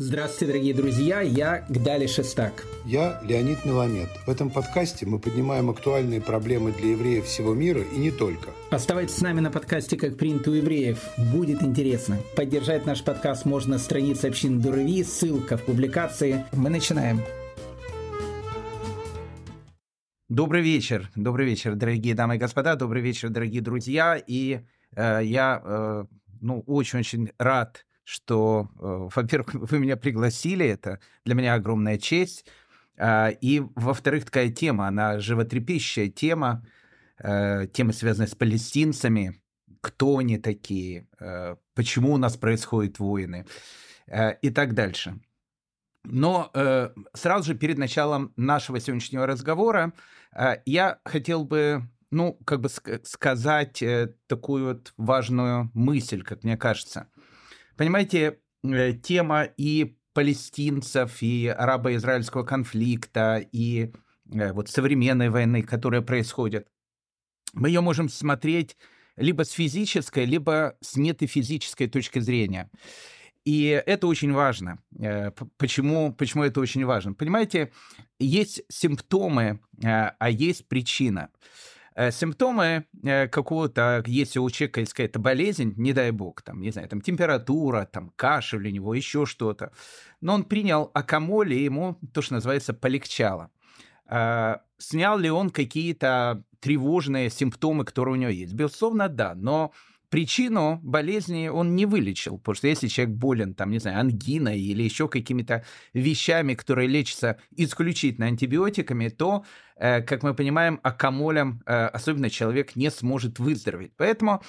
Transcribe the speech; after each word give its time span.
Здравствуйте, 0.00 0.52
дорогие 0.52 0.74
друзья, 0.74 1.20
я 1.22 1.66
Гдали 1.68 2.06
Шестак. 2.06 2.64
Я 2.84 3.20
Леонид 3.24 3.64
Меламед. 3.64 4.08
В 4.26 4.30
этом 4.30 4.48
подкасте 4.48 5.06
мы 5.06 5.18
поднимаем 5.18 5.70
актуальные 5.70 6.20
проблемы 6.20 6.70
для 6.70 6.90
евреев 6.90 7.24
всего 7.24 7.52
мира 7.52 7.80
и 7.80 7.98
не 7.98 8.12
только. 8.12 8.50
Оставайтесь 8.70 9.16
с 9.16 9.20
нами 9.22 9.40
на 9.40 9.50
подкасте 9.50 9.96
«Как 9.96 10.16
принято 10.16 10.52
у 10.52 10.54
евреев». 10.54 11.02
Будет 11.32 11.64
интересно. 11.64 12.18
Поддержать 12.36 12.86
наш 12.86 13.02
подкаст 13.02 13.44
можно 13.44 13.72
на 13.72 13.78
странице 13.80 14.26
общины 14.26 14.62
Дурави, 14.62 15.02
ссылка 15.02 15.56
в 15.56 15.64
публикации. 15.64 16.44
Мы 16.52 16.70
начинаем. 16.70 17.20
Добрый 20.28 20.62
вечер, 20.62 21.10
добрый 21.16 21.44
вечер, 21.44 21.74
дорогие 21.74 22.14
дамы 22.14 22.36
и 22.36 22.38
господа, 22.38 22.76
добрый 22.76 23.02
вечер, 23.02 23.30
дорогие 23.30 23.62
друзья. 23.62 24.16
И 24.16 24.60
э, 24.94 25.20
я 25.24 25.60
э, 25.64 26.04
ну, 26.40 26.62
очень-очень 26.68 27.32
рад 27.36 27.84
что, 28.08 28.70
э, 28.78 29.08
во-первых, 29.14 29.52
вы 29.70 29.78
меня 29.78 29.96
пригласили, 29.98 30.66
это 30.66 30.98
для 31.26 31.34
меня 31.34 31.54
огромная 31.54 31.98
честь. 31.98 32.46
Э, 32.96 33.32
и, 33.32 33.62
во-вторых, 33.74 34.24
такая 34.24 34.48
тема, 34.48 34.88
она 34.88 35.18
животрепещущая 35.20 36.08
тема, 36.08 36.64
э, 37.18 37.66
тема, 37.70 37.92
связанная 37.92 38.26
с 38.26 38.34
палестинцами, 38.34 39.42
кто 39.82 40.16
они 40.16 40.38
такие, 40.38 41.06
э, 41.20 41.56
почему 41.74 42.14
у 42.14 42.16
нас 42.16 42.38
происходят 42.38 42.98
войны 42.98 43.46
и 44.40 44.48
так 44.48 44.72
дальше. 44.72 45.20
Но 46.04 46.50
сразу 47.12 47.52
же 47.52 47.58
перед 47.58 47.76
началом 47.76 48.32
нашего 48.36 48.80
сегодняшнего 48.80 49.26
разговора 49.26 49.92
я 50.64 50.98
хотел 51.04 51.44
бы, 51.44 51.82
ну, 52.10 52.38
как 52.46 52.62
бы 52.62 52.70
сказать 53.02 53.84
такую 54.26 54.68
вот 54.68 54.94
важную 54.96 55.70
мысль, 55.74 56.22
как 56.22 56.42
мне 56.42 56.56
кажется– 56.56 57.08
Понимаете, 57.78 58.40
э, 58.64 58.92
тема 58.92 59.44
и 59.44 59.96
палестинцев, 60.12 61.22
и 61.22 61.46
арабо-израильского 61.46 62.42
конфликта, 62.42 63.46
и 63.52 63.92
э, 64.32 64.52
вот 64.52 64.68
современной 64.68 65.30
войны, 65.30 65.62
которая 65.62 66.02
происходит, 66.02 66.66
мы 67.54 67.68
ее 67.68 67.80
можем 67.80 68.08
смотреть 68.08 68.76
либо 69.16 69.44
с 69.44 69.50
физической, 69.52 70.24
либо 70.24 70.76
с 70.80 70.96
метафизической 70.96 71.86
точки 71.86 72.18
зрения. 72.18 72.68
И 73.44 73.80
это 73.86 74.08
очень 74.08 74.32
важно. 74.32 74.80
Э, 74.98 75.30
почему, 75.56 76.12
почему 76.12 76.42
это 76.42 76.58
очень 76.58 76.84
важно? 76.84 77.14
Понимаете, 77.14 77.70
есть 78.18 78.62
симптомы, 78.68 79.60
а 79.84 80.28
есть 80.28 80.66
причина. 80.66 81.30
Э, 81.98 82.12
симптомы 82.12 82.84
э, 83.02 83.26
какого-то, 83.26 84.04
если 84.06 84.38
у 84.38 84.48
человека 84.50 84.78
есть 84.78 84.92
какая-то 84.92 85.18
болезнь, 85.18 85.74
не 85.76 85.92
дай 85.92 86.12
бог, 86.12 86.42
там, 86.42 86.60
не 86.60 86.70
знаю, 86.70 86.88
там 86.88 87.00
температура, 87.00 87.88
там 87.92 88.12
кашель 88.14 88.68
у 88.68 88.70
него, 88.70 88.94
еще 88.94 89.26
что-то, 89.26 89.72
но 90.20 90.34
он 90.34 90.44
принял 90.44 90.92
акамоль, 90.94 91.52
и 91.54 91.64
ему 91.64 91.98
то, 92.14 92.22
что 92.22 92.34
называется, 92.34 92.72
полегчало. 92.72 93.50
А, 94.06 94.60
снял 94.78 95.18
ли 95.18 95.28
он 95.28 95.50
какие-то 95.50 96.44
тревожные 96.60 97.30
симптомы, 97.30 97.84
которые 97.84 98.14
у 98.14 98.18
него 98.18 98.30
есть? 98.30 98.54
Безусловно, 98.54 99.08
да, 99.08 99.34
но 99.34 99.72
причину 100.10 100.80
болезни 100.82 101.48
он 101.48 101.76
не 101.76 101.86
вылечил, 101.86 102.38
потому 102.38 102.54
что 102.56 102.68
если 102.68 102.88
человек 102.88 103.14
болен, 103.16 103.54
там, 103.54 103.70
не 103.70 103.78
знаю, 103.78 104.00
ангиной 104.00 104.60
или 104.60 104.82
еще 104.82 105.08
какими-то 105.08 105.64
вещами, 105.92 106.54
которые 106.54 106.88
лечатся 106.88 107.38
исключительно 107.56 108.26
антибиотиками, 108.26 109.08
то, 109.08 109.44
э, 109.76 110.02
как 110.02 110.22
мы 110.22 110.34
понимаем, 110.34 110.80
акамолем 110.82 111.62
э, 111.66 111.86
особенно 111.86 112.30
человек 112.30 112.76
не 112.76 112.90
сможет 112.90 113.38
выздороветь. 113.38 113.92
Поэтому 113.96 114.42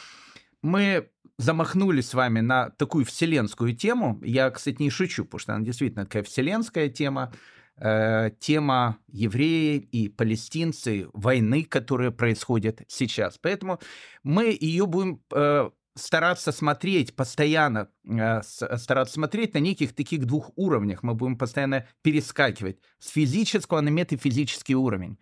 мы 0.61 1.09
замахнулись 1.37 2.09
с 2.09 2.13
вами 2.13 2.41
на 2.41 2.69
такую 2.71 3.05
вселенскую 3.05 3.73
тему. 3.73 4.19
Я, 4.23 4.49
кстати, 4.51 4.81
не 4.81 4.89
шучу, 4.89 5.23
потому 5.23 5.39
что 5.39 5.55
она 5.55 5.65
действительно 5.65 6.05
такая 6.05 6.23
вселенская 6.23 6.89
тема. 6.89 7.33
Э, 7.81 8.31
тема 8.39 8.97
евреи 9.07 9.77
и 9.77 10.09
палестинцы, 10.09 11.07
войны, 11.13 11.63
которая 11.63 12.11
происходит 12.11 12.81
сейчас. 12.89 13.37
Поэтому 13.37 13.79
мы 14.21 14.57
ее 14.59 14.85
будем 14.85 15.21
э, 15.33 15.69
стараться 15.95 16.51
смотреть 16.51 17.15
постоянно, 17.15 17.89
э, 18.05 18.41
стараться 18.43 19.13
смотреть 19.13 19.53
на 19.53 19.59
неких 19.59 19.95
таких 19.95 20.25
двух 20.25 20.51
уровнях. 20.57 21.03
Мы 21.03 21.13
будем 21.13 21.37
постоянно 21.37 21.87
перескакивать 22.01 22.79
с 22.99 23.09
физического 23.09 23.79
на 23.79 23.89
метафизический 23.89 24.75
уровень. 24.75 25.17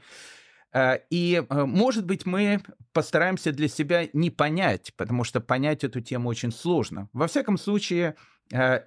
И, 1.10 1.44
может 1.50 2.06
быть, 2.06 2.26
мы 2.26 2.62
постараемся 2.92 3.52
для 3.52 3.68
себя 3.68 4.10
не 4.14 4.30
понять, 4.30 4.94
потому 4.98 5.24
что 5.24 5.40
понять 5.40 5.84
эту 5.84 6.02
тему 6.02 6.30
очень 6.30 6.52
сложно. 6.52 7.10
Во 7.14 7.28
всяком 7.28 7.58
случае, 7.58 8.16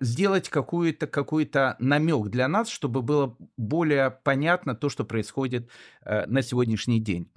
сделать 0.00 0.48
какой-то 0.48 1.06
какой 1.06 1.50
намек 1.78 2.28
для 2.28 2.48
нас, 2.48 2.68
чтобы 2.68 3.02
было 3.02 3.36
более 3.56 4.10
понятно 4.10 4.74
то, 4.74 4.88
что 4.88 5.04
происходит 5.04 5.68
э, 6.04 6.26
на 6.26 6.42
сегодняшний 6.42 7.00
день. 7.00 7.30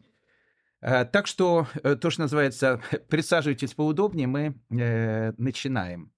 Э, 0.81 1.05
так 1.05 1.27
что 1.27 1.67
то, 1.83 2.09
что 2.09 2.21
называется, 2.21 2.81
присаживайтесь 3.09 3.73
поудобнее, 3.73 4.27
мы 4.27 4.55
начинаем. 4.69 6.13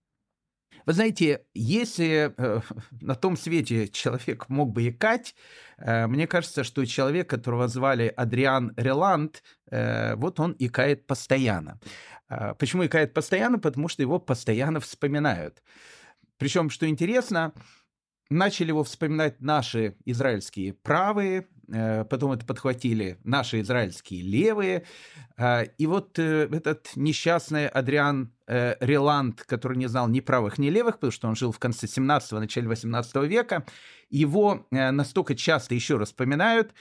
Вы 0.86 0.94
знаете, 0.94 1.42
если 1.54 2.34
э, 2.38 2.62
на 3.02 3.16
том 3.16 3.38
свете 3.38 3.88
человек 3.88 4.50
мог 4.50 4.72
бы 4.72 4.88
икать, 4.90 5.36
э, 5.78 6.08
мне 6.08 6.28
кажется, 6.28 6.64
что 6.64 6.86
человек, 6.86 7.30
которого 7.30 7.68
звали 7.68 8.14
Адриан 8.16 8.74
Реланд, 8.78 9.44
э, 9.72 10.16
вот 10.16 10.40
он 10.40 10.56
икает 10.60 11.08
постоянно. 11.08 11.80
Э, 12.30 12.54
почему 12.58 12.86
икает 12.86 13.14
постоянно? 13.14 13.60
Потому 13.60 13.88
что 13.88 14.02
его 14.02 14.20
постоянно 14.20 14.80
вспоминают. 14.80 15.62
Причем, 16.38 16.70
что 16.70 16.88
интересно, 16.88 17.54
начали 18.30 18.70
его 18.70 18.84
вспоминать 18.84 19.42
наши 19.42 19.96
израильские 20.06 20.74
правые, 20.74 21.48
э, 21.72 22.06
потом 22.06 22.32
это 22.32 22.46
подхватили 22.46 23.20
наши 23.24 23.62
израильские 23.62 24.22
левые. 24.24 24.86
Э, 25.38 25.66
и 25.78 25.86
вот 25.86 26.18
э, 26.18 26.48
этот 26.52 26.92
несчастный 26.96 27.68
Адриан 27.68 28.32
Реланд, 28.48 29.42
который 29.42 29.76
не 29.76 29.88
знал 29.88 30.08
ни 30.08 30.20
правых, 30.20 30.60
ни 30.60 30.70
левых, 30.70 31.00
потому 31.00 31.12
что 31.12 31.28
он 31.28 31.36
жил 31.36 31.52
в 31.52 31.58
конце 31.58 31.88
17-го, 31.88 32.40
начале 32.40 32.68
18 32.68 33.16
века, 33.28 33.66
его 34.12 34.68
настолько 34.70 35.34
часто 35.34 35.74
еще 35.74 35.98
раз 35.98 36.10
вспоминают, 36.10 36.72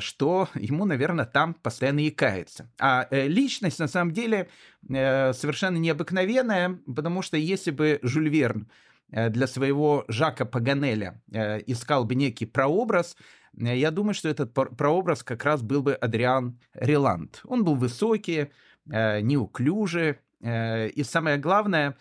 что 0.00 0.50
ему, 0.54 0.84
наверное, 0.84 1.24
там 1.24 1.54
постоянно 1.54 2.00
якается. 2.00 2.70
А 2.78 3.08
личность, 3.10 3.78
на 3.78 3.88
самом 3.88 4.12
деле, 4.12 4.50
совершенно 4.86 5.78
необыкновенная, 5.78 6.78
потому 6.84 7.22
что 7.22 7.38
если 7.38 7.70
бы 7.70 7.98
Жюль 8.02 8.28
Верн 8.28 8.68
для 9.08 9.46
своего 9.46 10.04
Жака 10.08 10.44
Паганеля 10.44 11.20
э, 11.32 11.60
искал 11.66 12.04
бы 12.04 12.14
некий 12.14 12.46
прообраз, 12.46 13.16
э, 13.56 13.76
я 13.76 13.90
думаю, 13.90 14.14
что 14.14 14.28
этот 14.28 14.52
прообраз 14.52 15.22
как 15.22 15.44
раз 15.44 15.62
был 15.62 15.82
бы 15.82 15.94
Адриан 15.94 16.58
Реланд. 16.74 17.40
Он 17.44 17.64
был 17.64 17.76
высокий, 17.76 18.50
неуклюжий, 18.86 20.18
и 20.40 21.02
самое 21.02 21.38
главное, 21.38 21.96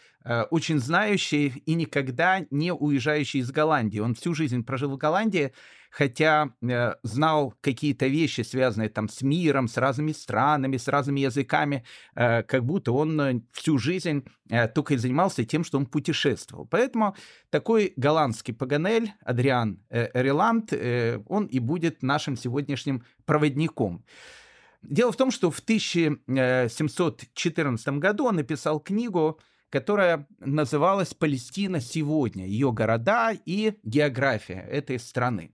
очень 0.51 0.77
знающий 0.77 1.47
и 1.65 1.73
никогда 1.73 2.45
не 2.51 2.71
уезжающий 2.71 3.39
из 3.39 3.49
Голландии. 3.49 3.97
Он 3.97 4.13
всю 4.13 4.35
жизнь 4.35 4.63
прожил 4.63 4.91
в 4.91 4.97
Голландии, 4.97 5.51
хотя 5.95 6.49
э, 6.61 6.93
знал 7.03 7.53
какие-то 7.61 8.07
вещи, 8.07 8.41
связанные 8.41 8.89
там 8.89 9.07
с 9.07 9.21
миром, 9.21 9.69
с 9.69 9.77
разными 9.77 10.11
странами, 10.11 10.75
с 10.75 10.89
разными 10.89 11.21
языками, 11.21 11.85
э, 12.15 12.43
как 12.43 12.65
будто 12.65 12.91
он 12.91 13.21
э, 13.21 13.39
всю 13.53 13.77
жизнь 13.77 14.25
э, 14.49 14.67
только 14.67 14.95
и 14.95 14.97
занимался 14.97 15.45
тем, 15.45 15.63
что 15.63 15.77
он 15.77 15.85
путешествовал. 15.85 16.65
Поэтому 16.65 17.15
такой 17.49 17.93
голландский 17.95 18.53
Паганель, 18.53 19.13
Адриан 19.21 19.79
э, 19.89 20.09
Реланд, 20.13 20.73
э, 20.73 21.21
он 21.27 21.45
и 21.45 21.59
будет 21.59 22.03
нашим 22.03 22.35
сегодняшним 22.35 23.05
проводником. 23.25 24.03
Дело 24.81 25.13
в 25.13 25.15
том, 25.15 25.31
что 25.31 25.49
в 25.49 25.59
1714 25.59 27.87
году 27.99 28.25
он 28.25 28.35
написал 28.35 28.81
книгу 28.81 29.39
которая 29.75 30.25
называлась 30.39 31.13
«Палестина 31.13 31.81
сегодня. 31.81 32.47
Ее 32.47 32.71
города 32.71 33.33
и 33.33 33.77
география 33.83 34.65
этой 34.71 34.97
страны». 34.99 35.53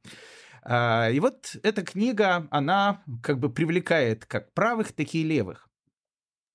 А, 0.62 1.10
и 1.10 1.20
вот 1.20 1.56
эта 1.64 1.82
книга, 1.82 2.48
она 2.52 3.02
как 3.24 3.40
бы 3.40 3.52
привлекает 3.52 4.28
как 4.28 4.54
правых, 4.54 4.92
так 4.92 5.16
и 5.16 5.24
левых. 5.24 5.68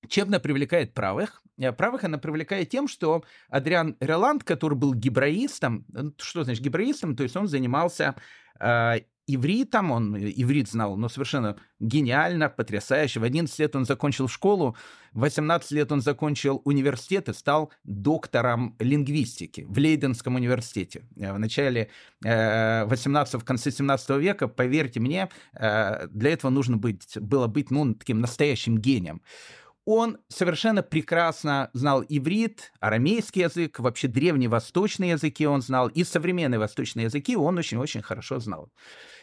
Чем 0.08 0.28
она 0.28 0.38
привлекает 0.38 0.94
правых? 0.94 1.42
Э, 1.58 1.72
правых 1.72 2.04
она 2.04 2.18
привлекает 2.18 2.70
тем, 2.70 2.86
что 2.86 3.24
Адриан 3.48 3.96
Реланд, 3.98 4.44
который 4.44 4.78
был 4.78 4.94
гибраистом, 4.94 5.86
что 6.18 6.44
значит 6.44 6.62
гибраистом, 6.62 7.16
то 7.16 7.24
есть 7.24 7.36
он 7.36 7.48
занимался 7.48 8.14
а, 8.60 8.98
ивритом, 9.26 9.90
он 9.90 10.16
иврит 10.16 10.68
знал, 10.68 10.96
но 10.96 11.08
совершенно 11.08 11.56
гениально, 11.80 12.48
потрясающе. 12.48 13.20
В 13.20 13.24
11 13.24 13.58
лет 13.58 13.76
он 13.76 13.84
закончил 13.84 14.28
школу, 14.28 14.76
в 15.12 15.20
18 15.20 15.70
лет 15.72 15.92
он 15.92 16.00
закончил 16.00 16.62
университет 16.64 17.28
и 17.28 17.32
стал 17.32 17.72
доктором 17.84 18.76
лингвистики 18.78 19.64
в 19.68 19.76
Лейденском 19.78 20.36
университете. 20.36 21.02
Э, 21.16 21.32
в 21.32 21.38
начале 21.38 21.90
18 22.22 23.34
э, 23.34 23.38
в 23.38 23.44
конце 23.44 23.70
17 23.70 24.10
века, 24.18 24.48
поверьте 24.48 25.00
мне, 25.00 25.28
э, 25.54 26.06
для 26.08 26.30
этого 26.30 26.50
нужно 26.50 26.76
быть, 26.76 27.18
было 27.18 27.46
быть 27.46 27.70
ну, 27.70 27.94
таким 27.94 28.20
настоящим 28.20 28.78
гением. 28.78 29.22
он 29.86 30.18
совершенно 30.28 30.82
прекрасно 30.82 31.70
знал 31.72 32.04
иврит, 32.08 32.72
арамейский 32.80 33.42
язык, 33.42 33.78
вообще 33.78 34.08
древние 34.08 34.48
восточные 34.48 35.12
языки 35.12 35.46
он 35.46 35.62
знал, 35.62 35.88
и 35.88 36.04
современные 36.04 36.58
восточные 36.58 37.04
языки 37.04 37.36
он 37.36 37.56
очень-очень 37.56 38.02
хорошо 38.02 38.40
знал. 38.40 38.70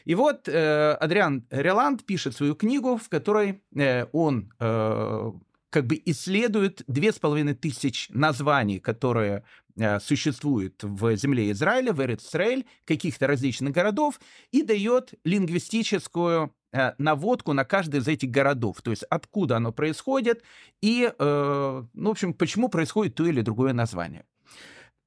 И 0.06 0.16
вот 0.16 0.48
э, 0.48 0.94
Адриан 0.94 1.46
Реланд 1.50 2.06
пишет 2.06 2.36
свою 2.36 2.56
книгу, 2.56 2.98
в 2.98 3.10
которой 3.10 3.62
э, 3.76 4.06
он 4.12 4.52
э, 4.60 5.32
как 5.70 5.88
бы 5.88 6.02
исследует 6.06 6.84
две 6.88 7.12
с 7.12 7.20
половиной 7.20 7.56
тысяч 7.56 8.08
названий, 8.10 8.80
которые 8.80 9.44
э, 9.78 10.00
существуют 10.00 10.84
в 10.84 11.16
земле 11.16 11.52
Израиля, 11.52 11.94
в 11.94 12.02
Эрицраэль, 12.02 12.66
каких-то 12.86 13.28
различных 13.28 13.74
городов, 13.74 14.20
и 14.52 14.62
дает 14.62 15.14
лингвистическую 15.24 16.54
Э, 16.74 16.94
наводку 16.98 17.54
на 17.54 17.66
каждый 17.66 18.00
из 18.00 18.08
этих 18.08 18.32
городов, 18.32 18.82
то 18.82 18.90
есть 18.90 19.04
откуда 19.04 19.58
оно 19.58 19.72
происходит 19.72 20.42
и, 20.82 21.14
э, 21.20 21.84
ну, 21.94 22.10
в 22.10 22.12
общем, 22.12 22.34
почему 22.34 22.68
происходит 22.68 23.14
то 23.14 23.28
или 23.28 23.42
другое 23.42 23.74
название. 23.74 24.26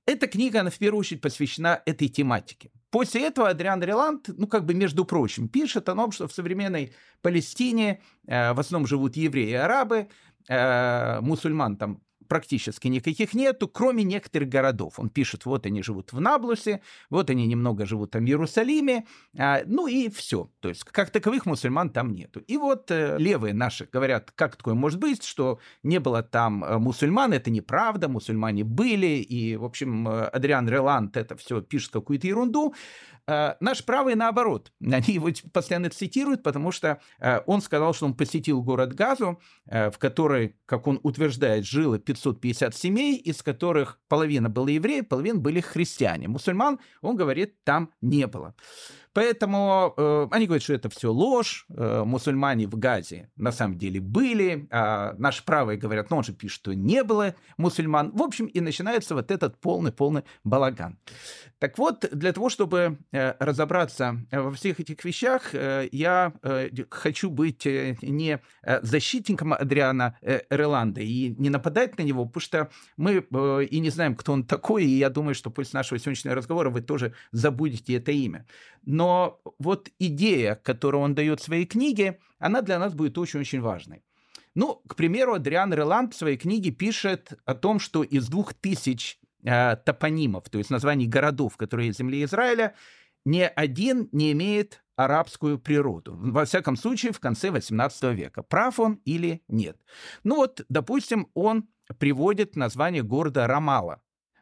Эта 0.07 0.29
книга, 0.29 0.61
она 0.61 0.71
в 0.71 0.79
первую 0.79 1.01
очередь 1.01 1.21
посвящена 1.21 1.83
этой 1.85 2.09
тематике. 2.09 2.71
После 2.91 3.27
этого 3.27 3.49
Адриан 3.49 3.83
Реланд, 3.83 4.29
ну, 4.29 4.47
как 4.47 4.65
бы, 4.65 4.73
между 4.73 5.05
прочим, 5.05 5.49
пишет 5.49 5.89
о 5.89 5.95
том, 5.95 6.13
что 6.13 6.29
в 6.29 6.33
современной 6.33 6.93
Палестине 7.23 8.01
э, 8.29 8.53
в 8.53 8.61
основном 8.61 8.87
живут 8.87 9.17
евреи 9.17 9.51
и 9.51 9.55
арабы, 9.55 10.09
э, 10.49 11.21
мусульман 11.21 11.77
там 11.77 12.01
практически 12.29 12.89
никаких 12.89 13.35
нету, 13.35 13.69
кроме 13.69 14.05
некоторых 14.05 14.49
городов. 14.49 14.99
Он 14.99 15.09
пишет, 15.09 15.47
вот 15.47 15.67
они 15.67 15.83
живут 15.83 16.13
в 16.13 16.21
Наблусе, 16.21 16.81
вот 17.11 17.31
они 17.31 17.47
немного 17.47 17.87
живут 17.87 18.11
там 18.11 18.25
в 18.25 18.29
Иерусалиме, 18.29 19.07
а, 19.39 19.61
ну 19.67 19.87
и 19.87 20.09
все. 20.09 20.51
То 20.61 20.69
есть 20.69 20.85
как 20.85 21.11
таковых 21.11 21.47
мусульман 21.47 21.91
там 21.91 22.13
нету. 22.13 22.41
И 22.41 22.57
вот 22.57 22.91
э, 22.91 23.17
левые 23.19 23.55
наши 23.55 23.89
говорят, 23.91 24.31
как 24.35 24.57
такое 24.57 24.75
может 24.75 24.99
быть, 24.99 25.23
что 25.23 25.59
не 25.83 26.01
было 26.01 26.23
там 26.23 26.65
э, 26.65 26.79
мусульман, 26.79 27.33
это 27.33 27.51
неправда, 27.51 28.09
мусульмане 28.09 28.65
были, 28.65 29.07
и, 29.07 29.57
в 29.57 29.65
общем, 29.65 30.09
э, 30.09 30.25
Адриан 30.27 30.69
Реланд 30.69 31.17
это 31.17 31.37
все 31.37 31.61
пишет 31.61 31.93
какую-то 31.93 32.27
ерунду. 32.27 32.75
Э, 33.29 33.55
наш 33.61 33.85
правый 33.85 34.15
наоборот. 34.15 34.73
Они 34.81 35.15
его 35.15 35.29
постоянно 35.53 35.91
цитируют, 35.91 36.43
потому 36.43 36.73
что 36.73 37.01
э, 37.19 37.41
он 37.47 37.61
сказал, 37.61 37.95
что 37.95 38.07
он 38.07 38.15
посетил 38.15 38.63
город 38.63 38.95
Газу, 38.95 39.41
э, 39.67 39.91
в 39.91 39.99
которой, 39.99 40.57
как 40.67 40.87
он 40.87 41.01
утверждает, 41.03 41.65
жило 41.65 41.99
550 41.99 42.75
семей, 42.75 43.17
из 43.17 43.43
которых 43.43 43.99
половина 44.09 44.49
была 44.49 44.71
евреи, 44.71 45.01
половина 45.01 45.39
были 45.39 45.61
христиане. 45.61 46.29
Мусульман, 46.29 46.79
он 47.03 47.17
говорит, 47.17 47.63
там 47.65 47.91
не 48.01 48.27
было. 48.27 48.55
Поэтому 49.17 49.95
э, 49.97 50.29
они 50.31 50.45
говорят, 50.45 50.63
что 50.63 50.75
это 50.75 50.91
все 50.91 51.11
ложь, 51.11 51.65
э, 51.71 52.03
мусульмане 52.05 52.67
в 52.67 52.77
Газе 52.77 53.31
на 53.37 53.51
самом 53.51 53.79
деле 53.79 53.99
были, 53.99 54.69
а 54.71 55.15
наши 55.17 55.43
правые 55.43 55.79
говорят, 55.79 56.11
ну 56.11 56.19
он 56.19 56.23
же 56.23 56.35
пишет, 56.35 56.57
что 56.57 56.75
не 56.75 57.03
было 57.03 57.35
мусульман. 57.57 58.11
В 58.11 58.23
общем, 58.23 58.45
и 58.45 58.61
начинается 58.61 59.15
вот 59.15 59.31
этот 59.31 59.59
полный-полный 59.59 60.25
балаган. 60.45 60.99
Так 61.59 61.79
вот, 61.79 62.05
для 62.13 62.35
того, 62.35 62.51
чтобы 62.51 62.99
э, 63.13 63.33
разобраться 63.39 64.19
во 64.31 64.53
всех 64.53 64.81
этих 64.81 65.03
вещах, 65.03 65.55
э, 65.55 65.89
я 65.93 66.35
э, 66.43 66.69
хочу 66.91 67.31
быть 67.31 67.67
э, 67.67 67.97
не 68.03 68.39
э, 68.65 68.81
защитником 68.83 69.55
Адриана 69.55 70.19
э, 70.21 70.41
Реланда 70.51 71.01
и 71.01 71.31
не 71.39 71.49
нападать 71.49 71.97
на 71.97 72.03
него, 72.03 72.27
потому 72.27 72.43
что 72.43 72.71
мы 72.99 73.25
э, 73.33 73.65
и 73.65 73.79
не 73.79 73.89
знаем, 73.89 74.15
кто 74.15 74.35
он 74.35 74.45
такой, 74.45 74.85
и 74.85 74.99
я 74.99 75.09
думаю, 75.09 75.35
что 75.35 75.49
после 75.49 75.79
нашего 75.79 75.99
сегодняшнего 75.99 76.35
разговора 76.35 76.69
вы 76.69 76.83
тоже 76.83 77.15
забудете 77.33 77.95
это 77.95 78.13
имя. 78.13 78.45
Но 78.85 79.06
вот 79.59 79.89
идея, 79.99 80.55
которую 80.55 81.03
он 81.03 81.15
дает 81.15 81.41
в 81.41 81.45
своей 81.45 81.67
книге, 81.67 82.19
она 82.39 82.63
для 82.63 82.79
нас 82.79 82.95
будет 82.95 83.19
очень-очень 83.19 83.61
важной. 83.61 84.03
Ну, 84.55 84.83
к 84.89 84.97
примеру, 84.97 85.35
Адриан 85.35 85.73
Реланд 85.75 86.15
в 86.15 86.17
своей 86.17 86.37
книге 86.37 86.71
пишет 86.71 87.33
о 87.45 87.55
том, 87.55 87.79
что 87.79 88.03
из 88.03 88.29
двух 88.29 88.55
тысяч 88.55 89.19
э, 89.45 89.77
топонимов, 89.77 90.49
то 90.49 90.59
есть 90.59 90.71
названий 90.71 91.07
городов, 91.07 91.57
которые 91.57 91.89
есть 91.89 91.99
в 91.99 92.03
земле 92.03 92.25
Израиля, 92.25 92.75
ни 93.27 93.41
один 93.41 94.09
не 94.13 94.33
имеет 94.33 94.83
арабскую 94.97 95.59
природу. 95.59 96.17
Во 96.17 96.45
всяком 96.47 96.77
случае, 96.77 97.13
в 97.13 97.21
конце 97.21 97.49
XVIII 97.49 98.15
века. 98.15 98.43
Прав 98.43 98.81
он 98.81 98.95
или 99.05 99.43
нет? 99.47 99.77
Ну 100.25 100.37
вот, 100.37 100.65
допустим, 100.69 101.29
он 101.35 101.69
приводит 101.99 102.57
название 102.57 103.03
города 103.03 103.47
Рамала 103.47 104.01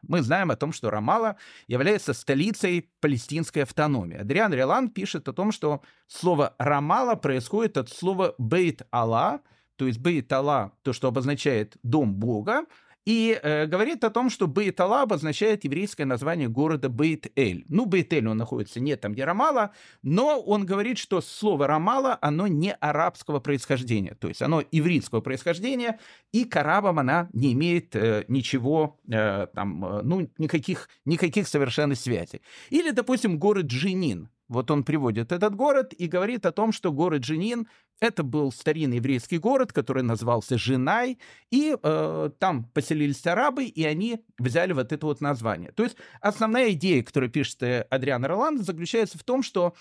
мы 0.08 0.22
знаем 0.22 0.50
о 0.50 0.56
том, 0.56 0.72
что 0.72 0.90
Рамала 0.90 1.36
является 1.66 2.12
столицей 2.12 2.90
палестинской 3.00 3.62
автономии. 3.62 4.18
Адриан 4.18 4.52
Релан 4.52 4.88
пишет 4.88 5.28
о 5.28 5.32
том, 5.32 5.52
что 5.52 5.82
слово 6.06 6.54
Рамала 6.58 7.14
происходит 7.14 7.76
от 7.76 7.88
слова 7.88 8.34
Бейт 8.38 8.82
Алла, 8.92 9.40
то 9.76 9.86
есть 9.86 9.98
Бейт 9.98 10.32
Алла, 10.32 10.72
то, 10.82 10.92
что 10.92 11.08
обозначает 11.08 11.76
дом 11.82 12.14
Бога, 12.14 12.64
и 13.04 13.38
э, 13.42 13.66
говорит 13.66 14.02
о 14.04 14.10
том, 14.10 14.30
что 14.30 14.46
Бейт-Алла 14.46 15.02
обозначает 15.02 15.64
еврейское 15.64 16.04
название 16.04 16.48
города 16.48 16.88
Бейт-Эль. 16.88 17.64
Ну, 17.68 17.84
Бейт-Эль, 17.84 18.26
он 18.26 18.36
находится 18.36 18.80
не 18.80 18.96
там, 18.96 19.12
где 19.12 19.24
Рамала, 19.24 19.72
но 20.02 20.40
он 20.40 20.64
говорит, 20.64 20.98
что 20.98 21.20
слово 21.20 21.66
Рамала, 21.66 22.18
оно 22.20 22.46
не 22.46 22.72
арабского 22.72 23.40
происхождения, 23.40 24.14
то 24.14 24.28
есть 24.28 24.42
оно 24.42 24.62
еврейского 24.70 25.20
происхождения, 25.20 25.98
и 26.32 26.44
к 26.44 26.56
арабам 26.56 26.98
она 26.98 27.28
не 27.32 27.52
имеет 27.52 27.94
э, 27.94 28.24
ничего, 28.28 28.98
э, 29.10 29.46
там, 29.54 29.84
э, 29.84 30.02
ну, 30.02 30.30
никаких, 30.38 30.88
никаких 31.04 31.48
совершенно 31.48 31.94
связей. 31.94 32.40
Или, 32.70 32.90
допустим, 32.90 33.38
город 33.38 33.66
Джинин. 33.66 34.30
Вот 34.48 34.70
он 34.70 34.84
приводит 34.84 35.32
этот 35.32 35.54
город 35.54 35.94
и 35.96 36.06
говорит 36.06 36.44
о 36.44 36.52
том, 36.52 36.72
что 36.72 36.92
город 36.92 37.22
Джинин 37.22 37.66
это 38.00 38.22
был 38.22 38.52
старинный 38.52 38.96
еврейский 38.96 39.38
город, 39.38 39.72
который 39.72 40.02
назывался 40.02 40.58
Женай, 40.58 41.18
и 41.50 41.76
э, 41.80 42.30
там 42.38 42.64
поселились 42.64 43.26
арабы, 43.26 43.64
и 43.64 43.84
они 43.84 44.24
взяли 44.38 44.72
вот 44.72 44.92
это 44.92 45.06
вот 45.06 45.20
название. 45.20 45.72
То 45.72 45.84
есть 45.84 45.96
основная 46.20 46.72
идея, 46.72 47.02
которую 47.02 47.30
пишет 47.30 47.62
э, 47.62 47.82
Адриан 47.90 48.24
Роланд, 48.24 48.62
заключается 48.62 49.18
в 49.18 49.24
том, 49.24 49.42
что 49.42 49.74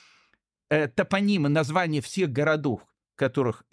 э, 0.69 0.87
топонимы, 0.87 1.49
названия 1.49 2.01
всех 2.01 2.31
городов, 2.31 2.81
которых 3.15 3.63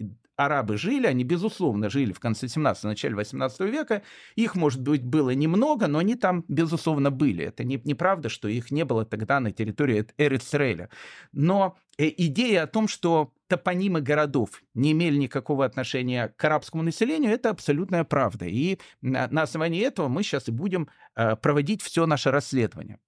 арабы 0.45 0.77
жили, 0.77 1.07
они, 1.07 1.23
безусловно, 1.23 1.89
жили 1.89 2.13
в 2.13 2.19
конце 2.19 2.47
17 2.47 2.83
начале 2.83 3.15
18 3.15 3.59
века. 3.61 4.03
Их, 4.35 4.55
может 4.55 4.81
быть, 4.81 5.03
было 5.03 5.31
немного, 5.31 5.87
но 5.87 5.99
они 5.99 6.15
там, 6.15 6.45
безусловно, 6.47 7.11
были. 7.11 7.45
Это 7.45 7.63
не, 7.63 7.81
неправда, 7.83 8.29
что 8.29 8.47
их 8.47 8.71
не 8.71 8.85
было 8.85 9.05
тогда 9.05 9.39
на 9.39 9.51
территории 9.51 10.05
Эрицреля. 10.17 10.89
Но 11.31 11.77
э, 11.97 12.09
идея 12.17 12.63
о 12.63 12.67
том, 12.67 12.87
что 12.87 13.33
топонимы 13.47 14.01
городов 14.01 14.63
не 14.73 14.93
имели 14.93 15.17
никакого 15.17 15.65
отношения 15.65 16.33
к 16.37 16.43
арабскому 16.43 16.83
населению, 16.83 17.31
это 17.31 17.49
абсолютная 17.49 18.03
правда. 18.03 18.45
И 18.45 18.79
на 19.01 19.41
основании 19.41 19.81
этого 19.81 20.07
мы 20.07 20.23
сейчас 20.23 20.47
и 20.47 20.51
будем 20.51 20.87
э, 21.15 21.35
проводить 21.35 21.81
все 21.81 22.05
наше 22.05 22.31
расследование. 22.31 22.99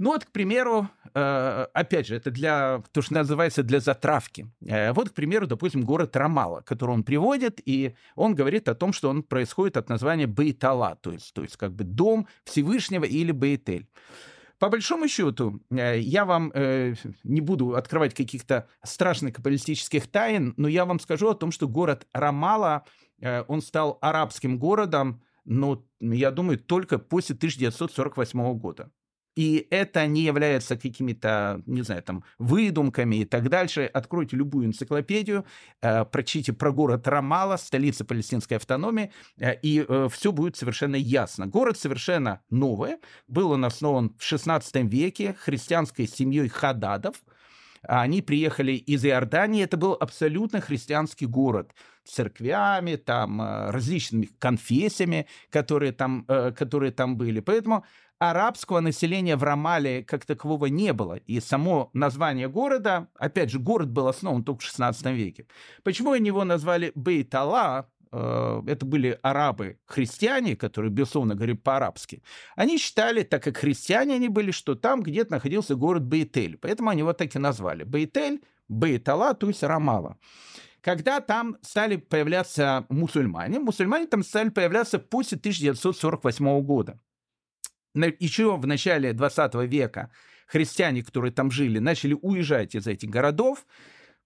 Ну 0.00 0.12
вот, 0.12 0.24
к 0.24 0.30
примеру, 0.30 0.88
э, 1.12 1.66
опять 1.74 2.06
же, 2.06 2.16
это 2.16 2.30
для, 2.30 2.82
то, 2.90 3.02
что 3.02 3.12
называется, 3.12 3.62
для 3.62 3.80
затравки. 3.80 4.50
Э, 4.66 4.94
вот, 4.94 5.10
к 5.10 5.12
примеру, 5.12 5.46
допустим, 5.46 5.82
город 5.82 6.16
Рамала, 6.16 6.62
который 6.62 6.92
он 6.92 7.04
приводит, 7.04 7.60
и 7.66 7.94
он 8.14 8.34
говорит 8.34 8.70
о 8.70 8.74
том, 8.74 8.94
что 8.94 9.10
он 9.10 9.22
происходит 9.22 9.76
от 9.76 9.90
названия 9.90 10.26
Бейтала, 10.26 10.96
то 11.02 11.12
есть, 11.12 11.34
то 11.34 11.42
есть 11.42 11.58
как 11.58 11.74
бы 11.74 11.84
дом 11.84 12.26
Всевышнего 12.44 13.04
или 13.04 13.30
Бейтель. 13.30 13.88
По 14.58 14.70
большому 14.70 15.06
счету, 15.06 15.60
э, 15.70 15.98
я 16.00 16.24
вам 16.24 16.50
не 17.22 17.42
буду 17.42 17.74
открывать 17.74 18.14
каких-то 18.14 18.68
страшных 18.82 19.34
каббалистических 19.34 20.10
тайн, 20.10 20.54
но 20.56 20.66
я 20.66 20.86
вам 20.86 20.98
скажу 20.98 21.28
о 21.28 21.34
том, 21.34 21.52
что 21.52 21.68
город 21.68 22.06
Рамала, 22.14 22.86
он 23.48 23.60
стал 23.60 23.98
арабским 24.00 24.58
городом, 24.58 25.22
но, 25.44 25.84
я 26.00 26.30
думаю, 26.30 26.58
только 26.58 26.98
после 26.98 27.34
1948 27.34 28.58
года. 28.58 28.90
И 29.36 29.66
это 29.70 30.06
не 30.06 30.22
является 30.22 30.76
какими-то, 30.76 31.62
не 31.66 31.82
знаю, 31.82 32.02
там, 32.02 32.24
выдумками 32.38 33.16
и 33.16 33.24
так 33.24 33.48
дальше. 33.48 33.88
Откройте 33.92 34.36
любую 34.36 34.66
энциклопедию, 34.66 35.44
э, 35.82 36.04
прочтите 36.04 36.52
про 36.52 36.72
город 36.72 37.06
Рамала, 37.06 37.56
столица 37.56 38.04
палестинской 38.04 38.56
автономии, 38.56 39.12
э, 39.38 39.54
и 39.62 39.84
э, 39.86 40.08
все 40.10 40.32
будет 40.32 40.56
совершенно 40.56 40.96
ясно. 40.96 41.46
Город 41.46 41.78
совершенно 41.78 42.40
новый. 42.50 42.96
Был 43.28 43.52
он 43.52 43.64
основан 43.64 44.14
в 44.18 44.24
16 44.24 44.76
веке 44.90 45.34
христианской 45.38 46.06
семьей 46.08 46.48
Хададов. 46.48 47.22
Они 47.82 48.20
приехали 48.20 48.72
из 48.72 49.04
Иордании. 49.04 49.64
Это 49.64 49.76
был 49.76 49.96
абсолютно 49.98 50.60
христианский 50.60 51.26
город 51.26 51.72
церквями, 52.04 52.96
там, 52.96 53.40
э, 53.40 53.70
различными 53.70 54.28
конфессиями, 54.38 55.26
которые 55.50 55.92
там, 55.92 56.24
э, 56.28 56.52
которые 56.52 56.92
там 56.92 57.16
были. 57.16 57.40
Поэтому 57.40 57.84
арабского 58.20 58.80
населения 58.80 59.36
в 59.36 59.42
Рамале 59.42 60.04
как 60.04 60.26
такового 60.26 60.66
не 60.66 60.92
было. 60.92 61.14
И 61.26 61.40
само 61.40 61.90
название 61.94 62.48
города, 62.48 63.08
опять 63.14 63.50
же, 63.50 63.58
город 63.58 63.90
был 63.90 64.06
основан 64.08 64.44
только 64.44 64.60
в 64.60 64.64
16 64.64 65.06
веке. 65.06 65.46
Почему 65.82 66.12
они 66.12 66.26
его 66.26 66.44
назвали 66.44 66.92
Бейтала, 66.94 67.88
э, 68.12 68.62
это 68.66 68.84
были 68.84 69.18
арабы-христиане, 69.22 70.54
которые, 70.54 70.90
безусловно, 70.90 71.34
говорили 71.34 71.56
по-арабски, 71.56 72.22
они 72.56 72.76
считали, 72.76 73.22
так 73.22 73.42
как 73.42 73.56
христиане 73.56 74.16
они 74.16 74.28
были, 74.28 74.50
что 74.50 74.74
там 74.74 75.02
где-то 75.02 75.32
находился 75.32 75.74
город 75.74 76.04
Бейтель. 76.04 76.58
Поэтому 76.58 76.90
они 76.90 77.00
его 77.00 77.14
так 77.14 77.34
и 77.34 77.38
назвали. 77.38 77.84
Бейтель, 77.84 78.42
Бейтала, 78.68 79.32
то 79.32 79.48
есть 79.48 79.62
Рамала. 79.62 80.18
когда 80.82 81.20
там 81.20 81.56
стали 81.62 81.96
появляться 81.96 82.84
мусульмане, 82.90 83.60
мусульмане 83.60 84.06
там 84.06 84.22
стали 84.22 84.50
появляться 84.50 84.98
после 84.98 85.38
1948 85.38 86.60
года. 86.62 87.00
Еще 87.94 88.56
в 88.56 88.66
начале 88.66 89.12
20 89.12 89.54
века 89.66 90.10
христиане, 90.46 91.02
которые 91.02 91.32
там 91.32 91.50
жили, 91.50 91.78
начали 91.78 92.16
уезжать 92.20 92.74
из 92.74 92.86
этих 92.86 93.08
городов. 93.10 93.66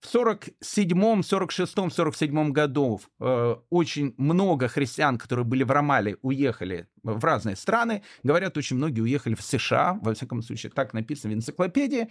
В 0.00 0.06
47, 0.06 1.23
46, 1.23 1.75
47 1.90 2.50
году 2.52 3.00
э, 3.21 3.56
очень 3.71 4.14
много 4.18 4.68
христиан, 4.68 5.16
которые 5.16 5.47
были 5.47 5.62
в 5.62 5.71
Рамале, 5.71 6.18
уехали 6.21 6.88
в 7.02 7.25
разные 7.25 7.56
страны. 7.56 8.02
Говорят, 8.23 8.59
очень 8.59 8.76
многие 8.76 9.00
уехали 9.00 9.35
в 9.35 9.40
США, 9.40 9.99
во 10.02 10.12
всяком 10.12 10.42
случае, 10.42 10.73
так 10.73 10.92
написано 10.92 11.33
в 11.33 11.37
энциклопедии. 11.37 12.11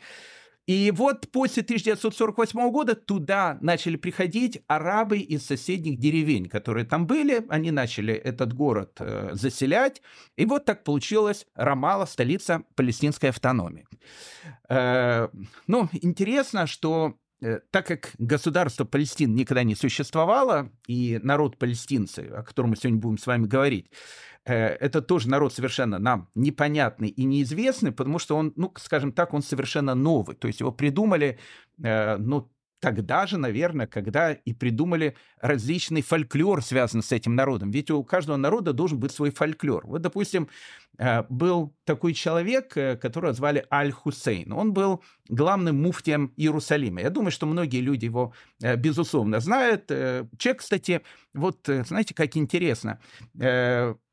И 0.65 0.91
вот 0.91 1.29
после 1.31 1.61
1948 1.61 2.71
года 2.71 2.95
туда 2.95 3.57
начали 3.61 3.97
приходить 3.97 4.61
арабы 4.67 5.19
из 5.19 5.45
соседних 5.45 5.99
деревень, 5.99 6.47
которые 6.47 6.85
там 6.85 7.05
были. 7.05 7.45
Они 7.49 7.71
начали 7.71 8.13
этот 8.13 8.53
город 8.53 8.95
э, 8.99 9.31
заселять. 9.33 10.01
И 10.37 10.45
вот 10.45 10.63
так 10.63 10.83
получилась 10.85 11.45
Рамала, 11.55 12.05
столица 12.05 12.63
палестинской 12.75 13.29
автономии. 13.29 13.85
Э, 14.69 15.27
ну, 15.67 15.89
интересно, 16.01 16.65
что 16.65 17.15
так 17.71 17.87
как 17.87 18.11
государство 18.17 18.85
Палестин 18.85 19.35
никогда 19.35 19.63
не 19.63 19.75
существовало, 19.75 20.71
и 20.87 21.19
народ 21.23 21.57
палестинцы, 21.57 22.19
о 22.19 22.43
котором 22.43 22.71
мы 22.71 22.75
сегодня 22.75 22.99
будем 22.99 23.17
с 23.17 23.27
вами 23.27 23.45
говорить, 23.45 23.89
Э, 24.45 24.67
это 24.67 25.01
тоже 25.01 25.29
народ 25.29 25.53
совершенно 25.53 25.99
нам 25.99 26.29
непонятный 26.35 27.07
и 27.09 27.23
неизвестный, 27.23 27.91
потому 27.91 28.19
что 28.19 28.35
он, 28.35 28.53
ну, 28.55 28.73
скажем 28.77 29.13
так, 29.13 29.33
он 29.33 29.41
совершенно 29.41 29.95
новый. 29.95 30.35
То 30.35 30.47
есть 30.47 30.59
его 30.59 30.71
придумали, 30.71 31.39
э, 31.81 32.17
ну, 32.17 32.51
тогда 32.83 33.25
же, 33.27 33.37
наверное, 33.37 33.87
когда 33.87 34.33
и 34.33 34.51
придумали 34.51 35.15
различный 35.39 36.01
фольклор, 36.01 36.61
связанный 36.61 37.01
с 37.01 37.13
этим 37.13 37.33
народом. 37.33 37.71
Ведь 37.71 37.89
у 37.89 38.03
каждого 38.03 38.35
народа 38.35 38.73
должен 38.73 38.99
быть 38.99 39.13
свой 39.13 39.31
фольклор. 39.31 39.87
Вот, 39.87 40.01
допустим, 40.01 40.49
э, 40.97 41.23
был 41.29 41.73
такой 41.85 42.13
человек, 42.13 42.75
э, 42.75 42.97
которого 42.97 43.31
звали 43.31 43.65
Аль-Хусейн. 43.71 44.51
Он 44.51 44.73
был 44.73 45.01
главным 45.29 45.81
муфтием 45.81 46.33
Иерусалима. 46.35 46.99
Я 46.99 47.09
думаю, 47.09 47.31
что 47.31 47.45
многие 47.45 47.79
люди 47.79 48.03
его, 48.03 48.33
э, 48.61 48.75
безусловно, 48.75 49.39
знают. 49.39 49.87
Человек, 49.87 50.59
кстати, 50.59 51.01
вот 51.33 51.59
знаете, 51.65 52.13
как 52.13 52.35
интересно. 52.35 52.99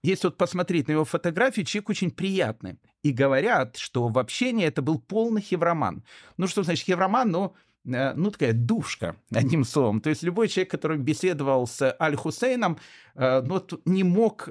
Если 0.03 0.27
вот 0.27 0.37
посмотреть 0.37 0.87
на 0.87 0.93
его 0.93 1.05
фотографии, 1.05 1.63
человек 1.63 1.91
очень 1.91 2.11
приятный. 2.13 2.79
И 3.03 3.11
говорят, 3.11 3.77
что 3.77 4.09
в 4.09 4.19
общении 4.19 4.65
это 4.65 4.81
был 4.81 5.01
полный 5.01 5.43
хевроман. 5.43 6.05
Ну, 6.37 6.47
что 6.47 6.63
значит 6.63 6.87
хевроман? 6.87 7.31
Ну, 7.31 7.55
Э, 7.70 7.70
ну, 7.85 8.31
такая 8.31 8.53
душка, 8.53 9.17
одним 9.35 9.65
словом. 9.65 10.01
То 10.01 10.11
есть 10.11 10.23
любой 10.23 10.49
человек, 10.49 10.71
который 10.71 10.99
беседовал 10.99 11.67
с 11.67 11.97
Аль-Хусейном, 12.01 12.79
э, 13.15 13.43
ну, 13.43 13.67
не 13.85 14.05
мог 14.05 14.49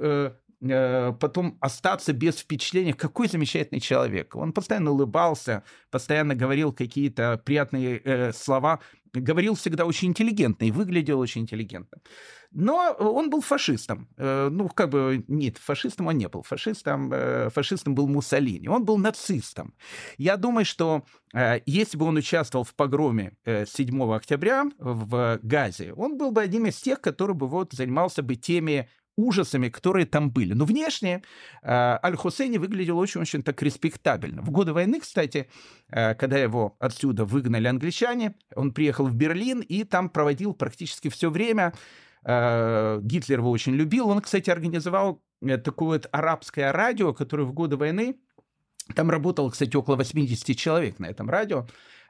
э, 0.62 1.14
потом 1.20 1.58
остаться 1.62 2.14
без 2.14 2.38
впечатления, 2.38 2.94
какой 2.94 3.28
замечательный 3.28 3.80
человек. 3.80 4.36
Он 4.36 4.54
постоянно 4.54 4.92
улыбался, 4.92 5.64
постоянно 5.92 6.36
говорил 6.36 6.74
какие-то 6.74 7.42
приятные 7.44 8.02
э, 8.04 8.34
слова, 8.34 8.80
говорил 9.14 9.56
всегда 9.56 9.86
очень 9.86 10.10
интеллигентно 10.10 10.66
и 10.66 10.72
выглядел 10.72 11.20
очень 11.20 11.42
интеллигентно. 11.42 12.00
Но 12.52 12.96
он 12.98 13.30
был 13.30 13.42
фашистом. 13.42 14.08
Э, 14.18 14.50
ну, 14.52 14.70
как 14.70 14.90
бы, 14.90 15.24
нет, 15.28 15.58
фашистом 15.58 16.08
он 16.08 16.18
не 16.18 16.28
был. 16.28 16.42
Фашистом, 16.42 17.12
э, 17.14 17.50
фашистом 17.50 17.94
был 17.94 18.08
Муссолини. 18.08 18.68
Он 18.68 18.84
был 18.84 18.98
нацистом. 18.98 19.76
Я 20.18 20.36
думаю, 20.36 20.66
что 20.66 21.04
э, 21.34 21.60
если 21.68 21.98
бы 21.98 22.06
он 22.06 22.18
участвовал 22.18 22.64
в 22.64 22.74
погроме 22.74 23.38
7 23.46 24.14
октября 24.14 24.66
в 24.80 25.40
Газе, 25.44 25.94
он 25.94 26.18
был 26.18 26.32
бы 26.32 26.42
одним 26.42 26.66
из 26.66 26.78
тех, 26.78 27.02
который 27.02 27.36
бы 27.36 27.48
вот 27.48 27.74
занимался 27.74 28.24
бы 28.24 28.36
теми 28.36 28.90
ужасами, 29.18 29.70
которые 29.70 30.06
там 30.06 30.32
были. 30.32 30.54
Но 30.54 30.66
внешне 30.66 31.22
Аль-Хусейни 31.64 32.58
выглядел 32.58 32.98
очень-очень 32.98 33.44
так 33.44 33.62
респектабельно. 33.62 34.42
В 34.42 34.50
годы 34.52 34.74
войны, 34.74 35.00
кстати, 35.00 35.50
когда 35.90 36.38
его 36.38 36.76
отсюда 36.80 37.26
выгнали 37.26 37.68
англичане, 37.68 38.36
он 38.56 38.74
приехал 38.74 39.08
в 39.08 39.16
Берлин 39.16 39.60
и 39.60 39.84
там 39.84 40.10
проводил 40.10 40.54
практически 40.54 41.10
все 41.10 41.30
время 41.30 41.74
Э, 42.24 43.00
Гитлер 43.02 43.40
его 43.40 43.52
очень 43.52 43.74
любил. 43.74 44.10
Он, 44.10 44.22
кстати, 44.22 44.50
организовал 44.50 45.22
э, 45.42 45.58
такое 45.58 46.00
вот 46.00 46.10
арабское 46.12 46.72
радио, 46.72 47.14
которое 47.14 47.44
в 47.44 47.54
годы 47.54 47.78
войны, 47.78 48.18
там 48.96 49.10
работало, 49.10 49.50
кстати, 49.50 49.76
около 49.76 49.96
80 49.96 50.58
человек 50.58 51.00
на 51.00 51.06
этом 51.08 51.30
радио, 51.30 51.68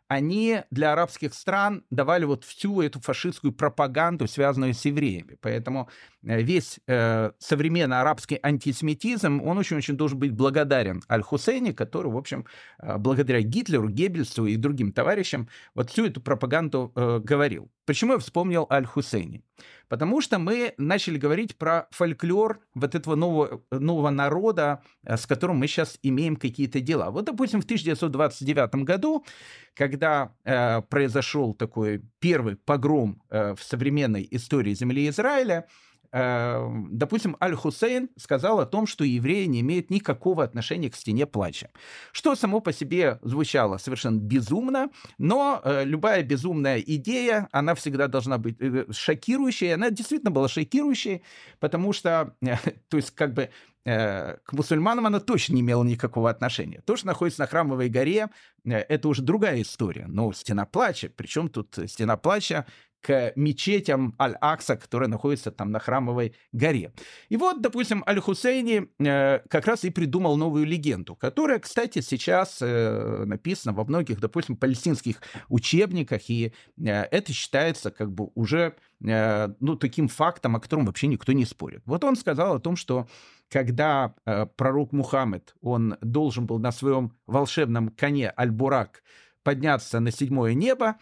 они 0.07 0.63
для 0.71 0.93
арабских 0.93 1.35
стран 1.35 1.83
давали 1.91 2.25
вот 2.25 2.43
всю 2.43 2.81
эту 2.81 2.99
фашистскую 2.99 3.53
пропаганду, 3.53 4.27
связанную 4.27 4.73
с 4.73 4.83
евреями. 4.85 5.37
Поэтому 5.41 5.89
э, 6.18 6.18
весь 6.21 6.79
э, 6.87 7.31
современный 7.39 7.99
арабский 7.99 8.39
антисемитизм, 8.41 9.41
он 9.41 9.57
очень-очень 9.57 9.95
должен 9.95 10.19
быть 10.19 10.31
благодарен 10.31 11.01
Аль-Хусейне, 11.09 11.73
который, 11.73 12.11
в 12.11 12.17
общем, 12.17 12.45
э, 12.81 12.97
благодаря 12.97 13.41
Гитлеру, 13.41 13.89
Геббельсу 13.89 14.45
и 14.45 14.55
другим 14.55 14.91
товарищам 14.91 15.47
вот 15.75 15.89
всю 15.89 16.05
эту 16.05 16.21
пропаганду 16.21 16.91
э, 16.95 17.19
говорил. 17.23 17.71
Почему 17.85 18.13
я 18.13 18.19
вспомнил 18.19 18.67
Аль-Хусейни? 18.69 19.43
Потому 19.87 20.21
что 20.21 20.37
мы 20.37 20.75
начали 20.77 21.17
говорить 21.17 21.57
про 21.57 21.87
фольклор 21.89 22.59
вот 22.75 22.93
этого 22.93 23.15
нового, 23.15 23.63
нового 23.71 24.11
народа, 24.11 24.83
э, 25.03 25.17
с 25.17 25.25
которым 25.25 25.57
мы 25.57 25.67
сейчас 25.67 25.97
имеем 26.03 26.35
какие-то 26.35 26.79
дела. 26.79 27.09
Вот, 27.09 27.25
допустим, 27.25 27.61
в 27.61 27.65
1929 27.65 28.83
году, 28.85 29.25
когда 29.73 30.35
э, 30.43 30.81
произошел 30.83 31.53
такой 31.53 32.03
первый 32.19 32.55
погром 32.55 33.23
э, 33.29 33.55
в 33.55 33.63
современной 33.63 34.27
истории 34.29 34.73
земли 34.75 35.09
Израиля, 35.09 35.67
допустим, 36.11 37.37
Аль-Хусейн 37.41 38.09
сказал 38.17 38.59
о 38.59 38.65
том, 38.65 38.87
что 38.87 39.03
евреи 39.03 39.45
не 39.45 39.61
имеют 39.61 39.89
никакого 39.89 40.43
отношения 40.43 40.89
к 40.89 40.95
стене 40.95 41.25
плача. 41.25 41.69
Что 42.11 42.35
само 42.35 42.59
по 42.61 42.73
себе 42.73 43.19
звучало 43.21 43.77
совершенно 43.77 44.19
безумно, 44.19 44.89
но 45.17 45.61
э, 45.63 45.83
любая 45.85 46.23
безумная 46.23 46.79
идея, 46.79 47.47
она 47.51 47.75
всегда 47.75 48.07
должна 48.07 48.37
быть 48.37 48.55
э, 48.59 48.85
шокирующей. 48.91 49.73
Она 49.73 49.89
действительно 49.89 50.31
была 50.31 50.47
шокирующей, 50.47 51.23
потому 51.59 51.93
что, 51.93 52.35
э, 52.41 52.55
то 52.89 52.97
есть, 52.97 53.11
как 53.11 53.33
бы 53.33 53.49
э, 53.85 54.37
к 54.43 54.53
мусульманам 54.53 55.05
она 55.05 55.19
точно 55.19 55.53
не 55.53 55.61
имела 55.61 55.83
никакого 55.83 56.29
отношения. 56.29 56.81
То, 56.85 56.95
что 56.95 57.07
находится 57.07 57.41
на 57.41 57.47
Храмовой 57.47 57.89
горе, 57.89 58.29
э, 58.65 58.71
это 58.71 59.07
уже 59.07 59.21
другая 59.21 59.61
история. 59.61 60.05
Но 60.07 60.31
стена 60.33 60.65
плача, 60.65 61.11
причем 61.15 61.49
тут 61.49 61.77
стена 61.87 62.17
плача 62.17 62.65
к 63.01 63.33
мечетям 63.35 64.15
Аль-Акса, 64.19 64.75
которые 64.75 65.09
находятся 65.09 65.51
там 65.51 65.71
на 65.71 65.79
Храмовой 65.79 66.35
горе. 66.51 66.93
И 67.29 67.37
вот, 67.37 67.61
допустим, 67.61 68.03
Аль-Хусейни 68.07 68.89
э, 68.99 69.39
как 69.49 69.67
раз 69.67 69.83
и 69.85 69.89
придумал 69.89 70.37
новую 70.37 70.65
легенду, 70.65 71.15
которая, 71.15 71.59
кстати, 71.59 72.01
сейчас 72.01 72.59
э, 72.61 73.23
написана 73.25 73.73
во 73.73 73.85
многих, 73.85 74.19
допустим, 74.19 74.57
палестинских 74.57 75.21
учебниках, 75.47 76.29
и 76.29 76.53
э, 76.77 76.83
это 76.83 77.33
считается 77.33 77.91
как 77.91 78.11
бы 78.11 78.29
уже 78.35 78.75
э, 79.03 79.47
ну, 79.59 79.75
таким 79.75 80.07
фактом, 80.07 80.55
о 80.55 80.59
котором 80.59 80.85
вообще 80.85 81.07
никто 81.07 81.31
не 81.31 81.45
спорит. 81.45 81.81
Вот 81.85 82.03
он 82.03 82.15
сказал 82.15 82.55
о 82.55 82.59
том, 82.59 82.75
что 82.75 83.07
когда 83.49 84.13
э, 84.25 84.45
пророк 84.45 84.91
Мухаммед, 84.91 85.55
он 85.61 85.97
должен 86.01 86.45
был 86.45 86.59
на 86.59 86.71
своем 86.71 87.13
волшебном 87.25 87.89
коне 87.89 88.33
Аль-Бурак 88.37 89.03
подняться 89.43 89.99
на 89.99 90.11
седьмое 90.11 90.53
небо, 90.53 90.97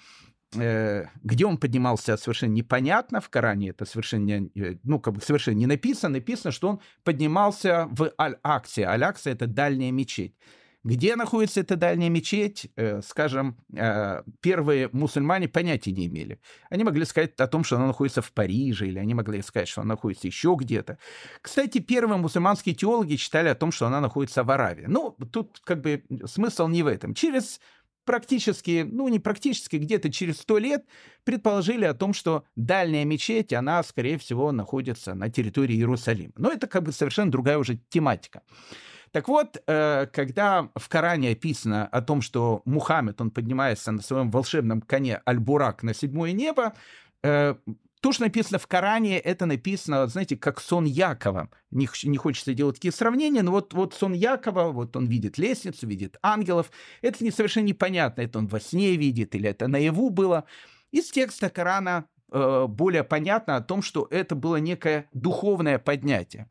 где 0.54 1.46
он 1.46 1.58
поднимался, 1.58 2.18
совершенно 2.18 2.54
непонятно. 2.54 3.20
В 3.22 3.30
Коране 3.30 3.70
это 3.70 3.86
совершенно, 3.86 4.50
э, 4.56 4.78
ну, 4.84 5.00
как 5.00 5.14
бы 5.14 5.22
совершенно 5.22 5.56
не 5.56 5.66
написано. 5.66 6.14
Написано, 6.14 6.52
что 6.52 6.70
он 6.70 6.80
поднимался 7.04 7.88
в 7.92 8.12
Аль-Аксе. 8.20 8.84
Аль-Акса— 8.84 9.30
это 9.32 9.48
дальняя 9.48 9.92
мечеть. 9.92 10.36
Где 10.84 11.18
находится 11.18 11.60
эта 11.60 11.76
дальняя 11.76 12.10
мечеть, 12.10 12.72
э, 12.78 13.02
скажем, 13.02 13.58
первые 14.40 14.90
мусульмане 14.94 15.50
понятия 15.50 15.92
не 15.92 16.06
имели. 16.06 16.40
Они 16.70 16.86
могли 16.86 17.04
сказать 17.04 17.38
о 17.40 17.48
том, 17.48 17.66
что 17.66 17.76
она 17.76 17.88
находится 17.88 18.22
в 18.22 18.32
Париже, 18.32 18.88
или 18.88 18.98
они 18.98 19.14
могли 19.14 19.42
сказать, 19.42 19.68
что 19.68 19.82
она 19.82 19.96
находится 19.96 20.28
еще 20.28 20.56
где-то. 20.58 20.98
Кстати, 21.42 21.80
первые 21.80 22.20
мусульманские 22.20 22.74
теологи 22.74 23.16
читали 23.16 23.50
о 23.50 23.56
том, 23.56 23.74
что 23.74 23.88
она 23.88 24.00
находится 24.00 24.46
в 24.46 24.52
Аравии. 24.52 24.86
Ну, 24.88 25.12
тут 25.30 25.60
как 25.66 25.82
бы 25.82 26.04
смысл 26.26 26.70
не 26.70 26.84
в 26.84 26.88
этом. 26.88 27.14
Через 27.14 27.60
практически, 28.08 28.88
ну 28.90 29.08
не 29.10 29.20
практически, 29.20 29.76
где-то 29.76 30.12
через 30.12 30.40
сто 30.40 30.58
лет 30.58 30.86
предположили 31.26 31.86
о 31.86 31.94
том, 31.94 32.14
что 32.14 32.46
дальняя 32.56 33.06
мечеть, 33.06 33.54
она, 33.54 33.84
скорее 33.84 34.18
всего, 34.18 34.52
находится 34.52 35.14
на 35.14 35.30
территории 35.30 35.76
Иерусалима. 35.76 36.34
Но 36.38 36.52
это 36.52 36.66
как 36.66 36.84
бы 36.84 36.92
совершенно 36.92 37.30
другая 37.30 37.60
уже 37.60 37.80
тематика. 37.90 38.42
Так 39.12 39.28
вот, 39.28 39.62
э, 39.68 40.08
когда 40.12 40.70
в 40.76 40.90
Коране 40.90 41.32
описано 41.32 41.86
о 41.88 42.02
том, 42.02 42.22
что 42.22 42.62
Мухаммед, 42.66 43.22
он 43.22 43.30
поднимается 43.30 43.92
на 43.92 44.02
своем 44.02 44.32
волшебном 44.32 44.82
коне 44.82 45.22
Аль-Бурак 45.28 45.84
на 45.84 45.94
седьмое 45.94 46.32
небо, 46.32 46.74
э, 47.24 47.56
то, 48.02 48.12
что 48.12 48.24
написано 48.24 48.60
в 48.60 48.68
Коране, 48.68 49.18
это 49.20 49.46
написано, 49.46 50.08
знаете, 50.08 50.38
как 50.38 50.60
сон 50.60 50.86
Якова. 50.86 51.50
Не, 51.72 51.90
не 52.04 52.18
хочется 52.18 52.54
делать 52.54 52.76
такие 52.76 52.92
сравнения, 52.92 53.42
но 53.42 53.52
вот, 53.52 53.74
вот 53.74 53.94
сон 53.94 54.14
Якова, 54.14 54.72
вот 54.72 54.96
он 54.96 55.08
видит 55.08 55.38
лестницу, 55.38 55.88
видит 55.88 56.18
ангелов. 56.22 56.72
Это 57.02 57.24
не 57.24 57.32
совершенно 57.32 57.66
непонятно, 57.66 58.22
это 58.22 58.40
он 58.40 58.48
во 58.48 58.60
сне 58.60 58.96
видит 58.96 59.34
или 59.36 59.50
это 59.50 59.68
наяву 59.68 60.10
было. 60.10 60.46
Из 60.92 61.10
текста 61.10 61.50
Корана 61.50 62.06
э, 62.32 62.66
более 62.68 63.04
понятно 63.04 63.56
о 63.56 63.62
том, 63.62 63.82
что 63.82 64.08
это 64.12 64.36
было 64.36 64.58
некое 64.58 65.10
духовное 65.14 65.80
поднятие. 65.80 66.50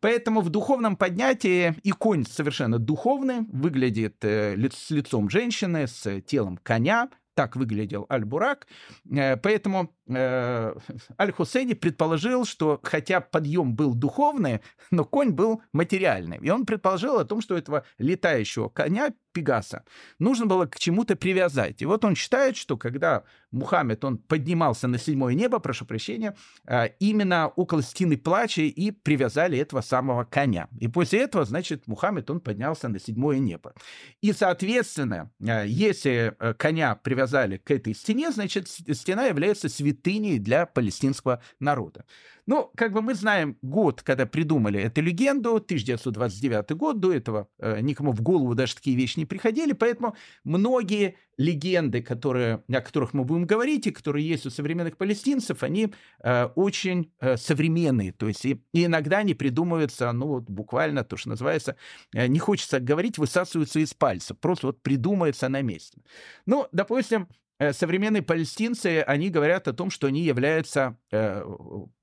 Поэтому 0.00 0.40
в 0.40 0.48
духовном 0.48 0.96
поднятии 0.96 1.74
и 1.82 1.90
конь 1.90 2.24
совершенно 2.24 2.78
духовный, 2.78 3.40
выглядит 3.52 4.24
э, 4.24 4.56
с 4.72 4.90
лицом 4.90 5.28
женщины, 5.28 5.86
с 5.86 6.20
телом 6.22 6.58
коня, 6.62 7.10
так 7.36 7.54
выглядел 7.54 8.06
Аль-Бурак. 8.10 8.66
Э, 9.14 9.36
поэтому 9.36 9.94
э, 10.08 10.74
Аль-Хусейни 11.20 11.74
предположил, 11.74 12.46
что 12.46 12.80
хотя 12.82 13.20
подъем 13.20 13.76
был 13.76 13.94
духовный, 13.94 14.60
но 14.90 15.04
конь 15.04 15.30
был 15.30 15.62
материальный. 15.72 16.38
И 16.38 16.50
он 16.50 16.64
предположил 16.64 17.18
о 17.18 17.24
том, 17.24 17.42
что 17.42 17.56
этого 17.56 17.84
летающего 17.98 18.70
коня 18.70 19.12
Пегаса 19.36 19.84
нужно 20.18 20.46
было 20.46 20.66
к 20.66 20.78
чему-то 20.78 21.16
привязать. 21.16 21.82
И 21.82 21.86
вот 21.86 22.04
он 22.04 22.14
считает, 22.14 22.56
что 22.56 22.76
когда 22.76 23.24
Мухаммед, 23.50 24.04
он 24.04 24.18
поднимался 24.18 24.88
на 24.88 24.98
седьмое 24.98 25.34
небо, 25.34 25.58
прошу 25.58 25.84
прощения, 25.84 26.34
э, 26.66 26.88
именно 27.00 27.48
около 27.48 27.82
стены 27.82 28.16
плача 28.16 28.62
и 28.62 28.90
привязали 28.90 29.58
этого 29.58 29.82
самого 29.82 30.24
коня. 30.24 30.68
И 30.80 30.88
после 30.88 31.20
этого, 31.20 31.44
значит, 31.44 31.86
Мухаммед, 31.86 32.30
он 32.30 32.40
поднялся 32.40 32.88
на 32.88 32.98
седьмое 32.98 33.38
небо. 33.38 33.72
И, 34.20 34.32
соответственно, 34.32 35.30
если 35.38 36.34
коня 36.58 36.94
привязали 36.94 37.26
привязали 37.26 37.56
к 37.56 37.70
этой 37.70 37.94
стене, 37.94 38.30
значит, 38.30 38.68
стена 38.68 39.26
является 39.26 39.68
святыней 39.68 40.38
для 40.38 40.66
палестинского 40.66 41.42
народа. 41.60 42.04
Ну, 42.46 42.70
как 42.76 42.92
бы 42.92 43.02
мы 43.02 43.14
знаем 43.14 43.58
год, 43.60 44.02
когда 44.02 44.24
придумали 44.24 44.80
эту 44.80 45.00
легенду, 45.00 45.56
1929 45.56 46.70
год, 46.76 47.00
до 47.00 47.12
этого 47.12 47.48
э, 47.58 47.80
никому 47.80 48.12
в 48.12 48.22
голову 48.22 48.54
даже 48.54 48.76
такие 48.76 48.96
вещи 48.96 49.18
не 49.18 49.26
приходили, 49.26 49.72
поэтому 49.72 50.14
многие 50.44 51.16
легенды, 51.38 52.02
которые, 52.02 52.62
о 52.68 52.80
которых 52.80 53.14
мы 53.14 53.24
будем 53.24 53.46
говорить, 53.46 53.88
и 53.88 53.90
которые 53.90 54.26
есть 54.26 54.46
у 54.46 54.50
современных 54.50 54.96
палестинцев, 54.96 55.64
они 55.64 55.92
э, 56.22 56.44
очень 56.54 57.12
э, 57.20 57.36
современные, 57.36 58.12
то 58.12 58.28
есть 58.28 58.44
и, 58.44 58.62
и 58.72 58.84
иногда 58.84 59.18
они 59.18 59.34
придумываются, 59.34 60.12
ну, 60.12 60.28
вот 60.28 60.44
буквально 60.44 61.02
то, 61.02 61.16
что 61.16 61.30
называется, 61.30 61.76
э, 62.14 62.28
не 62.28 62.38
хочется 62.38 62.78
говорить, 62.78 63.18
высасываются 63.18 63.80
из 63.80 63.92
пальца, 63.92 64.34
просто 64.34 64.68
вот 64.68 64.82
придумывается 64.82 65.48
на 65.48 65.62
месте. 65.62 66.00
Ну, 66.46 66.68
допустим, 66.70 67.28
современные 67.72 68.22
палестинцы, 68.22 69.00
они 69.06 69.30
говорят 69.30 69.68
о 69.68 69.72
том, 69.72 69.90
что 69.90 70.06
они 70.06 70.22
являются 70.22 70.96
э, 71.10 71.42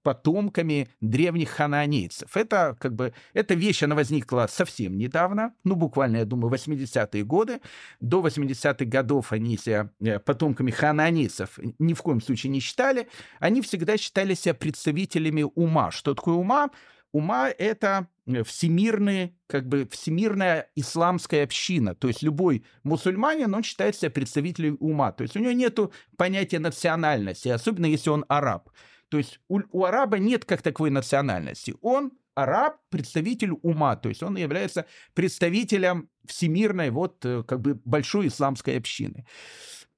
потомками 0.01 0.89
древних 0.99 1.49
ханаанейцев. 1.49 2.35
Это 2.35 2.75
как 2.79 2.95
бы, 2.95 3.13
эта 3.33 3.53
вещь, 3.53 3.83
она 3.83 3.95
возникла 3.95 4.47
совсем 4.49 4.97
недавно, 4.97 5.53
ну, 5.63 5.75
буквально, 5.75 6.17
я 6.17 6.25
думаю, 6.25 6.53
80-е 6.53 7.23
годы. 7.23 7.61
До 7.99 8.25
80-х 8.25 8.85
годов 8.85 9.31
они 9.31 9.57
себя 9.57 9.89
э, 9.99 10.19
потомками 10.19 10.71
ханаанейцев 10.71 11.59
ни 11.79 11.93
в 11.93 12.01
коем 12.01 12.21
случае 12.21 12.51
не 12.51 12.59
считали. 12.59 13.07
Они 13.39 13.61
всегда 13.61 13.97
считали 13.97 14.33
себя 14.33 14.53
представителями 14.53 15.45
ума. 15.55 15.91
Что 15.91 16.13
такое 16.13 16.35
ума? 16.35 16.69
Ума— 17.13 17.49
это 17.57 18.07
Э, 18.25 18.43
всемирные, 18.43 19.35
как 19.47 19.67
бы 19.67 19.85
всемирная 19.91 20.69
исламская 20.75 21.43
община. 21.43 21.93
То 21.93 22.07
есть 22.07 22.23
любой 22.23 22.63
мусульманин, 22.83 23.53
он 23.53 23.63
считает 23.63 23.97
себя 23.97 24.11
представителем 24.11 24.77
ума. 24.79 25.11
То 25.11 25.23
есть 25.23 25.35
у 25.35 25.39
него 25.39 25.51
нет 25.51 25.77
понятия 26.17 26.59
национальности, 26.59 27.49
особенно 27.49 27.85
если 27.85 28.09
он 28.09 28.23
араб. 28.29 28.69
То 29.09 29.17
есть 29.17 29.41
у, 29.49 29.59
у 29.71 29.83
араба 29.83 30.19
нет 30.19 30.45
как 30.45 30.61
таковой 30.61 30.89
национальности. 30.89 31.75
Он 31.81 32.13
араб, 32.33 32.77
представитель 32.89 33.51
ума, 33.61 33.95
то 33.97 34.09
есть 34.09 34.23
он 34.23 34.37
является 34.37 34.85
представителем 35.13 36.09
всемирной 36.25 36.91
вот 36.91 37.25
э, 37.25 37.43
как 37.43 37.59
бы 37.59 37.79
большой 37.83 38.27
исламской 38.27 38.77
общины. 38.77 39.25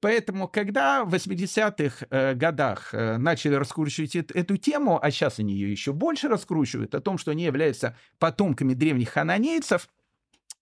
Поэтому, 0.00 0.46
когда 0.46 1.04
в 1.04 1.14
80-х 1.14 2.06
э, 2.10 2.34
годах 2.34 2.92
э, 2.92 3.16
начали 3.16 3.54
раскручивать 3.54 4.14
эту 4.14 4.56
тему, 4.56 4.98
а 5.02 5.10
сейчас 5.10 5.38
они 5.38 5.54
ее 5.54 5.70
еще 5.70 5.92
больше 5.92 6.28
раскручивают, 6.28 6.94
о 6.94 7.00
том, 7.00 7.18
что 7.18 7.30
они 7.30 7.44
являются 7.44 7.96
потомками 8.18 8.74
древних 8.74 9.10
хананейцев, 9.10 9.88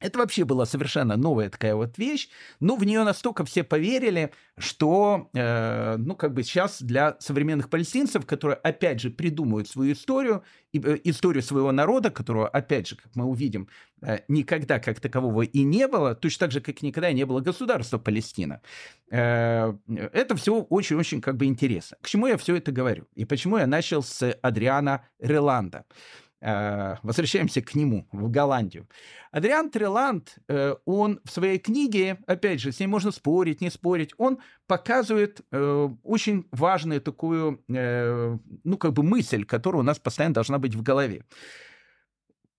это 0.04 0.18
вообще 0.18 0.44
была 0.44 0.66
совершенно 0.66 1.16
новая 1.16 1.48
такая 1.48 1.74
вот 1.74 1.96
вещь, 1.96 2.28
но 2.60 2.76
в 2.76 2.84
нее 2.84 3.04
настолько 3.04 3.44
все 3.44 3.64
поверили, 3.64 4.32
что, 4.58 5.30
э, 5.34 5.96
ну, 5.96 6.14
как 6.14 6.34
бы 6.34 6.42
сейчас 6.42 6.82
для 6.82 7.16
современных 7.20 7.70
палестинцев, 7.70 8.26
которые, 8.26 8.56
опять 8.56 9.00
же, 9.00 9.10
придумывают 9.10 9.66
свою 9.66 9.94
историю, 9.94 10.42
и, 10.74 10.78
э, 10.78 10.98
историю 11.04 11.42
своего 11.42 11.72
народа, 11.72 12.10
которого, 12.10 12.48
опять 12.48 12.88
же, 12.88 12.96
как 12.96 13.16
мы 13.16 13.24
увидим, 13.24 13.68
э, 14.02 14.18
никогда 14.28 14.78
как 14.78 15.00
такового 15.00 15.42
и 15.42 15.62
не 15.62 15.88
было, 15.88 16.14
точно 16.14 16.46
так 16.46 16.52
же, 16.52 16.60
как 16.60 16.82
никогда 16.82 17.12
не 17.12 17.24
было 17.24 17.40
государства 17.40 17.98
Палестина. 17.98 18.60
Э, 19.10 19.72
это 20.12 20.36
все 20.36 20.60
очень-очень 20.60 21.20
как 21.20 21.36
бы 21.36 21.46
интересно. 21.46 21.96
К 22.02 22.08
чему 22.08 22.26
я 22.26 22.36
все 22.36 22.56
это 22.56 22.72
говорю? 22.72 23.06
И 23.14 23.24
почему 23.24 23.56
я 23.56 23.66
начал 23.66 24.02
с 24.02 24.30
Адриана 24.42 25.06
Реланда? 25.18 25.84
Э, 26.46 26.96
возвращаемся 27.02 27.62
к 27.62 27.74
нему, 27.74 28.06
в 28.12 28.30
Голландию. 28.30 28.86
Адриан 29.30 29.70
Треланд, 29.70 30.36
э, 30.46 30.74
он 30.84 31.20
в 31.24 31.30
своей 31.30 31.58
книге, 31.58 32.18
опять 32.26 32.60
же, 32.60 32.70
с 32.70 32.80
ней 32.80 32.86
можно 32.86 33.12
спорить, 33.12 33.62
не 33.62 33.70
спорить, 33.70 34.12
он 34.18 34.38
показывает 34.66 35.40
э, 35.50 35.88
очень 36.02 36.46
важную 36.52 37.00
такую, 37.00 37.64
ну, 37.66 38.76
как 38.78 38.92
бы 38.92 39.02
мысль, 39.02 39.44
которая 39.44 39.80
у 39.80 39.84
нас 39.84 39.98
постоянно 39.98 40.34
должна 40.34 40.58
быть 40.58 40.74
в 40.74 40.82
голове. 40.82 41.24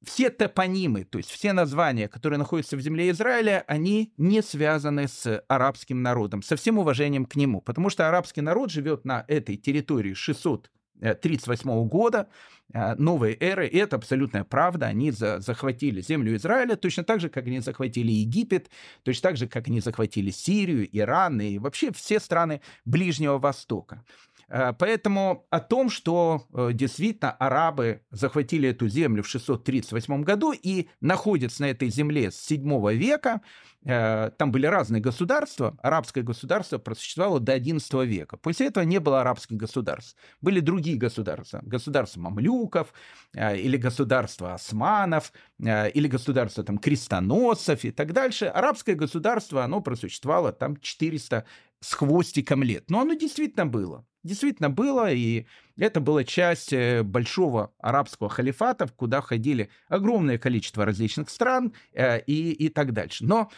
Все 0.03 0.31
топонимы, 0.31 1.03
то 1.03 1.19
есть 1.19 1.29
все 1.29 1.53
названия, 1.53 2.07
которые 2.07 2.39
находятся 2.39 2.77
в 2.77 2.81
земле 2.81 3.11
Израиля, 3.11 3.63
они 3.67 4.13
не 4.17 4.41
связаны 4.41 5.07
с 5.07 5.43
арабским 5.47 6.01
народом, 6.01 6.41
со 6.41 6.55
всем 6.55 6.79
уважением 6.79 7.25
к 7.25 7.35
нему, 7.35 7.61
потому 7.61 7.91
что 7.91 8.07
арабский 8.07 8.41
народ 8.41 8.71
живет 8.71 9.05
на 9.05 9.25
этой 9.27 9.57
территории 9.57 10.13
600 10.13 10.71
1938 10.99 11.87
года, 11.87 12.27
э, 12.73 12.95
новой 12.95 13.37
эры, 13.39 13.67
и 13.67 13.77
это 13.77 13.95
абсолютная 13.95 14.43
правда, 14.43 14.87
они 14.87 15.11
за, 15.11 15.39
захватили 15.39 16.01
землю 16.01 16.35
Израиля 16.35 16.75
точно 16.75 17.03
так 17.03 17.19
же, 17.19 17.29
как 17.29 17.45
они 17.47 17.59
захватили 17.59 18.11
Египет, 18.11 18.69
точно 19.03 19.29
так 19.29 19.37
же, 19.37 19.47
как 19.47 19.67
они 19.67 19.81
захватили 19.81 20.31
Сирию, 20.31 20.87
Иран 20.91 21.41
и 21.41 21.57
вообще 21.57 21.91
все 21.91 22.19
страны 22.19 22.61
Ближнего 22.85 23.37
Востока. 23.37 24.03
Э, 24.47 24.73
поэтому 24.77 25.45
о 25.49 25.59
том, 25.59 25.89
что 25.89 26.43
э, 26.53 26.69
действительно 26.73 27.31
арабы 27.31 28.01
захватили 28.11 28.69
эту 28.69 28.87
землю 28.87 29.23
в 29.23 29.27
638 29.27 30.23
году 30.23 30.53
и 30.53 30.87
находятся 31.01 31.63
на 31.63 31.71
этой 31.71 31.89
земле 31.89 32.31
с 32.31 32.37
7 32.37 32.91
века, 32.93 33.41
э, 33.83 34.31
там 34.37 34.51
были 34.51 34.67
разные 34.67 35.01
государства, 35.01 35.77
арабское 35.81 36.23
государство 36.23 36.77
просуществовало 36.77 37.39
до 37.39 37.53
11 37.53 38.05
века. 38.05 38.37
После 38.37 38.67
этого 38.67 38.83
не 38.83 38.99
было 38.99 39.21
арабских 39.21 39.57
государств. 39.57 40.15
Были 40.41 40.59
другие 40.59 40.97
государства. 40.97 41.61
Государство 41.63 42.19
мамлюков, 42.21 42.93
или 43.33 43.77
государство 43.77 44.53
османов, 44.53 45.33
или 45.59 46.07
государство 46.07 46.63
там, 46.63 46.77
крестоносцев 46.77 47.83
и 47.83 47.91
так 47.91 48.13
дальше. 48.13 48.45
Арабское 48.45 48.95
государство, 48.95 49.63
оно 49.63 49.81
просуществовало 49.81 50.51
там 50.51 50.77
400 50.77 51.45
с 51.85 51.93
хвостиком 51.93 52.63
лет. 52.63 52.89
Но 52.89 53.01
оно 53.01 53.13
действительно 53.13 53.65
было. 53.65 54.05
Действительно 54.23 54.71
было, 54.71 55.11
и 55.11 55.45
это 55.77 55.99
была 55.99 56.23
часть 56.23 56.73
э, 56.73 57.03
большого 57.03 57.71
арабского 57.77 58.27
халифата, 58.27 58.87
куда 58.87 59.21
входили 59.21 59.69
огромное 59.87 60.39
количество 60.39 60.83
различных 60.83 61.29
стран 61.29 61.73
э, 61.93 62.21
и, 62.21 62.51
и 62.53 62.69
так 62.69 62.91
дальше. 62.91 63.23
Но 63.23 63.51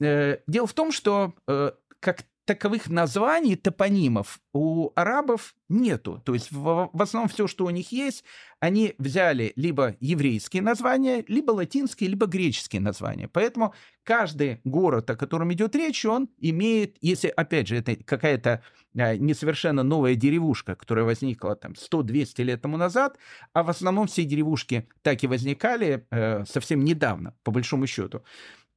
э, 0.00 0.38
дело 0.46 0.66
в 0.66 0.74
том, 0.74 0.92
что 0.92 1.34
э, 1.48 1.70
как 2.00 2.24
таковых 2.52 2.90
названий, 2.90 3.56
топонимов 3.56 4.38
у 4.52 4.90
арабов 4.94 5.54
нету. 5.70 6.20
То 6.22 6.34
есть 6.34 6.52
в, 6.52 6.90
в 6.92 7.02
основном 7.02 7.30
все, 7.30 7.46
что 7.46 7.64
у 7.64 7.70
них 7.70 7.92
есть, 7.92 8.24
они 8.60 8.94
взяли 8.98 9.54
либо 9.56 9.96
еврейские 10.00 10.60
названия, 10.60 11.24
либо 11.28 11.52
латинские, 11.52 12.10
либо 12.10 12.26
греческие 12.26 12.82
названия. 12.82 13.26
Поэтому 13.26 13.72
каждый 14.02 14.60
город, 14.64 15.08
о 15.08 15.16
котором 15.16 15.50
идет 15.54 15.74
речь, 15.74 16.04
он 16.04 16.28
имеет, 16.38 16.98
если, 17.00 17.28
опять 17.28 17.68
же, 17.68 17.76
это 17.76 17.96
какая-то 17.96 18.62
а, 18.98 19.16
несовершенно 19.16 19.82
новая 19.82 20.14
деревушка, 20.14 20.74
которая 20.74 21.06
возникла 21.06 21.56
там 21.56 21.72
100-200 21.72 22.42
лет 22.42 22.60
тому 22.60 22.76
назад, 22.76 23.16
а 23.54 23.62
в 23.62 23.70
основном 23.70 24.08
все 24.08 24.24
деревушки 24.24 24.86
так 25.00 25.24
и 25.24 25.26
возникали 25.26 26.06
э, 26.10 26.44
совсем 26.44 26.84
недавно, 26.84 27.34
по 27.44 27.50
большому 27.50 27.86
счету, 27.86 28.22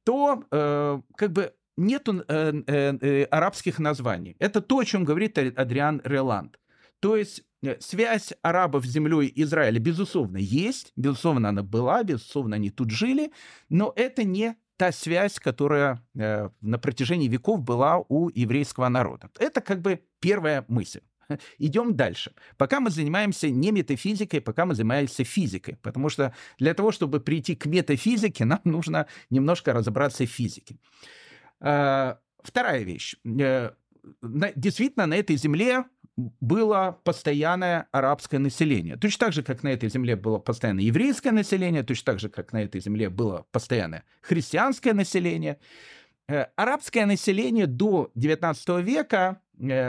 то 0.04 0.44
э, 0.50 1.00
как 1.16 1.32
бы 1.32 1.52
нету 1.76 2.24
э, 2.28 2.52
э, 2.66 2.98
э, 3.00 3.24
арабских 3.24 3.78
названий. 3.78 4.36
Это 4.38 4.60
то, 4.60 4.78
о 4.78 4.84
чем 4.84 5.04
говорит 5.04 5.38
Адриан 5.38 6.00
Реланд. 6.04 6.58
То 7.00 7.16
есть 7.16 7.42
э, 7.62 7.76
связь 7.80 8.32
арабов 8.42 8.84
с 8.86 8.88
землей 8.88 9.32
Израиля, 9.36 9.78
безусловно, 9.78 10.38
есть, 10.38 10.92
безусловно, 10.96 11.48
она 11.50 11.62
была, 11.62 12.02
безусловно, 12.02 12.56
они 12.56 12.70
тут 12.70 12.90
жили, 12.90 13.32
но 13.68 13.92
это 13.96 14.24
не 14.24 14.56
та 14.76 14.92
связь, 14.92 15.38
которая 15.38 16.02
э, 16.14 16.50
на 16.60 16.78
протяжении 16.78 17.28
веков 17.28 17.62
была 17.62 17.98
у 18.08 18.28
еврейского 18.28 18.88
народа. 18.88 19.30
Это 19.38 19.60
как 19.60 19.80
бы 19.80 20.00
первая 20.20 20.64
мысль. 20.68 21.00
Идем 21.58 21.96
дальше. 21.96 22.32
Пока 22.56 22.80
мы 22.80 22.90
занимаемся 22.90 23.50
не 23.50 23.72
метафизикой, 23.72 24.40
пока 24.40 24.66
мы 24.66 24.74
занимаемся 24.74 25.24
физикой. 25.24 25.76
Потому 25.76 26.08
что 26.08 26.34
для 26.58 26.74
того, 26.74 26.92
чтобы 26.92 27.20
прийти 27.20 27.54
к 27.54 27.66
метафизике, 27.66 28.44
нам 28.46 28.60
нужно 28.64 29.06
немножко 29.30 29.72
разобраться 29.72 30.24
в 30.24 30.30
физике. 30.30 30.76
Э, 31.60 32.16
вторая 32.42 32.82
вещь. 32.82 33.16
Э, 33.24 33.70
действительно, 34.22 35.06
на 35.06 35.14
этой 35.14 35.36
земле 35.36 35.84
было 36.16 36.98
постоянное 37.04 37.88
арабское 37.92 38.40
население. 38.40 38.96
Точно 38.96 39.26
так 39.26 39.32
же, 39.34 39.42
как 39.42 39.62
на 39.62 39.68
этой 39.68 39.90
земле 39.90 40.16
было 40.16 40.38
постоянное 40.38 40.84
еврейское 40.84 41.32
население, 41.32 41.82
точно 41.82 42.12
так 42.12 42.20
же, 42.20 42.28
как 42.28 42.52
на 42.52 42.62
этой 42.62 42.80
земле 42.80 43.10
было 43.10 43.46
постоянное 43.52 44.04
христианское 44.22 44.92
население. 44.92 45.58
Э, 46.28 46.46
арабское 46.56 47.06
население 47.06 47.66
до 47.66 48.10
XIX 48.16 48.82
века, 48.82 49.40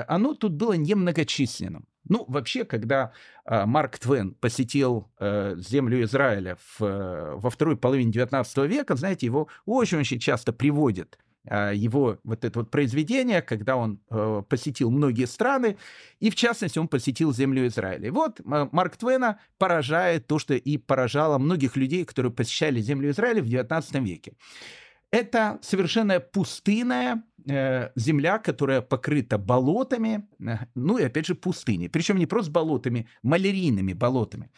оно 0.08 0.34
тут 0.34 0.54
было 0.54 0.74
немногочисленным. 0.74 1.88
Ну, 2.10 2.24
вообще, 2.30 2.64
когда 2.64 3.12
Марк 3.46 4.00
Твен 4.00 4.34
посетил 4.34 5.12
землю 5.20 6.02
Израиля 6.04 6.58
в, 6.80 7.36
во 7.36 7.50
второй 7.50 7.76
половине 7.76 8.12
XIX 8.12 8.66
века, 8.66 8.96
знаете, 8.96 9.26
его 9.26 9.50
очень-очень 9.66 10.18
часто 10.18 10.54
приводят 10.54 11.18
его 11.50 12.20
вот 12.24 12.46
это 12.46 12.60
вот 12.60 12.72
произведение, 12.72 13.42
когда 13.42 13.76
он 13.76 14.00
э, 14.10 14.44
посетил 14.48 14.92
многие 14.92 15.26
страны, 15.26 15.78
и 16.20 16.30
в 16.30 16.36
частности 16.36 16.80
он 16.80 16.88
посетил 16.88 17.34
землю 17.34 17.68
Израиля. 17.68 18.08
И 18.08 18.12
вот 18.12 18.42
Марк 18.44 18.98
Твена 18.98 19.40
поражает 19.58 20.28
то, 20.28 20.40
что 20.40 20.54
и 20.54 20.78
поражало 20.78 21.38
многих 21.38 21.76
людей, 21.78 22.06
которые 22.06 22.32
посещали 22.32 22.82
землю 22.82 23.10
Израиля 23.12 23.42
в 23.42 23.48
XIX 23.48 24.04
веке. 24.04 24.34
Это 25.12 25.58
совершенно 25.62 26.20
пустынная 26.20 27.24
э, 27.50 27.90
земля, 27.96 28.40
которая 28.40 28.82
покрыта 28.82 29.38
болотами, 29.38 30.28
э, 30.40 30.58
ну 30.76 30.98
и 30.98 31.04
опять 31.04 31.28
же 31.28 31.36
пустыней. 31.36 31.90
Причем 31.90 32.18
не 32.18 32.26
просто 32.26 32.52
болотами, 32.52 33.08
малярийными 33.24 33.94
болотами. 33.94 34.52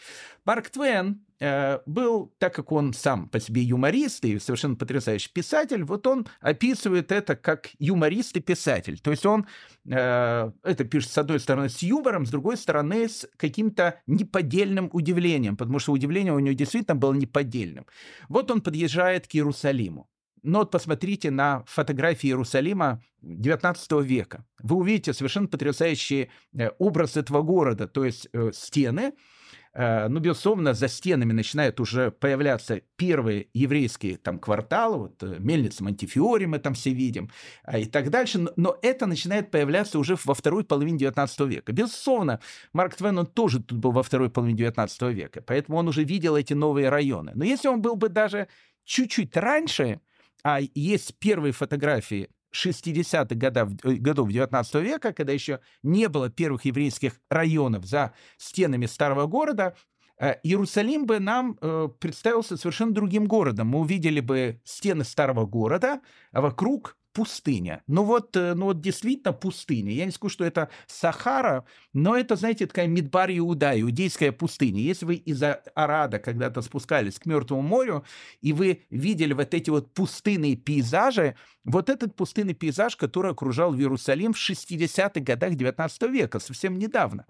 Марк 0.46 0.70
Твен 0.70 1.22
э, 1.28 1.29
был, 1.40 2.34
так 2.38 2.54
как 2.54 2.72
он 2.72 2.94
сам 2.94 3.30
по 3.30 3.40
себе 3.40 3.62
юморист 3.62 4.26
и 4.26 4.40
совершенно 4.40 4.76
потрясающий 4.76 5.32
писатель, 5.32 5.84
вот 5.84 6.06
он 6.08 6.28
описывает 6.42 7.12
это 7.12 7.36
как 7.36 7.70
юморист 7.80 8.36
и 8.38 8.42
писатель. 8.42 9.00
То 9.00 9.12
есть 9.12 9.26
он 9.26 9.48
э, 9.86 10.52
это 10.64 10.84
пишет 10.84 11.12
с 11.12 11.18
одной 11.18 11.40
стороны 11.40 11.70
с 11.70 11.82
юмором, 11.82 12.26
с 12.26 12.30
другой 12.30 12.58
стороны 12.58 13.08
с 13.08 13.28
каким-то 13.38 14.02
неподдельным 14.08 14.90
удивлением, 14.92 15.58
потому 15.58 15.80
что 15.80 15.92
удивление 15.92 16.34
у 16.34 16.40
него 16.40 16.54
действительно 16.54 16.96
было 16.96 17.14
неподдельным. 17.14 17.86
Вот 18.28 18.52
он 18.52 18.62
подъезжает 18.62 19.28
к 19.28 19.36
Иерусалиму. 19.36 20.10
Но 20.42 20.60
вот 20.60 20.72
посмотрите 20.72 21.32
на 21.32 21.64
фотографии 21.66 22.28
Иерусалима 22.28 23.02
XIX 23.24 24.04
века. 24.04 24.46
Вы 24.62 24.78
увидите 24.78 25.14
совершенно 25.14 25.48
потрясающий 25.48 26.30
э, 26.54 26.70
образ 26.80 27.18
этого 27.18 27.42
города, 27.42 27.88
то 27.88 28.06
есть 28.06 28.30
э, 28.32 28.52
стены, 28.54 29.02
э, 29.02 29.12
ну, 29.76 30.20
безусловно, 30.20 30.74
за 30.74 30.88
стенами 30.88 31.32
начинают 31.32 31.80
уже 31.80 32.12
появляться 32.12 32.82
первые 32.96 33.48
еврейские 33.54 34.18
там 34.18 34.40
кварталы, 34.40 34.98
вот 34.98 35.40
мельница 35.40 35.84
Монтифиори 35.84 36.46
мы 36.46 36.60
там 36.60 36.74
все 36.74 36.92
видим, 36.92 37.30
а, 37.64 37.78
и 37.78 37.86
так 37.86 38.10
дальше, 38.10 38.48
но 38.56 38.78
это 38.82 39.06
начинает 39.06 39.52
появляться 39.52 40.00
уже 40.00 40.18
во 40.26 40.34
второй 40.34 40.64
половине 40.64 40.98
XIX 40.98 41.48
века. 41.48 41.72
Безусловно, 41.72 42.40
Марк 42.74 42.96
Твен, 42.96 43.20
он 43.20 43.28
тоже 43.28 43.62
тут 43.62 43.78
был 43.78 43.92
во 43.92 44.04
второй 44.04 44.30
половине 44.30 44.64
XIX 44.64 45.14
века, 45.14 45.42
поэтому 45.42 45.78
он 45.78 45.88
уже 45.88 46.04
видел 46.04 46.36
эти 46.36 46.54
новые 46.54 46.90
районы. 46.90 47.32
Но 47.36 47.44
если 47.44 47.68
он 47.68 47.82
был 47.82 47.96
бы 47.96 48.10
даже 48.10 48.48
чуть-чуть 48.86 49.38
раньше, 49.38 50.02
а 50.44 50.60
есть 50.74 51.16
первые 51.20 51.52
фотографии 51.52 52.30
60-х 52.54 53.36
годов, 53.36 53.70
э, 53.84 53.94
годов 53.94 54.30
19 54.30 54.76
века, 54.76 55.14
когда 55.14 55.34
еще 55.34 55.60
не 55.84 56.08
было 56.10 56.30
первых 56.30 56.66
еврейских 56.66 57.20
районов 57.30 57.86
за 57.86 58.14
стенами 58.38 58.86
старого 58.86 59.28
города, 59.28 59.76
э, 60.20 60.36
Иерусалим 60.44 61.06
бы 61.06 61.20
нам 61.20 61.58
э, 61.62 61.90
представился 62.00 62.58
совершенно 62.58 62.94
другим 62.94 63.26
городом. 63.26 63.68
Мы 63.68 63.80
увидели 63.80 64.20
бы 64.20 64.62
стены 64.64 65.04
старого 65.04 65.46
города, 65.46 66.02
а 66.32 66.42
вокруг 66.42 66.96
пустыня. 67.14 67.84
Ну 67.88 68.04
вот, 68.04 68.36
э, 68.36 68.54
ну 68.54 68.66
вот 68.66 68.82
действительно 68.82 69.34
пустыня. 69.34 69.92
Я 69.92 70.06
не 70.06 70.12
скажу, 70.12 70.32
что 70.32 70.46
это 70.46 70.70
Сахара, 70.88 71.66
но 71.94 72.16
это, 72.16 72.36
знаете, 72.36 72.68
такая 72.68 72.88
Мидбар 72.88 73.30
Иуда, 73.32 73.80
иудейская 73.80 74.32
пустыня. 74.32 74.82
Если 74.82 75.06
вы 75.06 75.16
из 75.16 75.42
Арада 75.76 76.20
когда-то 76.20 76.62
спускались 76.62 77.20
к 77.20 77.26
Мертвому 77.26 77.62
морю, 77.62 78.06
и 78.42 78.54
вы 78.54 78.84
видели 78.90 79.34
вот 79.34 79.54
эти 79.54 79.70
вот 79.70 79.94
пустынные 79.94 80.56
пейзажи, 80.56 81.36
вот 81.66 81.90
этот 81.90 82.16
пустынный 82.16 82.54
пейзаж, 82.54 82.96
который 82.96 83.32
окружал 83.32 83.76
Иерусалим 83.76 84.34
в 84.34 84.38
60-х 84.38 85.20
годах 85.22 85.56
19 85.56 86.02
века, 86.04 86.40
совсем 86.40 86.78
недавно. 86.78 87.26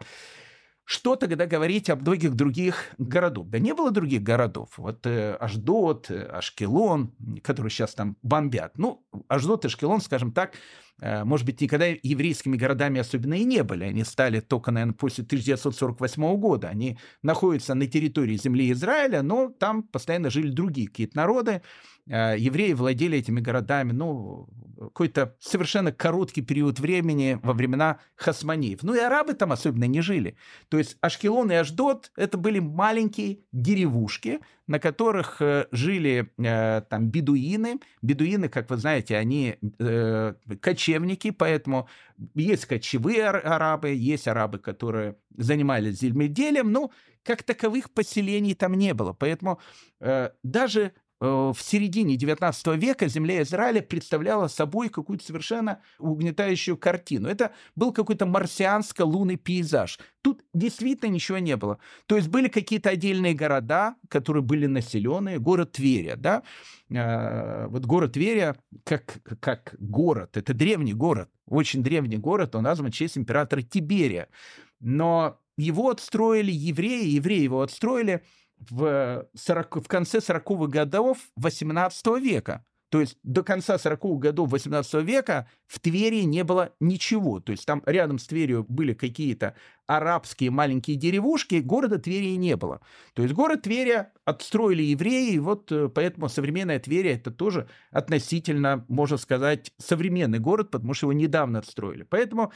Что 0.92 1.16
тогда 1.16 1.46
говорить 1.46 1.88
об 1.92 2.02
многих 2.02 2.34
других 2.34 2.96
городах? 2.98 3.46
Да 3.50 3.60
не 3.60 3.76
было 3.76 3.92
других 3.92 4.24
городов. 4.24 4.70
Вот 4.78 5.06
э, 5.06 5.36
Аждот, 5.36 6.10
э, 6.10 6.24
Ашкелон, 6.24 7.14
которые 7.44 7.70
сейчас 7.70 7.94
там 7.94 8.18
бомбят. 8.24 8.76
Ну, 8.76 9.06
Аждот 9.28 9.66
и 9.66 9.68
Ашкелон, 9.68 10.02
скажем 10.02 10.32
так, 10.32 10.56
э, 11.00 11.24
может 11.26 11.46
быть, 11.46 11.62
никогда 11.62 11.86
еврейскими 11.86 12.58
городами 12.58 13.00
особенно 13.00 13.36
и 13.36 13.44
не 13.44 13.62
были. 13.62 13.84
Они 13.84 14.04
стали 14.04 14.40
только, 14.40 14.72
наверное, 14.72 14.96
после 14.96 15.24
1948 15.24 16.38
года. 16.38 16.70
Они 16.70 16.98
находятся 17.22 17.76
на 17.76 17.86
территории 17.86 18.36
земли 18.38 18.72
Израиля, 18.72 19.22
но 19.22 19.50
там 19.50 19.84
постоянно 19.84 20.32
жили 20.32 20.50
другие 20.50 20.88
какие-то 20.88 21.18
народы. 21.18 21.62
Э, 22.10 22.36
евреи 22.38 22.74
владели 22.74 23.18
этими 23.20 23.40
городами, 23.40 23.92
ну, 23.92 24.48
какой-то 24.80 25.36
совершенно 25.40 25.92
короткий 25.92 26.42
период 26.42 26.80
времени 26.80 27.40
во 27.44 27.54
времена 27.54 28.00
хасманеев. 28.16 28.82
Ну 28.82 28.96
и 28.96 29.00
арабы 29.00 29.34
там 29.34 29.52
особенно 29.52 29.84
не 29.84 30.02
жили. 30.02 30.36
То 30.70 30.78
есть 30.78 30.98
Ашкелон 31.02 31.52
и 31.52 31.56
Аждот— 31.56 32.12
это 32.16 32.38
были 32.38 32.60
маленькие 32.60 33.40
деревушки, 33.52 34.40
на 34.68 34.80
которых 34.80 35.42
э, 35.42 35.68
жили 35.72 36.32
э, 36.38 36.82
там 36.90 37.10
бедуины. 37.10 37.80
Бедуины, 38.02 38.50
как 38.50 38.70
вы 38.70 38.78
знаете, 38.78 39.18
они 39.18 39.58
э, 39.80 40.34
кочевники, 40.62 41.32
поэтому 41.32 41.90
есть 42.34 42.66
кочевые 42.66 43.28
арабы, 43.28 43.90
есть 43.90 44.28
арабы, 44.28 44.60
которые 44.60 45.18
занимались 45.38 46.00
земледелием, 46.00 46.72
но 46.72 46.92
как 47.24 47.44
таковых 47.44 47.92
поселений 47.92 48.56
там 48.56 48.74
не 48.74 48.94
было. 48.94 49.14
Поэтому 49.14 49.60
э, 50.00 50.30
даже 50.42 50.94
в 51.20 51.58
середине 51.60 52.16
XIX 52.16 52.78
века 52.78 53.08
земля 53.08 53.42
Израиля 53.42 53.82
представляла 53.82 54.48
собой 54.48 54.90
какую-то 54.90 55.26
совершенно 55.26 55.82
угнетающую 55.98 56.78
картину. 56.78 57.28
Это 57.28 57.52
был 57.76 57.92
какой-то 57.92 58.26
марсианско-лунный 58.26 59.36
пейзаж. 59.36 60.00
Тут 60.22 60.44
действительно 60.54 61.10
ничего 61.10 61.40
не 61.40 61.58
было. 61.58 61.80
То 62.06 62.16
есть 62.16 62.30
были 62.30 62.48
какие-то 62.48 62.90
отдельные 62.90 63.34
города, 63.34 63.96
которые 64.08 64.44
были 64.44 64.66
населенные, 64.66 65.40
город 65.40 65.74
Тверя, 65.74 66.16
да, 66.16 66.44
э, 66.90 67.68
вот 67.68 67.86
город 67.86 68.14
Тверя 68.14 68.56
как, 68.86 69.20
как 69.42 69.76
город, 69.78 70.38
это 70.38 70.54
древний 70.54 70.94
город, 70.94 71.30
очень 71.48 71.84
древний 71.84 72.18
город, 72.18 72.56
он 72.56 72.64
назван 72.64 72.92
в 72.92 72.96
честь 72.96 73.18
императора 73.18 73.62
Тиберия. 73.62 74.30
Но 74.80 75.38
его 75.58 75.90
отстроили 75.90 76.52
евреи, 76.52 77.10
евреи 77.10 77.42
его 77.42 77.62
отстроили– 77.62 78.24
в, 78.70 79.28
40, 79.36 79.76
в 79.78 79.88
конце 79.88 80.20
40-х 80.20 80.68
годов 80.68 81.18
18 81.36 82.08
века. 82.22 82.66
То 82.90 83.02
есть 83.02 83.18
до 83.22 83.44
конца 83.44 83.76
40-х 83.76 84.20
годов 84.20 84.50
18 84.50 85.04
века 85.04 85.48
в 85.68 85.80
Твери 85.80 86.24
не 86.24 86.44
было 86.44 86.74
ничего. 86.80 87.40
То 87.40 87.52
есть 87.52 87.66
там 87.66 87.84
рядом 87.86 88.18
с 88.18 88.26
Тверью 88.26 88.66
были 88.68 88.94
какие-то 88.94 89.56
арабские 89.86 90.50
маленькие 90.50 90.98
деревушки, 90.98 91.56
города 91.56 92.00
Твери 92.00 92.36
не 92.36 92.56
было. 92.56 92.82
То 93.14 93.22
есть 93.22 93.36
город 93.36 93.62
Тверя 93.62 94.12
отстроили 94.26 94.82
евреи, 94.82 95.34
и 95.34 95.40
вот 95.40 95.72
э, 95.72 95.90
поэтому 95.90 96.30
современная 96.30 96.80
Тверь 96.80 97.08
это 97.08 97.30
тоже 97.30 97.70
относительно, 97.92 98.86
можно 98.88 99.18
сказать, 99.18 99.72
современный 99.78 100.40
город, 100.40 100.72
потому 100.72 100.96
что 100.96 101.06
его 101.06 101.14
недавно 101.14 101.60
отстроили. 101.60 102.04
Поэтому 102.04 102.52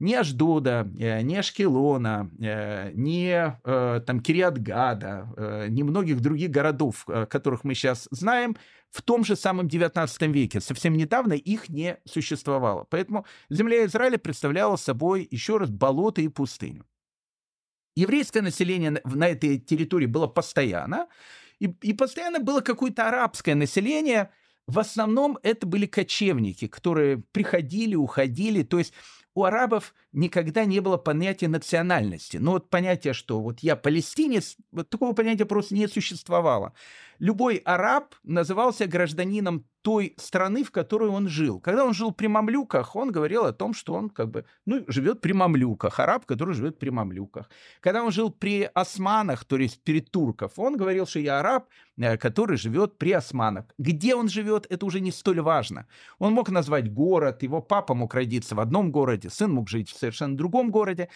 ни 0.00 0.14
Аждода, 0.14 0.90
э, 0.98 1.22
ни 1.22 1.36
Ашкелона, 1.36 2.30
э, 2.40 2.92
ни 2.94 3.30
э, 3.30 4.00
там 4.00 4.20
Кириатгада, 4.20 5.66
ни 5.68 5.82
многих 5.82 6.20
других 6.20 6.50
городов, 6.50 7.06
которых 7.28 7.64
мы 7.64 7.74
сейчас 7.74 8.08
знаем, 8.10 8.56
в 8.90 9.02
том 9.02 9.24
же 9.24 9.36
самом 9.36 9.68
19 9.68 10.22
веке. 10.32 10.60
Совсем 10.60 10.96
недавно 10.96 11.32
их 11.32 11.68
не 11.68 11.98
существовало. 12.04 12.86
Поэтому 12.90 13.26
земля 13.50 13.84
Израиля 13.86 14.18
представляла 14.18 14.76
собой, 14.76 15.26
еще 15.30 15.56
раз, 15.56 15.70
болото 15.70 16.20
и 16.20 16.28
пустыню. 16.28 16.84
Еврейское 17.96 18.42
население 18.42 19.00
на 19.04 19.28
этой 19.28 19.58
территории 19.58 20.06
было 20.06 20.26
постоянно, 20.26 21.06
и, 21.60 21.66
и 21.82 21.92
постоянно 21.92 22.40
было 22.40 22.60
какое-то 22.60 23.08
арабское 23.08 23.54
население. 23.54 24.30
В 24.66 24.78
основном 24.78 25.38
это 25.42 25.66
были 25.66 25.86
кочевники, 25.86 26.66
которые 26.66 27.18
приходили, 27.32 27.94
уходили. 27.94 28.62
То 28.62 28.78
есть 28.78 28.94
у 29.34 29.44
арабов 29.44 29.94
никогда 30.12 30.64
не 30.64 30.80
было 30.80 30.96
понятия 30.96 31.48
национальности. 31.48 32.36
Ну 32.36 32.52
вот 32.52 32.70
понятие, 32.70 33.14
что 33.14 33.40
вот 33.40 33.60
я 33.60 33.76
палестинец, 33.76 34.56
вот 34.70 34.88
такого 34.90 35.12
понятия 35.12 35.44
просто 35.44 35.74
не 35.74 35.88
существовало. 35.88 36.72
Любой 37.18 37.56
араб 37.56 38.14
назывался 38.22 38.86
гражданином 38.86 39.64
той 39.84 40.14
страны, 40.16 40.64
в 40.64 40.70
которой 40.70 41.10
он 41.10 41.28
жил. 41.28 41.60
Когда 41.60 41.84
он 41.84 41.92
жил 41.92 42.10
при 42.10 42.26
мамлюках, 42.26 42.96
он 42.96 43.12
говорил 43.12 43.44
о 43.44 43.52
том, 43.52 43.74
что 43.74 43.92
он 43.92 44.08
как 44.08 44.30
бы, 44.30 44.46
ну, 44.64 44.82
живет 44.88 45.20
при 45.20 45.32
мамлюках, 45.32 46.00
араб, 46.00 46.24
который 46.24 46.54
живет 46.54 46.78
при 46.78 46.88
мамлюках. 46.88 47.50
Когда 47.80 48.02
он 48.02 48.10
жил 48.10 48.30
при 48.30 48.70
османах, 48.74 49.44
то 49.44 49.56
есть 49.58 49.82
перед 49.84 50.10
турков, 50.10 50.52
он 50.56 50.78
говорил, 50.78 51.06
что 51.06 51.18
я 51.20 51.40
араб, 51.40 51.68
э, 51.98 52.16
который 52.16 52.56
живет 52.56 52.96
при 52.96 53.12
османах. 53.12 53.66
Где 53.76 54.14
он 54.14 54.28
живет, 54.28 54.66
это 54.70 54.86
уже 54.86 55.00
не 55.00 55.12
столь 55.12 55.40
важно. 55.40 55.86
Он 56.18 56.32
мог 56.32 56.48
назвать 56.48 56.90
город, 56.90 57.42
его 57.42 57.60
папа 57.60 57.94
мог 57.94 58.14
родиться 58.14 58.54
в 58.54 58.60
одном 58.60 58.90
городе, 58.90 59.28
сын 59.28 59.52
мог 59.52 59.68
жить 59.68 59.90
в 59.90 59.98
совершенно 59.98 60.34
другом 60.34 60.70
городе 60.70 61.10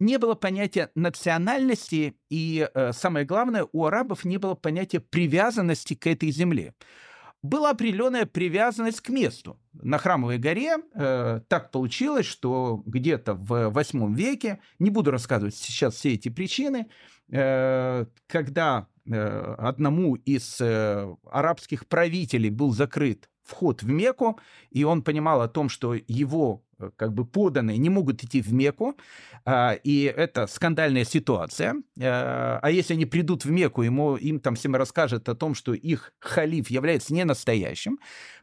не 0.00 0.18
было 0.18 0.34
понятия 0.34 0.90
национальности, 0.94 2.16
и 2.28 2.68
э, 2.74 2.92
самое 2.92 3.24
главное, 3.24 3.66
у 3.70 3.84
арабов 3.84 4.24
не 4.24 4.38
было 4.38 4.54
понятия 4.54 4.98
привязанности 4.98 5.94
к 5.94 6.06
этой 6.06 6.30
земле. 6.30 6.74
Была 7.42 7.70
определенная 7.70 8.26
привязанность 8.26 9.00
к 9.00 9.08
месту. 9.08 9.58
На 9.72 9.98
Храмовой 9.98 10.38
горе 10.38 10.76
э, 10.94 11.40
так 11.48 11.70
получилось, 11.70 12.26
что 12.26 12.82
где-то 12.84 13.34
в 13.34 13.70
восьмом 13.70 14.14
веке, 14.14 14.60
не 14.78 14.90
буду 14.90 15.10
рассказывать 15.10 15.54
сейчас 15.54 15.94
все 15.94 16.14
эти 16.14 16.28
причины, 16.28 16.88
э, 17.30 18.06
когда 18.26 18.88
э, 19.06 19.54
одному 19.58 20.16
из 20.16 20.60
э, 20.60 21.14
арабских 21.30 21.86
правителей 21.86 22.50
был 22.50 22.72
закрыт 22.72 23.30
вход 23.42 23.82
в 23.82 23.88
Мекку, 23.88 24.38
и 24.70 24.84
он 24.84 25.02
понимал 25.02 25.40
о 25.40 25.48
том, 25.48 25.68
что 25.68 25.94
его 25.94 26.62
как 26.96 27.12
бы 27.12 27.24
поданные 27.24 27.78
не 27.78 27.90
могут 27.90 28.22
идти 28.24 28.40
в 28.40 28.52
Мекку, 28.52 28.96
а, 29.44 29.72
и 29.72 30.02
это 30.04 30.46
скандальная 30.46 31.04
ситуация. 31.04 31.76
Э, 31.96 32.58
а 32.62 32.70
если 32.70 32.94
они 32.94 33.06
придут 33.06 33.44
в 33.44 33.50
Мекку, 33.50 33.82
ему, 33.82 34.16
им 34.16 34.40
там 34.40 34.54
всем 34.54 34.76
расскажет 34.76 35.28
о 35.28 35.34
том, 35.34 35.54
что 35.54 35.74
их 35.74 36.12
халиф 36.18 36.70
является 36.70 37.14
не 37.14 37.24
настоящим, 37.24 37.98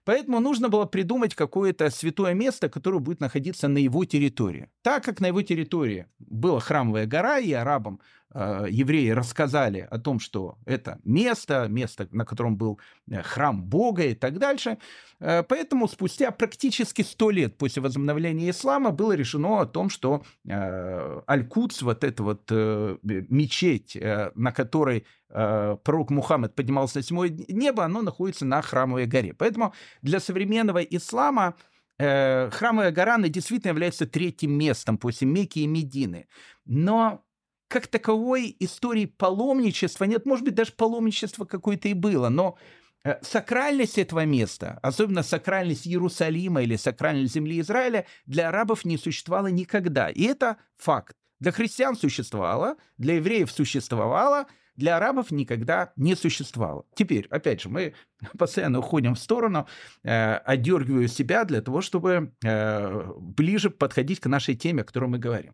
поэтому 0.05 0.39
нужно 0.39 0.69
было 0.69 0.85
придумать 0.85 1.35
какое-то 1.35 1.89
святое 1.89 2.33
место, 2.33 2.69
которое 2.69 2.99
будет 2.99 3.19
находиться 3.19 3.67
на 3.67 3.77
его 3.77 4.05
территории. 4.05 4.69
Так 4.81 5.03
как 5.03 5.19
на 5.19 5.27
его 5.27 5.41
территории 5.41 6.07
была 6.19 6.59
храмовая 6.59 7.05
гора, 7.05 7.39
и 7.39 7.51
арабам 7.53 7.99
э, 8.33 8.67
евреи 8.69 9.09
рассказали 9.09 9.87
о 9.89 9.99
том, 9.99 10.19
что 10.19 10.57
это 10.65 10.99
место, 11.03 11.67
место, 11.69 12.07
на 12.11 12.25
котором 12.25 12.57
был 12.57 12.79
храм 13.23 13.63
Бога 13.63 14.03
и 14.03 14.15
так 14.15 14.37
дальше, 14.37 14.77
Э, 15.19 15.43
поэтому 15.43 15.87
спустя 15.87 16.31
практически 16.31 17.01
сто 17.01 17.31
лет 17.31 17.57
после 17.57 17.81
возобновления 17.81 18.26
ислама 18.33 18.91
было 18.91 19.13
решено 19.13 19.61
о 19.61 19.65
том, 19.65 19.89
что 19.89 20.23
э, 20.47 21.21
Аль-Кудс, 21.29 21.81
вот 21.81 22.03
эта 22.03 22.23
вот 22.23 22.43
э, 22.49 22.97
мечеть, 23.03 23.97
на 24.35 24.51
которой 24.51 25.05
пророк 25.29 26.09
Мухаммед 26.09 26.55
поднимался 26.55 26.97
на 26.97 27.03
седьмое 27.03 27.29
небо, 27.49 27.83
оно 27.83 28.01
находится 28.01 28.45
на 28.45 28.61
Храмовой 28.61 29.07
горе. 29.07 29.33
Поэтому 29.33 29.73
для 30.01 30.21
современного 30.21 30.81
ислама 30.81 31.55
Храмовая 31.97 32.91
гора, 32.91 33.17
действительно 33.17 33.71
является 33.71 34.05
третьим 34.05 34.51
местом 34.51 34.97
после 34.97 35.27
Мекки 35.27 35.59
и 35.59 35.67
Медины. 35.67 36.27
Но 36.63 37.25
как 37.67 37.87
таковой 37.87 38.55
истории 38.59 39.05
паломничества 39.05 40.05
нет, 40.05 40.25
может 40.25 40.45
быть, 40.45 40.55
даже 40.55 40.71
паломничество 40.71 41.43
какое-то 41.43 41.89
и 41.89 41.93
было, 41.93 42.29
но 42.29 42.55
Э, 42.55 42.86
сакральность 43.21 43.97
этого 43.97 44.25
места, 44.25 44.79
особенно 44.81 45.23
сакральность 45.23 45.87
Иерусалима 45.87 46.63
или 46.63 46.75
сакральность 46.75 47.33
земли 47.33 47.59
Израиля, 47.61 48.05
для 48.25 48.49
арабов 48.49 48.85
не 48.85 48.97
существовала 48.97 49.47
никогда. 49.47 50.09
И 50.09 50.23
это 50.23 50.57
факт. 50.77 51.15
Для 51.39 51.51
христиан 51.51 51.95
существовало, 51.95 52.77
для 52.97 53.15
евреев 53.15 53.51
существовало, 53.51 54.47
для 54.75 54.97
арабов 54.97 55.31
никогда 55.31 55.91
не 55.95 56.15
существовало. 56.15 56.85
Теперь, 56.93 57.27
опять 57.29 57.61
же, 57.61 57.69
мы 57.69 57.93
постоянно 58.37 58.79
уходим 58.79 59.15
в 59.15 59.19
сторону, 59.19 59.67
э, 60.03 60.35
одергиваю 60.35 61.07
себя 61.07 61.45
для 61.45 61.61
того, 61.61 61.81
чтобы 61.81 62.33
э, 62.43 63.11
ближе 63.17 63.69
подходить 63.69 64.19
к 64.19 64.27
нашей 64.27 64.55
теме, 64.55 64.83
о 64.83 64.85
которой 64.85 65.09
мы 65.09 65.19
говорим. 65.19 65.53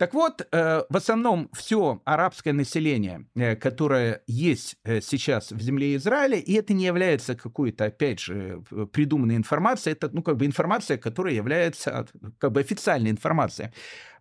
Так 0.00 0.14
вот, 0.14 0.48
э, 0.50 0.82
в 0.88 0.96
основном 0.96 1.50
все 1.52 2.00
арабское 2.06 2.54
население, 2.54 3.26
э, 3.34 3.54
которое 3.54 4.22
есть 4.26 4.78
э, 4.82 5.02
сейчас 5.02 5.52
в 5.52 5.60
земле 5.60 5.94
Израиля, 5.96 6.38
и 6.38 6.54
это 6.54 6.72
не 6.72 6.86
является 6.86 7.34
какой-то, 7.34 7.84
опять 7.84 8.18
же, 8.18 8.62
придуманной 8.94 9.36
информацией, 9.36 9.92
это, 9.92 10.08
ну, 10.10 10.22
как 10.22 10.38
бы 10.38 10.46
информация, 10.46 10.96
которая 10.96 11.34
является, 11.34 12.06
как 12.38 12.52
бы 12.52 12.60
официальной 12.60 13.10
информацией. 13.10 13.72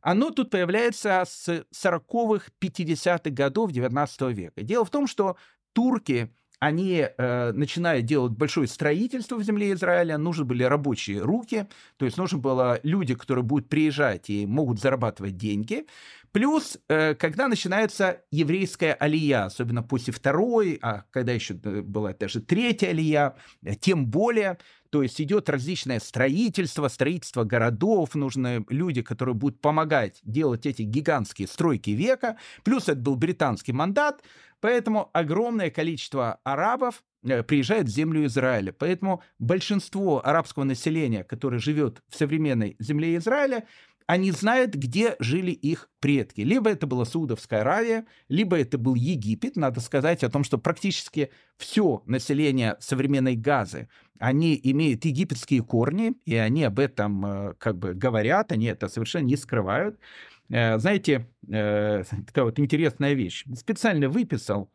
Оно 0.02 0.32
тут 0.32 0.50
появляется 0.50 1.24
с 1.26 1.48
40-х, 1.74 2.48
50-х 2.60 3.30
годов 3.30 3.72
19 3.72 4.22
века. 4.36 4.62
Дело 4.62 4.84
в 4.84 4.89
том, 4.89 5.08
что 5.08 5.38
турки 5.72 6.30
они 6.60 7.06
э, 7.06 7.52
начинают 7.54 8.06
делать 8.06 8.34
большое 8.34 8.67
строительство 8.67 9.38
в 9.38 9.43
земле 9.43 9.72
Израиля, 9.74 10.17
нужны 10.17 10.45
были 10.45 10.63
рабочие 10.63 11.22
руки, 11.22 11.67
то 11.98 12.06
есть 12.06 12.17
нужны 12.17 12.38
было 12.38 12.80
люди, 12.84 13.15
которые 13.15 13.43
будут 13.43 13.69
приезжать 13.69 14.30
и 14.30 14.45
могут 14.45 14.80
зарабатывать 14.80 15.38
деньги. 15.38 15.86
Плюс, 16.32 16.78
э, 16.89 17.15
когда 17.15 17.48
начинается 17.48 18.22
еврейская 18.30 18.93
алия, 18.93 19.45
особенно 19.45 19.82
после 19.82 20.13
второй, 20.13 20.78
а 20.82 21.06
когда 21.10 21.32
еще 21.32 21.60
э, 21.63 21.82
была 21.82 22.13
даже 22.13 22.39
третья 22.39 22.89
алия, 22.89 23.36
э, 23.63 23.74
тем 23.76 24.06
более, 24.06 24.60
то 24.91 25.02
есть 25.02 25.19
идет 25.22 25.50
различное 25.50 26.00
строительство, 26.00 26.88
строительство 26.88 27.45
городов, 27.45 28.13
нужны 28.13 28.63
люди, 28.69 29.02
которые 29.02 29.34
будут 29.34 29.60
помогать 29.60 30.19
делать 30.24 30.65
эти 30.65 30.84
гигантские 30.84 31.48
стройки 31.48 31.91
века. 31.91 32.38
Плюс 32.63 32.84
это 32.84 33.00
был 33.00 33.15
британский 33.15 33.72
мандат, 33.72 34.22
поэтому 34.62 35.10
огромное 35.13 35.69
количество 35.69 36.39
арабов 36.43 37.04
э, 37.24 37.43
приезжает 37.43 37.88
в 37.88 37.91
землю 37.91 38.26
Израиля. 38.26 38.74
Поэтому 38.74 39.22
большинство 39.39 40.26
арабского 40.26 40.63
населения, 40.63 41.24
которое 41.24 41.60
живет 41.60 42.02
в 42.10 42.15
современной 42.15 42.76
земле 42.80 43.15
Израиля, 43.17 43.65
они 44.10 44.32
знают, 44.32 44.74
где 44.74 45.15
жили 45.19 45.52
их 45.52 45.88
предки. 46.00 46.41
Либо 46.41 46.72
это 46.72 46.88
была 46.88 47.06
Саудовская 47.06 47.62
Аравия, 47.62 48.08
либо 48.28 48.58
это 48.58 48.80
был 48.80 48.95
Египет. 48.95 49.56
Надо 49.56 49.82
сказать 49.82 50.24
о 50.24 50.32
том, 50.32 50.43
что 50.43 50.58
практически 50.58 51.30
все 51.58 52.02
население 52.08 52.76
современной 52.80 53.36
Газы, 53.36 53.88
они 54.17 54.60
имеют 54.63 55.06
египетские 55.06 55.62
корни, 55.62 56.15
и 56.26 56.34
они 56.34 56.63
об 56.63 56.80
этом 56.80 57.24
э, 57.24 57.54
как 57.60 57.78
бы 57.78 57.93
говорят, 57.93 58.52
они 58.52 58.65
это 58.65 58.88
совершенно 58.88 59.26
не 59.26 59.38
скрывают. 59.38 60.00
Э, 60.49 60.77
знаете, 60.79 61.27
э, 61.47 62.03
такая 62.27 62.45
вот 62.45 62.59
интересная 62.59 63.13
вещь. 63.13 63.45
Специально 63.55 64.09
выписал 64.09 64.71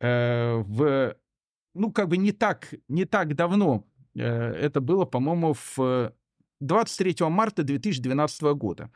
в, 0.00 1.16
ну, 1.74 1.92
как 1.92 2.08
бы 2.08 2.18
не 2.18 2.32
так, 2.32 2.74
не 2.88 3.06
так 3.06 3.34
давно, 3.34 3.86
это 4.14 4.80
было, 4.80 5.06
по-моему, 5.06 5.54
в 5.76 6.12
23 6.60 7.16
марта 7.28 7.62
2012 7.62 8.42
года. 8.54 8.90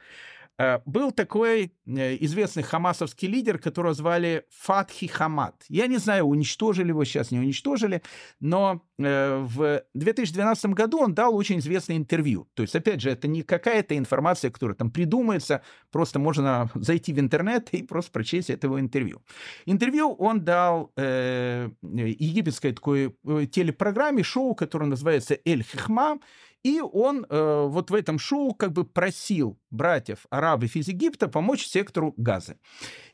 Э, 0.58 0.80
был 0.86 1.12
такой 1.12 1.72
э, 1.86 2.16
известный 2.24 2.64
хамасовский 2.64 3.28
лидер, 3.28 3.58
которого 3.58 3.94
звали 3.94 4.44
Фатхи 4.50 5.06
Хамад. 5.06 5.64
Я 5.68 5.86
не 5.86 5.98
знаю, 5.98 6.24
уничтожили 6.24 6.88
его, 6.88 7.04
сейчас 7.04 7.30
не 7.30 7.38
уничтожили, 7.38 8.02
но 8.40 8.82
э, 8.98 9.38
в 9.38 9.84
2012 9.94 10.66
году 10.72 10.98
он 10.98 11.14
дал 11.14 11.34
очень 11.36 11.60
известное 11.60 11.96
интервью. 11.96 12.48
То 12.54 12.62
есть, 12.62 12.74
опять 12.74 13.00
же, 13.00 13.10
это 13.10 13.28
не 13.28 13.42
какая-то 13.42 13.96
информация, 13.96 14.50
которая 14.50 14.74
там 14.74 14.90
придумается, 14.90 15.62
просто 15.92 16.18
можно 16.18 16.70
зайти 16.74 17.12
в 17.12 17.20
интернет 17.20 17.68
и 17.72 17.84
просто 17.84 18.10
прочесть 18.10 18.50
этого 18.50 18.80
интервью. 18.80 19.22
Интервью 19.64 20.12
он 20.14 20.44
дал 20.44 20.90
э, 20.96 21.70
египетской 21.82 22.72
такой 22.72 23.14
телепрограмме, 23.52 24.24
шоу, 24.24 24.54
которое 24.54 24.86
называется 24.86 25.38
«Эль 25.44 25.62
Хихма», 25.62 26.18
и 26.62 26.80
он 26.80 27.24
э, 27.28 27.66
вот 27.68 27.90
в 27.90 27.94
этом 27.94 28.18
шоу 28.18 28.54
как 28.54 28.72
бы 28.72 28.84
просил 28.84 29.58
братьев 29.70 30.26
арабов 30.30 30.74
из 30.76 30.88
Египта 30.88 31.28
помочь 31.28 31.66
сектору 31.66 32.14
Газы. 32.16 32.58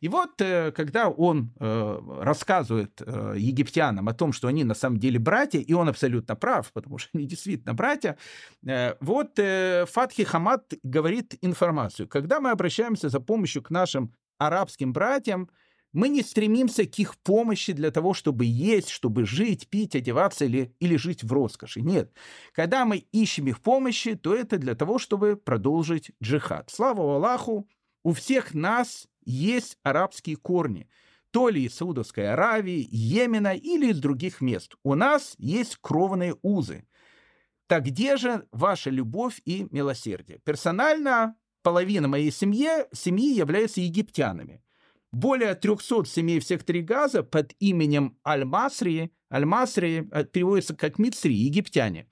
И 0.01 0.09
вот 0.09 0.41
э, 0.41 0.73
когда 0.73 1.09
он 1.09 1.53
э, 1.61 2.01
рассказывает 2.21 3.01
э, 3.01 3.35
египтянам 3.37 4.09
о 4.09 4.15
том, 4.15 4.33
что 4.33 4.49
они 4.49 4.65
на 4.65 4.75
самом 4.75 4.99
деле 4.99 5.19
братья, 5.19 5.59
и 5.59 5.73
он 5.73 5.89
абсолютно 5.89 6.37
прав, 6.37 6.73
потому 6.73 6.99
что 6.99 7.11
они 7.15 7.27
действительно 7.27 7.75
братья, 7.75 8.17
э, 8.67 8.95
вот 9.01 9.39
э, 9.39 9.85
Фатхи 9.87 10.25
Хамад 10.25 10.73
говорит 10.83 11.37
информацию. 11.43 12.09
Когда 12.09 12.41
мы 12.41 12.51
обращаемся 12.51 13.09
за 13.09 13.21
помощью 13.21 13.63
к 13.63 13.71
нашим 13.71 14.15
арабским 14.39 14.93
братьям, 14.93 15.49
мы 15.95 16.09
не 16.09 16.23
стремимся 16.23 16.85
к 16.87 16.99
их 16.99 17.17
помощи 17.19 17.73
для 17.73 17.91
того, 17.93 18.15
чтобы 18.15 18.45
есть, 18.45 18.91
чтобы 18.91 19.25
жить, 19.25 19.69
пить, 19.69 19.95
одеваться 19.95 20.45
или, 20.45 20.75
или 20.81 20.97
жить 20.97 21.23
в 21.23 21.33
роскоши. 21.33 21.81
Нет. 21.81 22.13
Когда 22.53 22.85
мы 22.85 22.99
ищем 23.13 23.47
их 23.47 23.61
помощи, 23.61 24.17
то 24.17 24.35
это 24.35 24.59
для 24.59 24.75
того, 24.75 24.99
чтобы 24.99 25.37
продолжить 25.37 26.11
джихад. 26.23 26.69
Слава 26.69 27.15
Аллаху, 27.15 27.69
у 28.03 28.13
всех 28.13 28.55
нас 28.55 29.07
есть 29.25 29.79
арабские 29.85 30.37
корни. 30.37 30.89
То 31.31 31.49
ли 31.49 31.65
из 31.65 31.77
Саудовской 31.77 32.33
Аравии, 32.33 32.87
Йемена 32.91 33.55
или 33.55 33.91
из 33.91 34.01
других 34.01 34.41
мест. 34.41 34.75
У 34.83 34.95
нас 34.95 35.35
есть 35.39 35.79
кровные 35.81 36.37
узы. 36.43 36.87
Так 37.69 37.85
где 37.85 38.17
же 38.17 38.47
ваша 38.51 38.91
любовь 38.91 39.41
и 39.45 39.69
милосердие? 39.71 40.41
Персонально 40.45 41.37
половина 41.63 42.09
моей 42.09 42.33
семьи, 42.33 42.69
семьи 42.93 43.33
являются 43.33 43.81
египтянами. 43.81 44.61
Более 45.15 45.55
300 45.55 46.05
семей 46.05 46.41
в 46.41 46.45
секторе 46.45 46.83
Газа 46.83 47.23
под 47.23 47.55
именем 47.61 48.19
Аль-Масри, 48.27 49.13
Аль-Масри 49.33 50.09
э, 50.11 50.25
переводится 50.25 50.75
как 50.75 50.99
Мицри, 50.99 51.33
египтяне. 51.35 52.09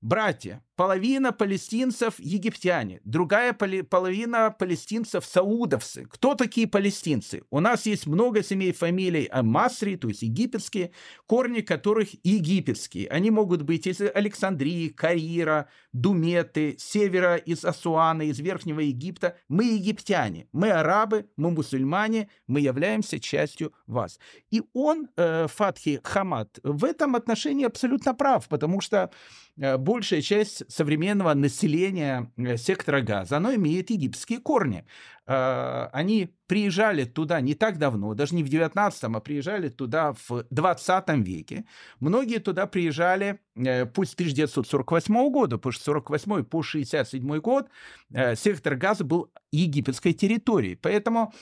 Братья, 0.00 0.64
половина 0.76 1.32
палестинцев 1.32 2.14
египтяне, 2.18 3.00
другая 3.04 3.52
поли- 3.52 3.82
половина 3.82 4.54
палестинцев 4.56 5.24
саудовцы. 5.24 6.06
Кто 6.10 6.34
такие 6.34 6.68
палестинцы? 6.68 7.42
У 7.50 7.60
нас 7.60 7.86
есть 7.86 8.06
много 8.06 8.42
семей 8.42 8.72
фамилий 8.72 9.28
Масри, 9.42 9.96
то 9.96 10.08
есть 10.08 10.22
египетские, 10.22 10.92
корни 11.26 11.62
которых 11.62 12.10
египетские. 12.22 13.08
Они 13.08 13.30
могут 13.30 13.62
быть 13.62 13.86
из 13.86 14.00
Александрии, 14.00 14.88
Каира, 14.88 15.68
Думеты, 15.92 16.76
севера 16.78 17.36
из 17.36 17.64
Асуана, 17.64 18.22
из 18.22 18.38
Верхнего 18.38 18.80
Египта. 18.80 19.36
Мы 19.48 19.64
египтяне, 19.64 20.46
мы 20.52 20.70
арабы, 20.70 21.30
мы 21.36 21.50
мусульмане, 21.50 22.28
мы 22.46 22.60
являемся 22.60 23.18
частью 23.18 23.72
вас. 23.86 24.20
И 24.50 24.62
он, 24.74 25.08
э, 25.16 25.46
Фатхи 25.48 26.00
Хамад, 26.04 26.58
в 26.62 26.84
этом 26.84 27.16
отношении 27.16 27.64
абсолютно 27.64 28.14
прав, 28.14 28.46
потому 28.48 28.82
что 28.82 29.10
э, 29.56 29.78
большая 29.78 30.20
часть 30.20 30.65
современного 30.68 31.34
населения 31.34 32.30
э, 32.36 32.56
сектора 32.56 33.00
Газа, 33.00 33.36
оно 33.36 33.54
имеет 33.54 33.90
египетские 33.90 34.40
корни. 34.40 34.84
А, 35.28 35.90
они 35.92 36.30
приезжали 36.46 37.04
туда 37.04 37.40
не 37.40 37.54
так 37.54 37.78
давно, 37.78 38.14
даже 38.14 38.34
не 38.34 38.44
в 38.44 38.48
19-м, 38.48 39.16
а 39.16 39.20
приезжали 39.20 39.68
туда 39.68 40.14
в 40.28 40.44
20 40.50 41.08
веке. 41.26 41.64
Многие 41.98 42.38
туда 42.38 42.66
приезжали 42.66 43.40
э, 43.56 43.86
пусть 43.86 44.12
с 44.12 44.14
1948 44.14 45.30
года, 45.30 45.56
потому 45.56 45.72
что 45.72 45.84
48 45.84 46.44
по 46.44 46.62
67 46.62 47.38
год 47.38 47.68
э, 48.12 48.36
сектор 48.36 48.76
Газа 48.76 49.04
был 49.04 49.32
египетской 49.50 50.12
территорией. 50.12 50.76
Поэтому 50.76 51.32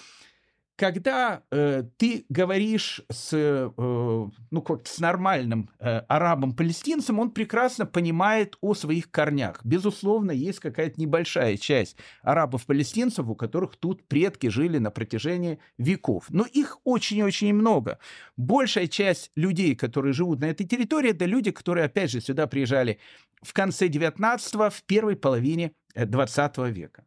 когда 0.77 1.43
э, 1.51 1.85
ты 1.97 2.27
говоришь 2.29 3.03
с, 3.11 3.31
э, 3.33 3.71
ну, 3.77 4.63
как 4.63 4.87
с 4.87 4.99
нормальным 4.99 5.71
э, 5.79 5.99
арабом-палестинцем, 6.09 7.19
он 7.19 7.31
прекрасно 7.31 7.87
понимает 7.87 8.57
о 8.61 8.75
своих 8.75 9.11
корнях. 9.11 9.61
Безусловно, 9.65 10.33
есть 10.33 10.61
какая-то 10.61 11.01
небольшая 11.01 11.57
часть 11.57 11.97
арабов-палестинцев, 12.23 13.29
у 13.29 13.35
которых 13.35 13.77
тут 13.77 14.07
предки 14.09 14.49
жили 14.49 14.79
на 14.79 14.91
протяжении 14.91 15.59
веков. 15.79 16.27
Но 16.31 16.45
их 16.45 16.79
очень-очень 16.85 17.55
много. 17.55 17.99
Большая 18.37 18.89
часть 18.89 19.31
людей, 19.37 19.77
которые 19.77 20.13
живут 20.13 20.41
на 20.41 20.47
этой 20.47 20.67
территории, 20.67 21.11
это 21.11 21.25
люди, 21.25 21.51
которые, 21.51 21.87
опять 21.87 22.11
же, 22.11 22.21
сюда 22.21 22.47
приезжали 22.47 22.99
в 23.43 23.53
конце 23.53 23.89
19-го, 23.89 24.71
в 24.71 24.83
первой 24.85 25.17
половине 25.17 25.73
20 25.95 26.59
э, 26.59 26.71
века. 26.71 27.05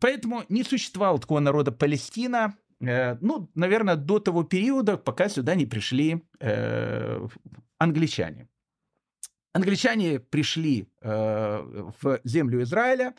Поэтому 0.00 0.44
не 0.48 0.64
существовало 0.64 1.18
такого 1.18 1.40
народа 1.40 1.72
Палестина, 1.72 2.56
э, 2.80 3.16
ну, 3.20 3.50
наверное, 3.54 3.96
до 3.96 4.18
того 4.18 4.44
периода, 4.44 4.96
пока 4.96 5.28
сюда 5.28 5.54
не 5.54 5.66
пришли 5.66 6.22
э, 6.40 7.26
англичане. 7.78 8.48
Англичане 9.52 10.18
пришли 10.18 10.88
э, 11.00 11.90
в 12.02 12.20
землю 12.24 12.62
Израиля 12.62 13.14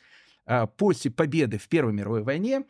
э, 0.45 0.67
после 0.77 1.11
победы 1.11 1.57
в 1.57 1.67
Первой 1.69 1.93
мировой 1.93 2.23
войне 2.23 2.65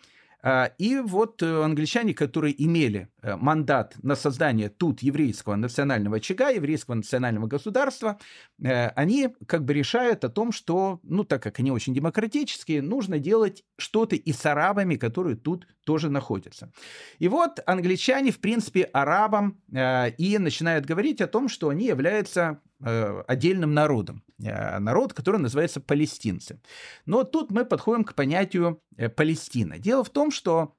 и 0.78 1.00
вот 1.00 1.42
э, 1.42 1.64
англичане, 1.64 2.14
которые 2.14 2.54
имели 2.64 3.10
э, 3.24 3.36
мандат 3.36 3.96
на 4.04 4.16
создание 4.16 4.70
тут 4.70 5.02
еврейского 5.02 5.56
национального 5.56 6.18
очага, 6.18 6.50
еврейского 6.50 6.94
национального 6.94 7.48
государства, 7.48 8.20
э, 8.62 8.90
они 8.90 9.30
как 9.48 9.66
бы 9.66 9.74
решают 9.74 10.24
о 10.24 10.30
том, 10.30 10.52
что, 10.52 11.00
ну, 11.02 11.24
так 11.24 11.42
как 11.42 11.60
они 11.60 11.72
очень 11.72 11.96
демократические, 11.96 12.84
нужно 12.84 13.18
делать 13.18 13.64
что-то 13.78 14.16
и 14.16 14.32
с 14.32 14.46
арабами, 14.46 14.98
которые 14.98 15.36
тут 15.36 15.68
тоже 15.84 16.12
находятся. 16.12 16.72
И 17.18 17.28
вот 17.28 17.60
англичане, 17.66 18.32
в 18.32 18.40
принципе, 18.40 18.84
арабам 18.84 19.62
и 19.72 20.38
начинают 20.40 20.86
говорить 20.86 21.22
о 21.22 21.28
том, 21.28 21.48
что 21.48 21.70
они 21.70 21.86
являются 21.86 22.60
отдельным 22.86 23.74
народом. 23.74 24.24
Народ, 24.38 25.14
который 25.14 25.42
называется 25.42 25.82
палестинцы. 25.82 26.62
Но 27.06 27.24
тут 27.24 27.52
мы 27.52 27.66
подходим 27.66 28.04
к 28.04 28.14
понятию 28.14 28.82
Палестина. 29.16 29.80
Дело 29.80 30.04
в 30.04 30.10
том, 30.10 30.30
что 30.30 30.76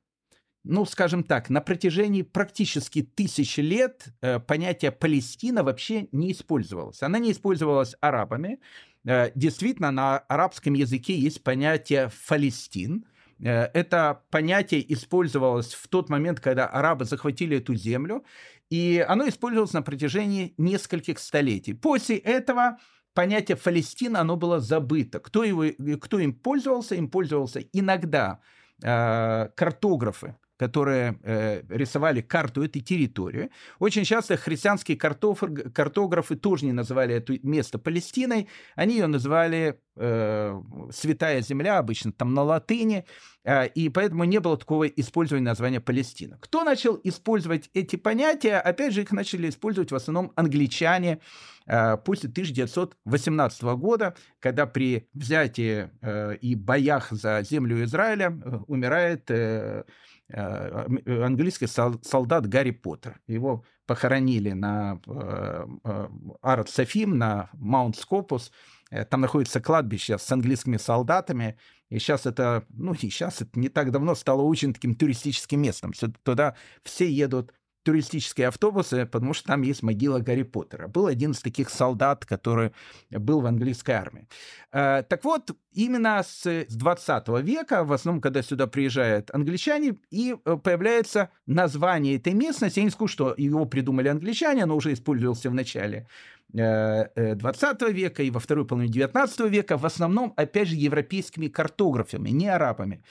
ну, 0.66 0.84
скажем 0.84 1.22
так, 1.22 1.48
на 1.48 1.60
протяжении 1.60 2.22
практически 2.22 3.02
тысячи 3.02 3.60
лет 3.60 4.06
э, 4.20 4.40
понятие 4.40 4.90
Палестина 4.90 5.62
вообще 5.62 6.08
не 6.10 6.32
использовалось. 6.32 7.02
Она 7.02 7.20
не 7.20 7.30
использовалась 7.30 7.94
арабами. 8.00 8.58
Э, 9.04 9.30
действительно, 9.36 9.92
на 9.92 10.18
арабском 10.18 10.74
языке 10.74 11.16
есть 11.16 11.44
понятие 11.44 12.08
Фалестин. 12.08 13.06
Э, 13.40 13.68
это 13.75 14.22
понятие 14.31 14.92
использовалось 14.92 15.75
в 15.75 15.88
тот 15.88 16.09
момент, 16.09 16.40
когда 16.40 16.66
арабы 16.66 17.05
захватили 17.05 17.59
эту 17.59 17.75
землю, 17.75 18.25
и 18.70 19.05
оно 19.07 19.29
использовалось 19.29 19.72
на 19.72 19.83
протяжении 19.83 20.55
нескольких 20.57 21.18
столетий. 21.18 21.75
После 21.75 22.16
этого 22.18 22.79
понятие 23.14 23.57
Палестина, 23.57 24.20
оно 24.20 24.37
было 24.37 24.61
забыто. 24.61 25.20
Кто, 25.20 25.44
его, 25.44 25.64
кто 26.01 26.18
им 26.18 26.35
пользовался? 26.35 26.94
Им 26.94 27.09
пользовался 27.09 27.61
иногда 27.72 28.40
э, 28.83 29.49
картографы, 29.55 30.37
которые 30.56 31.18
э, 31.22 31.62
рисовали 31.68 32.20
карту 32.20 32.62
этой 32.62 32.80
территории. 32.80 33.50
Очень 33.78 34.04
часто 34.04 34.36
христианские 34.36 34.96
картоф- 34.96 35.70
картографы 35.70 36.36
тоже 36.36 36.64
не 36.64 36.72
называли 36.72 37.14
это 37.14 37.38
место 37.42 37.78
Палестиной, 37.78 38.48
они 38.74 38.94
ее 38.94 39.06
называли 39.06 39.78
э, 39.96 40.62
«святая 40.92 41.42
земля», 41.42 41.78
обычно 41.78 42.12
там 42.12 42.32
на 42.34 42.42
латыни, 42.42 43.04
э, 43.44 43.68
и 43.68 43.88
поэтому 43.90 44.24
не 44.24 44.40
было 44.40 44.56
такого 44.56 44.86
использования 44.86 45.44
названия 45.44 45.80
Палестина. 45.80 46.38
Кто 46.40 46.64
начал 46.64 46.98
использовать 47.04 47.70
эти 47.74 47.96
понятия? 47.96 48.58
Опять 48.58 48.94
же, 48.94 49.02
их 49.02 49.12
начали 49.12 49.50
использовать 49.50 49.92
в 49.92 49.94
основном 49.94 50.32
англичане 50.36 51.20
э, 51.66 51.96
после 51.98 52.30
1918 52.30 53.62
года, 53.62 54.16
когда 54.40 54.66
при 54.66 55.08
взятии 55.12 55.90
э, 56.00 56.36
и 56.36 56.54
боях 56.54 57.10
за 57.10 57.42
землю 57.42 57.84
Израиля 57.84 58.30
э, 58.30 58.58
умирает... 58.66 59.30
Э, 59.30 59.84
английский 60.32 61.66
солдат 61.66 62.46
Гарри 62.46 62.72
Поттер. 62.72 63.20
Его 63.26 63.64
похоронили 63.86 64.52
на 64.52 65.00
э, 65.06 65.66
Арт 66.42 66.68
Софим, 66.68 67.18
на 67.18 67.50
Маунт 67.52 67.96
Скопус. 67.96 68.50
Там 69.10 69.20
находится 69.20 69.60
кладбище 69.60 70.18
с 70.18 70.30
английскими 70.30 70.76
солдатами. 70.76 71.56
И 71.88 71.98
сейчас 71.98 72.26
это, 72.26 72.64
ну 72.70 72.94
и 72.94 72.98
сейчас 72.98 73.42
это 73.42 73.58
не 73.58 73.68
так 73.68 73.92
давно 73.92 74.14
стало 74.14 74.42
очень 74.42 74.72
таким 74.72 74.94
туристическим 74.94 75.62
местом. 75.62 75.92
Туда 76.24 76.56
все 76.82 77.08
едут 77.08 77.52
туристические 77.87 78.49
автобусы, 78.49 79.07
потому 79.07 79.33
что 79.33 79.46
там 79.46 79.62
есть 79.62 79.85
могила 79.85 80.18
Гарри 80.18 80.42
Поттера. 80.42 80.88
Был 80.88 81.07
один 81.07 81.31
из 81.31 81.38
таких 81.38 81.70
солдат, 81.70 82.27
который 82.27 82.72
был 83.11 83.40
в 83.40 83.46
английской 83.46 83.92
армии. 83.92 84.27
Э, 84.72 85.05
так 85.09 85.22
вот, 85.22 85.53
именно 85.72 86.20
с 86.27 86.66
20 86.68 87.29
века, 87.44 87.85
в 87.85 87.92
основном, 87.92 88.20
когда 88.20 88.42
сюда 88.42 88.66
приезжают 88.66 89.31
англичане, 89.33 89.99
и 90.11 90.35
э, 90.35 90.57
появляется 90.57 91.31
название 91.46 92.16
этой 92.16 92.35
местности. 92.35 92.81
Я 92.81 92.85
не 92.87 92.90
скажу, 92.90 93.07
что 93.07 93.35
его 93.37 93.64
придумали 93.66 94.09
англичане, 94.09 94.64
оно 94.64 94.75
уже 94.75 94.92
использовался 94.92 95.49
в 95.49 95.55
начале 95.55 96.09
20 96.49 97.83
э, 97.83 97.92
века 97.92 98.25
и 98.25 98.31
во 98.31 98.40
второй 98.40 98.66
половине 98.66 98.92
19 98.92 99.40
века, 99.49 99.77
в 99.77 99.87
основном, 99.87 100.35
опять 100.37 100.66
же, 100.66 100.75
европейскими 100.75 101.46
картографами, 101.46 102.31
не 102.31 102.49
арабами. 102.49 103.05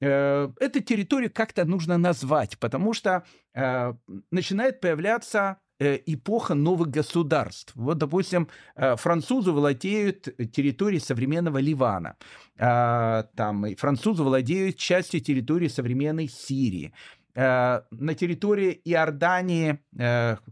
Э, 0.00 0.48
эту 0.60 0.80
территорию 0.80 1.30
как-то 1.32 1.64
нужно 1.64 1.98
назвать, 1.98 2.58
потому 2.58 2.94
что 2.94 3.24
э, 3.54 3.94
начинает 4.30 4.80
появляться 4.80 5.58
э, 5.78 5.98
эпоха 6.06 6.54
новых 6.54 6.88
государств. 6.88 7.72
Вот, 7.74 7.98
допустим, 7.98 8.48
французы 8.76 9.52
владеют 9.52 10.28
территорией 10.52 11.00
современного 11.00 11.58
Ливана. 11.58 12.16
Там 12.56 13.66
французы 13.76 14.22
владеют 14.22 14.76
частью 14.76 15.20
территории 15.20 15.68
современной 15.68 16.28
Сирии 16.28 16.92
на 17.36 18.14
территории 18.16 18.80
Иордании, 18.84 19.80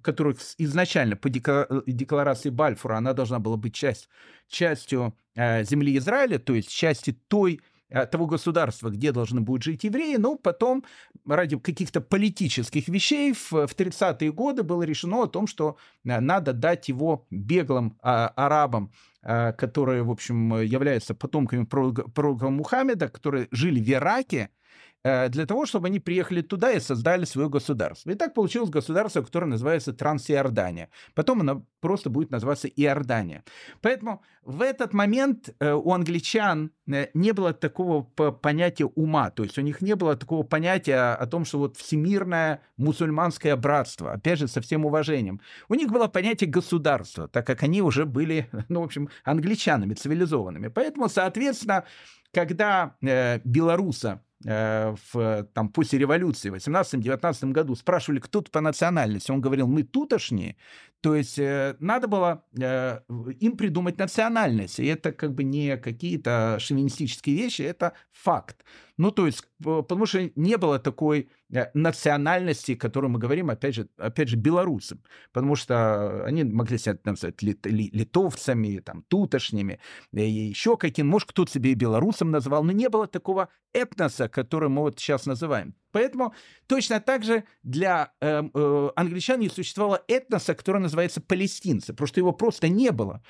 которая 0.02 0.34
изначально 0.58 1.14
по 1.14 1.28
декларации 1.30 2.50
Бальфура, 2.50 2.96
она 2.96 3.12
должна 3.12 3.38
была 3.38 3.56
быть 3.56 3.72
часть, 3.72 4.08
частью 4.48 5.14
земли 5.36 5.96
Израиля, 5.96 6.40
то 6.40 6.54
есть 6.54 6.70
частью 6.70 7.14
той 7.28 7.60
Э, 7.60 7.71
того 8.10 8.26
государства, 8.26 8.90
где 8.90 9.12
должны 9.12 9.40
будут 9.40 9.62
жить 9.62 9.84
евреи, 9.84 10.16
но 10.16 10.36
потом 10.36 10.84
ради 11.26 11.58
каких-то 11.58 12.00
политических 12.00 12.88
вещей 12.88 13.32
в, 13.32 13.52
в 13.52 13.76
30-е 13.76 14.32
годы 14.32 14.62
было 14.62 14.82
решено 14.82 15.22
о 15.22 15.26
том, 15.26 15.46
что 15.46 15.76
э, 16.04 16.20
надо 16.20 16.52
дать 16.52 16.88
его 16.88 17.26
беглым 17.30 17.98
а, 18.02 18.28
арабам, 18.28 18.92
а, 19.22 19.52
которые, 19.52 20.02
в 20.02 20.10
общем, 20.10 20.60
являются 20.60 21.14
потомками 21.14 21.64
пророка, 21.64 22.48
Мухаммеда, 22.48 23.08
которые 23.08 23.48
жили 23.50 23.80
в 23.80 23.88
Ираке, 23.88 24.48
э, 24.48 24.61
для 25.04 25.46
того, 25.46 25.66
чтобы 25.66 25.88
они 25.88 26.00
приехали 26.00 26.42
туда 26.42 26.72
и 26.72 26.80
создали 26.80 27.24
свое 27.24 27.48
государство. 27.48 28.10
И 28.10 28.14
так 28.14 28.34
получилось 28.34 28.70
государство, 28.70 29.22
которое 29.22 29.46
называется 29.46 29.92
Трансиордания. 29.92 30.90
Потом 31.14 31.40
оно 31.40 31.64
просто 31.82 32.08
будет 32.08 32.30
называться 32.30 32.68
Иордания. 32.68 33.44
Поэтому 33.82 34.22
в 34.44 34.62
этот 34.62 34.94
момент 34.94 35.54
э, 35.58 35.72
у 35.72 35.92
англичан 35.92 36.70
э, 36.86 37.08
не 37.12 37.32
было 37.32 37.52
такого 37.52 38.02
понятия 38.02 38.86
ума, 38.86 39.30
то 39.30 39.42
есть 39.42 39.58
у 39.58 39.62
них 39.62 39.82
не 39.82 39.94
было 39.94 40.16
такого 40.16 40.44
понятия 40.44 41.14
о 41.14 41.26
том, 41.26 41.44
что 41.44 41.58
вот 41.58 41.76
всемирное 41.76 42.62
мусульманское 42.76 43.56
братство, 43.56 44.12
опять 44.12 44.38
же, 44.38 44.48
со 44.48 44.60
всем 44.60 44.86
уважением. 44.86 45.40
У 45.68 45.74
них 45.74 45.90
было 45.90 46.06
понятие 46.06 46.48
государства, 46.48 47.28
так 47.28 47.46
как 47.46 47.62
они 47.62 47.82
уже 47.82 48.06
были, 48.06 48.48
ну, 48.68 48.80
в 48.80 48.84
общем, 48.84 49.08
англичанами 49.24 49.94
цивилизованными. 49.94 50.68
Поэтому, 50.68 51.08
соответственно, 51.08 51.84
когда 52.32 52.96
э, 53.02 53.40
белоруса 53.44 54.22
э, 54.22 54.31
в, 54.44 55.46
там, 55.54 55.68
после 55.68 55.98
революции 55.98 56.50
в 56.50 56.54
18-19 56.54 57.52
году 57.52 57.74
спрашивали, 57.76 58.18
кто 58.20 58.40
тут 58.40 58.50
по 58.50 58.60
национальности, 58.60 59.30
он 59.30 59.40
говорил, 59.40 59.66
мы 59.66 59.82
тутошние, 59.82 60.56
то 61.02 61.16
есть 61.16 61.36
э, 61.36 61.74
надо 61.80 62.06
было 62.06 62.44
э, 62.56 63.00
им 63.40 63.56
придумать 63.56 63.98
национальность, 63.98 64.78
и 64.78 64.86
это 64.86 65.10
как 65.10 65.34
бы 65.34 65.42
не 65.42 65.76
какие-то 65.76 66.58
шовинистические 66.60 67.36
вещи, 67.36 67.62
это 67.62 67.94
факт. 68.12 68.64
Ну, 68.98 69.10
то 69.10 69.26
есть, 69.26 69.44
потому 69.58 70.06
что 70.06 70.30
не 70.36 70.56
было 70.56 70.78
такой 70.78 71.28
э, 71.52 71.66
национальности, 71.74 72.76
которую 72.76 73.10
мы 73.10 73.18
говорим, 73.18 73.50
опять 73.50 73.74
же, 73.74 73.88
опять 73.96 74.28
же, 74.28 74.36
белорусам, 74.36 75.02
потому 75.32 75.56
что 75.56 76.24
они 76.24 76.44
могли 76.44 76.78
себя 76.78 76.96
назвать 77.04 77.42
лит, 77.42 77.66
литовцами, 77.66 78.78
там, 78.78 79.02
тутошними, 79.08 79.80
и 80.12 80.22
еще 80.22 80.76
каким, 80.76 81.08
может, 81.08 81.30
кто-то 81.30 81.50
себе 81.50 81.72
и 81.72 81.74
белорусом 81.74 82.30
назвал, 82.30 82.62
но 82.62 82.70
не 82.70 82.88
было 82.88 83.08
такого 83.08 83.48
этноса, 83.72 84.28
который 84.28 84.68
мы 84.68 84.82
вот 84.82 85.00
сейчас 85.00 85.26
называем. 85.26 85.74
Поэтому 85.92 86.34
точно 86.66 87.00
так 87.00 87.22
же 87.22 87.44
для 87.62 88.12
э, 88.20 88.42
э, 88.52 88.90
англичан 88.96 89.40
не 89.40 89.48
существовало 89.48 90.02
этноса, 90.08 90.54
который 90.54 90.80
называется 90.80 91.20
палестинцы, 91.20 91.94
что 92.04 92.20
его 92.20 92.32
просто 92.32 92.68
не 92.68 92.90
было. 92.90 93.22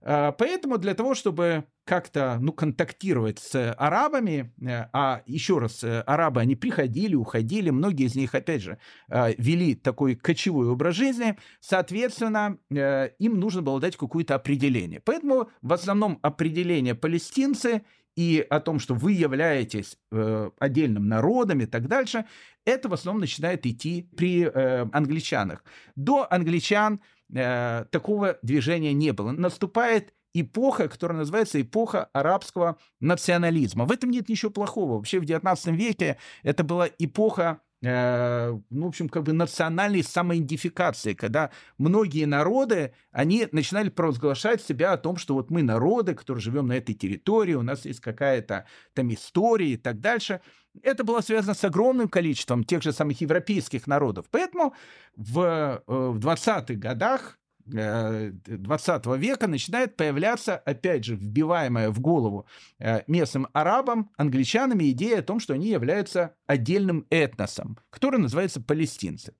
Э, 0.00 0.32
поэтому 0.36 0.78
для 0.78 0.94
того, 0.94 1.14
чтобы 1.14 1.64
как-то 1.84 2.38
ну, 2.40 2.52
контактировать 2.52 3.38
с 3.38 3.72
арабами, 3.72 4.52
э, 4.60 4.88
а 4.92 5.22
еще 5.26 5.58
раз, 5.58 5.82
э, 5.82 6.00
арабы, 6.00 6.40
они 6.40 6.56
приходили, 6.56 7.14
уходили, 7.14 7.70
многие 7.70 8.06
из 8.06 8.14
них, 8.14 8.34
опять 8.34 8.62
же, 8.62 8.78
э, 9.08 9.34
вели 9.38 9.74
такой 9.74 10.14
кочевой 10.14 10.68
образ 10.68 10.96
жизни, 10.96 11.36
соответственно, 11.60 12.58
э, 12.70 13.10
им 13.18 13.40
нужно 13.40 13.62
было 13.62 13.80
дать 13.80 13.96
какое-то 13.96 14.34
определение. 14.34 15.00
Поэтому 15.00 15.48
в 15.62 15.72
основном 15.72 16.18
определение 16.22 16.94
палестинцы 16.94 17.82
и 18.18 18.44
о 18.50 18.58
том, 18.58 18.80
что 18.80 18.94
вы 18.94 19.12
являетесь 19.12 19.96
э, 20.10 20.50
отдельным 20.58 21.06
народом 21.06 21.60
и 21.60 21.66
так 21.66 21.86
дальше, 21.86 22.24
это 22.64 22.88
в 22.88 22.94
основном 22.94 23.20
начинает 23.20 23.64
идти 23.64 24.10
при 24.16 24.42
э, 24.42 24.86
англичанах. 24.92 25.62
До 25.94 26.26
англичан 26.28 27.00
э, 27.32 27.84
такого 27.92 28.36
движения 28.42 28.92
не 28.92 29.12
было. 29.12 29.30
Наступает 29.30 30.12
эпоха, 30.34 30.88
которая 30.88 31.18
называется 31.18 31.62
эпоха 31.62 32.08
арабского 32.12 32.78
национализма. 32.98 33.84
В 33.84 33.92
этом 33.92 34.10
нет 34.10 34.28
ничего 34.28 34.50
плохого. 34.50 34.96
Вообще 34.96 35.20
в 35.20 35.22
XIX 35.22 35.56
веке 35.72 36.16
это 36.42 36.64
была 36.64 36.88
эпоха 36.98 37.60
ну, 37.80 38.62
в 38.70 38.86
общем, 38.86 39.08
как 39.08 39.22
бы 39.22 39.32
национальной 39.32 40.02
самоидентификации, 40.02 41.14
когда 41.14 41.50
многие 41.78 42.24
народы, 42.24 42.92
они 43.12 43.46
начинали 43.52 43.88
провозглашать 43.88 44.60
себя 44.60 44.92
о 44.92 44.98
том, 44.98 45.16
что 45.16 45.34
вот 45.34 45.50
мы 45.50 45.62
народы, 45.62 46.14
которые 46.14 46.42
живем 46.42 46.66
на 46.66 46.72
этой 46.72 46.94
территории, 46.94 47.54
у 47.54 47.62
нас 47.62 47.84
есть 47.84 48.00
какая-то 48.00 48.66
там 48.94 49.12
история 49.14 49.74
и 49.74 49.76
так 49.76 50.00
дальше. 50.00 50.40
Это 50.82 51.04
было 51.04 51.20
связано 51.20 51.54
с 51.54 51.64
огромным 51.64 52.08
количеством 52.08 52.64
тех 52.64 52.82
же 52.82 52.92
самых 52.92 53.20
европейских 53.20 53.86
народов. 53.86 54.26
Поэтому 54.30 54.74
в, 55.16 55.40
э, 55.40 55.80
в 55.86 56.18
20-х 56.18 56.74
годах 56.74 57.37
20 57.70 59.06
э, 59.06 59.18
века 59.18 59.46
начинает 59.46 59.96
появляться, 59.96 60.56
опять 60.56 61.04
же, 61.04 61.14
вбиваемая 61.14 61.90
в 61.90 62.00
голову 62.00 62.46
э, 62.78 63.02
местным 63.06 63.48
арабам, 63.52 64.10
англичанами 64.16 64.90
идея 64.90 65.20
о 65.20 65.22
том, 65.22 65.40
что 65.40 65.54
они 65.54 65.68
являются 65.68 66.34
отдельным 66.46 67.06
этносом, 67.10 67.78
который 67.90 68.18
называется 68.18 68.60
палестинцы. 68.60 69.34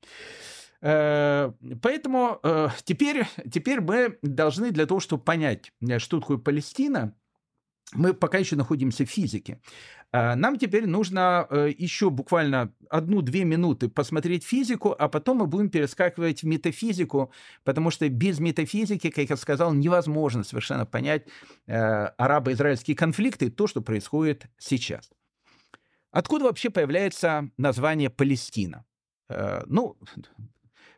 Э, 0.81 1.53
поэтому 1.83 2.41
теперь, 2.85 3.26
теперь 3.51 3.81
мы 3.81 4.18
должны 4.22 4.70
для 4.70 4.87
того, 4.87 5.01
чтобы 5.01 5.22
понять, 5.24 5.72
что 5.99 6.20
такое 6.20 6.39
Палестина, 6.39 7.14
мы 7.95 8.12
пока 8.12 8.39
еще 8.39 8.57
находимся 8.57 9.07
в 9.07 9.11
физике. 9.11 9.61
А, 10.11 10.36
нам 10.36 10.59
теперь 10.59 10.86
нужно 10.86 11.46
э, 11.50 11.70
еще 11.76 12.09
буквально 12.09 12.72
одну-две 12.88 13.44
минуты 13.44 13.88
посмотреть 13.88 14.42
физику, 14.42 14.94
а 14.98 15.09
потом 15.09 15.38
мы 15.38 15.46
будем 15.46 15.68
перескакивать 15.68 16.42
в 16.42 16.46
метафизику, 16.46 17.30
потому 17.62 17.90
что 17.90 18.09
без 18.09 18.40
метафизики, 18.40 19.11
как 19.11 19.28
я 19.28 19.36
сказал, 19.36 19.74
невозможно 19.74 20.44
совершенно 20.44 20.86
понять 20.86 21.26
э, 21.66 21.74
арабо-израильские 21.76 22.96
конфликты 22.96 23.46
и 23.46 23.50
то, 23.50 23.66
что 23.66 23.82
происходит 23.82 24.46
сейчас. 24.56 25.11
Откуда 26.11 26.46
вообще 26.46 26.70
появляется 26.70 27.50
название 27.59 28.09
Палестина? 28.09 28.86
Э, 29.28 29.62
ну, 29.66 29.98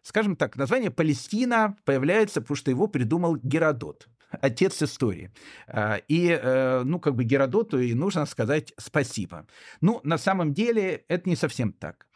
скажем 0.02 0.36
так, 0.36 0.56
название 0.56 0.92
Палестина 0.92 1.76
появляется, 1.84 2.40
потому 2.40 2.56
что 2.56 2.70
его 2.70 2.86
придумал 2.86 3.36
Геродот 3.36 4.06
отец 4.31 4.83
истории. 4.83 5.31
А, 5.66 6.01
и, 6.09 6.28
э, 6.28 6.83
ну, 6.85 7.01
как 7.01 7.14
бы 7.14 7.24
Геродоту 7.24 7.78
и 7.78 7.95
нужно 7.95 8.26
сказать 8.26 8.72
спасибо. 8.76 9.47
Ну, 9.81 10.01
на 10.05 10.18
самом 10.18 10.55
деле 10.55 11.05
это 11.09 11.28
не 11.28 11.37
совсем 11.37 11.72
так. 11.72 12.07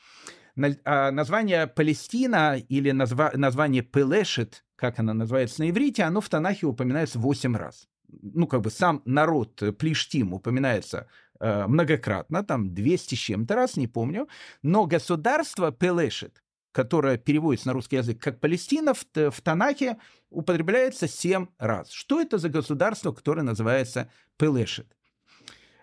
А, 0.85 1.11
название 1.11 1.67
Палестина 1.67 2.57
или 2.57 2.93
назва, 2.93 3.33
название 3.35 3.83
Пелешет, 3.83 4.65
как 4.77 4.99
она 4.99 5.15
называется 5.15 5.63
на 5.63 5.71
иврите, 5.71 6.05
оно 6.05 6.21
в 6.21 6.29
Танахе 6.29 6.67
упоминается 6.67 7.19
8 7.19 7.57
раз. 7.57 7.89
Ну, 8.23 8.47
как 8.47 8.61
бы 8.61 8.71
сам 8.71 9.03
народ 9.05 9.61
Плештим 9.79 10.35
упоминается 10.35 11.09
э, 11.41 11.67
многократно, 11.67 12.45
там 12.45 12.73
200 12.73 13.15
с 13.17 13.19
чем-то 13.19 13.57
раз, 13.57 13.77
не 13.77 13.89
помню, 13.89 14.29
но 14.63 14.87
государство 14.87 15.73
Пелешет, 15.73 16.44
которая 16.75 17.17
переводится 17.17 17.69
на 17.69 17.73
русский 17.73 17.97
язык 17.97 18.21
как 18.21 18.41
Палестина, 18.41 18.95
в, 18.95 19.05
в 19.15 19.41
Танахе 19.43 19.97
употребляется 20.29 21.07
семь 21.07 21.47
раз. 21.57 21.93
Что 21.93 22.21
это 22.21 22.37
за 22.37 22.49
государство, 22.49 23.13
которое 23.13 23.43
называется 23.43 24.11
Пелешет? 24.37 24.93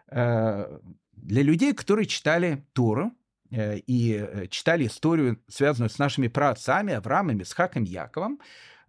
Э, 0.10 0.80
для 1.14 1.44
людей, 1.44 1.74
которые 1.74 2.08
читали 2.08 2.68
Тору 2.74 3.14
э, 3.52 3.78
и 3.78 4.16
э, 4.16 4.48
читали 4.48 4.88
историю, 4.88 5.42
связанную 5.48 5.90
с 5.90 5.98
нашими 5.98 6.28
праотцами 6.28 6.94
Авраамом, 6.94 7.42
Исхаком, 7.42 7.84
Яковом, 7.84 8.40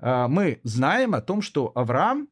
мы 0.01 0.61
знаем 0.65 1.15
о 1.15 1.21
том, 1.21 1.43
что 1.43 1.71
Авраам 1.77 2.29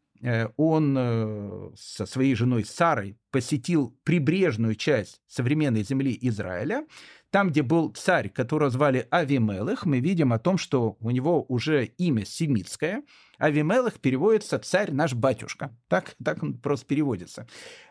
он 0.56 1.72
со 1.76 2.04
своей 2.04 2.34
женой 2.34 2.64
Сарой 2.64 3.16
посетил 3.30 3.96
прибрежную 4.04 4.74
часть 4.74 5.20
современной 5.26 5.82
земли 5.82 6.16
Израиля, 6.22 6.86
там, 7.30 7.50
где 7.50 7.62
был 7.62 7.90
царь, 7.90 8.28
которого 8.28 8.70
звали 8.70 9.06
Авимелых, 9.10 9.86
мы 9.86 10.00
видим 10.00 10.32
о 10.32 10.40
том, 10.40 10.58
что 10.58 10.96
у 11.00 11.10
него 11.10 11.44
уже 11.48 11.84
имя 11.84 12.24
семитское. 12.24 13.04
Авимелых 13.38 14.00
переводится 14.00 14.58
«царь 14.58 14.90
наш 14.90 15.14
батюшка». 15.14 15.76
Так, 15.88 16.16
так 16.22 16.42
он 16.42 16.58
просто 16.58 16.86
переводится. 16.86 17.46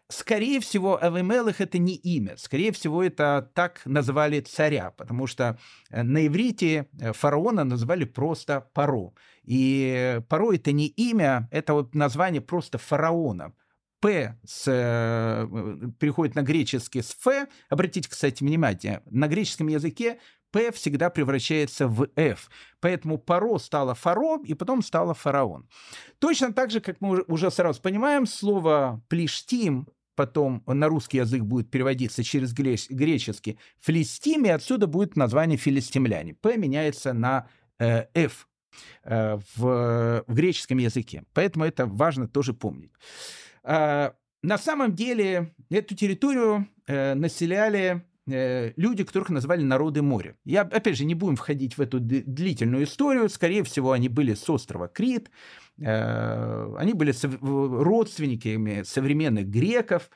Скорее 0.09 0.59
всего, 0.59 1.01
Авимелых— 1.01 1.59
это 1.61 1.77
не 1.77 1.95
имя. 1.95 2.35
Скорее 2.35 2.73
всего, 2.73 3.01
это 3.01 3.49
так 3.53 3.81
назвали 3.85 4.41
царя, 4.41 4.91
потому 4.91 5.25
что 5.25 5.57
э, 5.89 6.03
на 6.03 6.27
иврите 6.27 6.89
э, 6.99 7.13
фараона 7.13 7.63
назвали 7.63 8.03
просто 8.03 8.67
Паро. 8.73 9.13
И 9.43 10.19
Паро— 10.27 10.51
это 10.53 10.73
не 10.73 10.87
имя, 10.87 11.47
это 11.51 11.75
вот 11.75 11.95
название 11.95 12.41
просто 12.41 12.77
фараона. 12.77 13.53
П 13.99 14.37
с, 14.45 14.63
э, 14.67 15.47
переходит 15.99 16.35
на 16.35 16.41
греческий 16.41 17.01
с 17.01 17.11
Ф. 17.11 17.47
Обратите, 17.69 18.09
кстати, 18.09 18.43
внимание, 18.43 19.01
на 19.09 19.27
греческом 19.27 19.67
языке 19.67 20.19
П 20.51 20.71
всегда 20.71 21.09
превращается 21.09 21.87
в 21.87 22.07
F. 22.15 22.49
Поэтому 22.79 23.17
Паро 23.17 23.57
стало 23.57 23.93
Фаро, 23.93 24.39
и 24.43 24.53
потом 24.53 24.81
стало 24.81 25.13
Фараон. 25.13 25.67
Точно 26.19 26.53
так 26.53 26.71
же, 26.71 26.79
как 26.79 27.01
мы 27.01 27.23
уже 27.27 27.51
сразу 27.51 27.81
понимаем, 27.81 28.25
слово 28.25 29.03
«плештим» 29.07 29.87
потом 30.15 30.63
на 30.67 30.89
русский 30.89 31.19
язык 31.19 31.43
будет 31.43 31.71
переводиться 31.71 32.25
через 32.25 32.51
греческий 32.53 33.57
«филистим», 33.79 34.43
и 34.43 34.49
отсюда 34.49 34.85
будет 34.85 35.15
название 35.15 35.57
«филистимляне». 35.57 36.33
П 36.33 36.57
меняется 36.57 37.13
на 37.13 37.47
э, 37.79 38.05
F 38.13 38.49
э, 39.03 39.37
в, 39.55 40.23
в 40.27 40.33
греческом 40.33 40.79
языке. 40.79 41.23
Поэтому 41.33 41.63
это 41.63 41.85
важно 41.85 42.27
тоже 42.27 42.53
помнить. 42.53 42.91
А, 43.63 44.13
на 44.41 44.57
самом 44.57 44.95
деле 44.95 45.53
эту 45.69 45.95
территорию 45.95 46.67
э, 46.87 47.13
населяли 47.13 48.05
э, 48.25 48.71
люди, 48.77 49.03
которых 49.03 49.29
называли 49.29 49.63
народы 49.63 50.01
моря. 50.01 50.35
Я, 50.45 50.61
опять 50.61 50.97
же, 50.97 51.03
не 51.03 51.13
будем 51.13 51.35
входить 51.35 51.77
в 51.77 51.81
эту 51.81 51.99
длительную 51.99 52.85
историю. 52.85 53.27
Скорее 53.27 53.63
всего, 53.63 53.91
они 53.91 54.07
были 54.07 54.33
с 54.33 54.49
острова 54.49 54.87
Крит. 54.87 55.29
Э, 55.77 56.73
они 56.77 56.93
были 56.93 57.13
родственниками 57.83 58.83
современных 58.83 59.47
греков. 59.47 60.09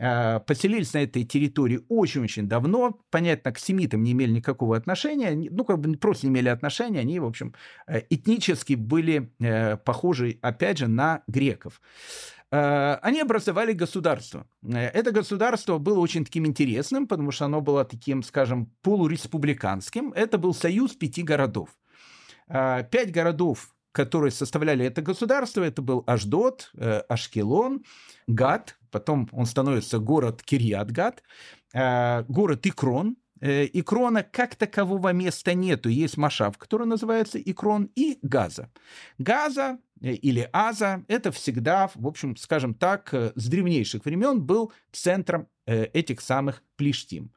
э, 0.00 0.40
поселились 0.40 0.92
на 0.92 1.04
этой 1.04 1.22
территории 1.22 1.80
очень-очень 1.88 2.48
давно. 2.48 3.00
Понятно, 3.10 3.52
к 3.52 3.60
семитам 3.60 4.02
не 4.02 4.10
имели 4.10 4.32
никакого 4.32 4.76
отношения. 4.76 5.48
Ну, 5.50 5.64
как 5.64 5.78
бы 5.78 5.96
просто 5.98 6.26
не 6.26 6.32
имели 6.32 6.48
отношения. 6.48 6.98
Они, 6.98 7.20
в 7.20 7.26
общем, 7.26 7.54
этнически 8.10 8.74
были 8.74 9.30
похожи, 9.84 10.38
опять 10.42 10.78
же, 10.78 10.88
на 10.88 11.22
греков. 11.28 11.80
Э, 12.50 12.98
они 13.02 13.20
образовали 13.20 13.72
государство. 13.72 14.46
Э, 14.62 14.78
это 14.78 15.12
государство 15.12 15.78
было 15.78 15.98
очень 15.98 16.24
таким 16.24 16.46
интересным, 16.46 17.06
потому 17.06 17.30
что 17.30 17.44
оно 17.44 17.60
было 17.60 17.84
таким, 17.84 18.22
скажем, 18.22 18.72
полуреспубликанским. 18.82 20.12
Это 20.12 20.38
был 20.38 20.54
союз 20.54 20.92
пяти 20.92 21.22
городов. 21.22 21.68
Э, 22.48 22.84
пять 22.90 23.12
городов, 23.12 23.74
которые 23.92 24.30
составляли 24.30 24.86
это 24.86 25.02
государство, 25.02 25.62
это 25.62 25.82
был 25.82 26.04
Аждот, 26.06 26.72
Ашкелон, 27.08 27.82
Гад, 28.26 28.76
потом 28.90 29.28
он 29.32 29.46
становится 29.46 29.98
город 29.98 30.42
Кирьят-Гад, 30.42 31.22
город 32.28 32.66
Икрон, 32.66 33.16
Икрона 33.40 34.22
как 34.22 34.56
такового 34.56 35.12
места 35.12 35.54
нету. 35.54 35.88
Есть 35.88 36.16
Машав, 36.16 36.58
который 36.58 36.86
называется 36.86 37.38
Икрон, 37.38 37.90
и 37.94 38.18
Газа. 38.22 38.70
Газа 39.18 39.78
Э, 40.00 40.12
или 40.12 40.48
Аза, 40.52 41.04
это 41.08 41.32
всегда, 41.32 41.90
в 41.94 42.06
общем, 42.06 42.36
скажем 42.36 42.74
так, 42.74 43.12
э, 43.12 43.32
с 43.34 43.48
древнейших 43.48 44.04
времен 44.04 44.42
был 44.42 44.72
центром 44.92 45.48
э, 45.66 45.84
этих 45.92 46.20
самых 46.20 46.62
Плештим. 46.76 47.32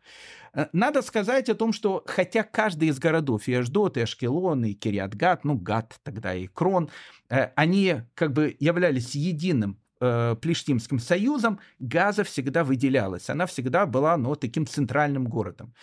Надо 0.73 1.01
сказать 1.01 1.47
о 1.47 1.55
том, 1.55 1.71
что 1.71 2.03
хотя 2.05 2.43
каждый 2.43 2.89
из 2.89 2.99
городов, 2.99 3.47
и 3.47 3.53
Аждот, 3.53 3.95
и 3.95 4.01
Ашкелон, 4.01 4.65
и 4.65 4.73
Кириатгат, 4.73 5.45
ну, 5.45 5.55
Гат 5.55 5.97
тогда 6.03 6.35
и 6.35 6.47
Крон, 6.47 6.89
они 7.29 8.01
как 8.15 8.33
бы 8.33 8.57
являлись 8.59 9.15
единым 9.15 9.79
Плештимским 10.41 10.99
союзом, 10.99 11.59
Газа 11.79 12.23
всегда 12.23 12.63
выделялась. 12.63 13.29
Она 13.29 13.45
всегда 13.45 13.85
была 13.85 14.17
ну, 14.17 14.35
таким 14.35 14.65
центральным 14.65 15.25
городом. 15.27 15.73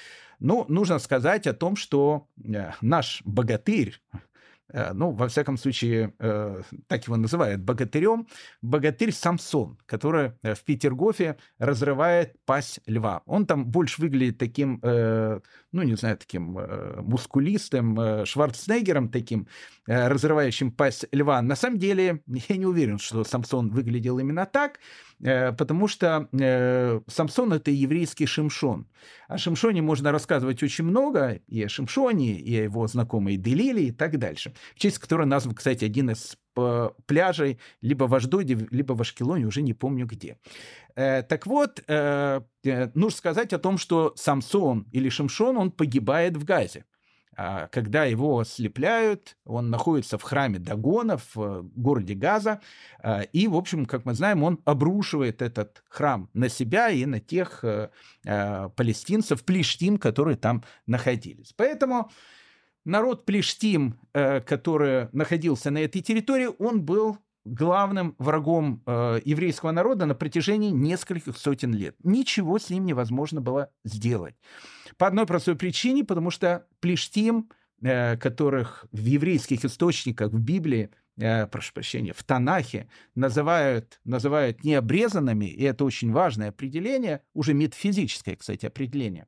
Ну, 0.40 0.64
нужно 0.68 0.98
сказать 0.98 1.46
о 1.46 1.54
том, 1.54 1.76
что 1.76 2.28
наш 2.80 3.22
богатырь, 3.24 4.00
Э, 4.12 4.18
ну, 4.72 5.12
во 5.12 5.28
всяком 5.28 5.56
случае, 5.56 6.12
э, 6.18 6.62
так 6.86 7.04
его 7.06 7.16
называют, 7.16 7.60
богатырем, 7.62 8.26
богатырь 8.62 9.12
Самсон, 9.12 9.78
который 9.86 10.32
э, 10.42 10.54
в 10.54 10.62
Петергофе 10.64 11.36
разрывает 11.58 12.36
пасть 12.44 12.80
льва. 12.86 13.22
Он 13.26 13.46
там 13.46 13.66
больше 13.66 14.00
выглядит 14.00 14.38
таким, 14.38 14.80
ну, 14.82 15.82
не 15.82 15.94
знаю, 15.96 16.16
таким 16.16 16.58
мускулистым, 17.02 18.24
Шварценеггером 18.24 19.08
таким, 19.08 19.46
разрывающим 19.86 20.70
пасть 20.70 21.06
льва. 21.12 21.40
На 21.42 21.56
самом 21.56 21.78
деле, 21.78 22.22
я 22.26 22.56
не 22.56 22.66
уверен, 22.66 22.98
что 22.98 23.24
Самсон 23.24 23.70
выглядел 23.70 24.18
именно 24.18 24.46
так, 24.46 24.78
Э, 24.80 25.07
потому 25.20 25.88
что 25.88 26.28
э, 26.32 27.00
Самсон— 27.06 27.52
это 27.54 27.70
еврейский 27.70 28.26
Шимшон. 28.26 28.86
О 29.26 29.38
Шимшоне 29.38 29.82
можно 29.82 30.12
рассказывать 30.12 30.62
очень 30.62 30.84
много, 30.84 31.40
и 31.46 31.62
о 31.62 31.68
Шимшоне, 31.68 32.38
и 32.38 32.56
о 32.58 32.62
его 32.62 32.86
знакомой 32.86 33.36
Делиле 33.36 33.88
и 33.88 33.90
так 33.90 34.18
дальше, 34.18 34.54
в 34.74 34.78
честь 34.78 34.98
которой 34.98 35.26
назван, 35.26 35.54
кстати, 35.54 35.84
один 35.84 36.10
из 36.10 36.36
э, 36.56 36.90
пляжей 37.06 37.58
либо 37.80 38.04
в 38.04 38.14
Аждоде, 38.14 38.66
либо 38.70 38.92
в 38.92 39.00
Ашкелоне, 39.00 39.46
уже 39.46 39.62
не 39.62 39.74
помню 39.74 40.06
где. 40.06 40.38
Так 40.94 41.46
вот, 41.46 41.84
нужно 41.86 43.10
сказать 43.10 43.52
о 43.52 43.58
том, 43.58 43.78
что 43.78 44.12
Самсон 44.16 44.88
или 44.90 45.08
Шимшон, 45.08 45.56
он 45.56 45.70
погибает 45.70 46.36
в 46.36 46.44
Газе. 46.44 46.84
А, 47.40 47.68
когда 47.68 48.04
его 48.04 48.40
ослепляют, 48.40 49.36
он 49.44 49.70
находится 49.70 50.18
в 50.18 50.22
храме 50.22 50.58
Дагона 50.58 51.18
в 51.18 51.36
э, 51.36 51.62
городе 51.76 52.14
Газа, 52.14 52.60
а, 53.00 53.20
и, 53.20 53.46
в 53.46 53.54
общем, 53.54 53.86
как 53.86 54.04
мы 54.04 54.14
знаем, 54.14 54.42
он 54.42 54.60
обрушивает 54.64 55.40
этот 55.40 55.84
храм 55.88 56.28
на 56.34 56.48
себя 56.48 56.90
и 56.90 57.06
на 57.06 57.20
тех 57.20 57.62
э, 57.62 57.90
а, 58.26 58.70
палестинцев, 58.70 59.44
плештим, 59.44 59.98
которые 59.98 60.36
там 60.36 60.64
находились. 60.88 61.54
Поэтому 61.56 62.10
народ 62.84 63.24
плештим, 63.24 64.00
э, 64.14 64.40
который 64.40 65.08
находился 65.12 65.70
на 65.70 65.78
этой 65.78 66.02
территории, 66.02 66.48
он 66.58 66.82
был 66.82 67.18
главным 67.54 68.14
врагом 68.18 68.82
э, 68.86 69.20
еврейского 69.24 69.70
народа 69.70 70.06
на 70.06 70.14
протяжении 70.14 70.70
нескольких 70.70 71.36
сотен 71.36 71.74
лет. 71.74 71.96
Ничего 72.04 72.58
с 72.58 72.70
ним 72.70 72.86
невозможно 72.86 73.40
было 73.40 73.70
сделать. 73.84 74.34
По 74.96 75.06
одной 75.06 75.26
простой 75.26 75.56
причине, 75.56 76.04
потому 76.04 76.30
что 76.30 76.66
плештим, 76.80 77.50
э, 77.82 78.16
которых 78.16 78.86
в 78.92 79.04
еврейских 79.04 79.64
источниках, 79.64 80.32
в 80.32 80.40
Библии, 80.40 80.90
э, 81.18 81.46
прошу 81.46 81.72
прощения, 81.72 82.12
в 82.12 82.22
Танахе 82.22 82.88
называют, 83.14 84.00
называют 84.04 84.64
необрезанными, 84.64 85.46
и 85.46 85.64
это 85.64 85.84
очень 85.84 86.12
важное 86.12 86.50
определение, 86.50 87.22
уже 87.34 87.54
метафизическое, 87.54 88.36
кстати, 88.36 88.66
определение, 88.66 89.26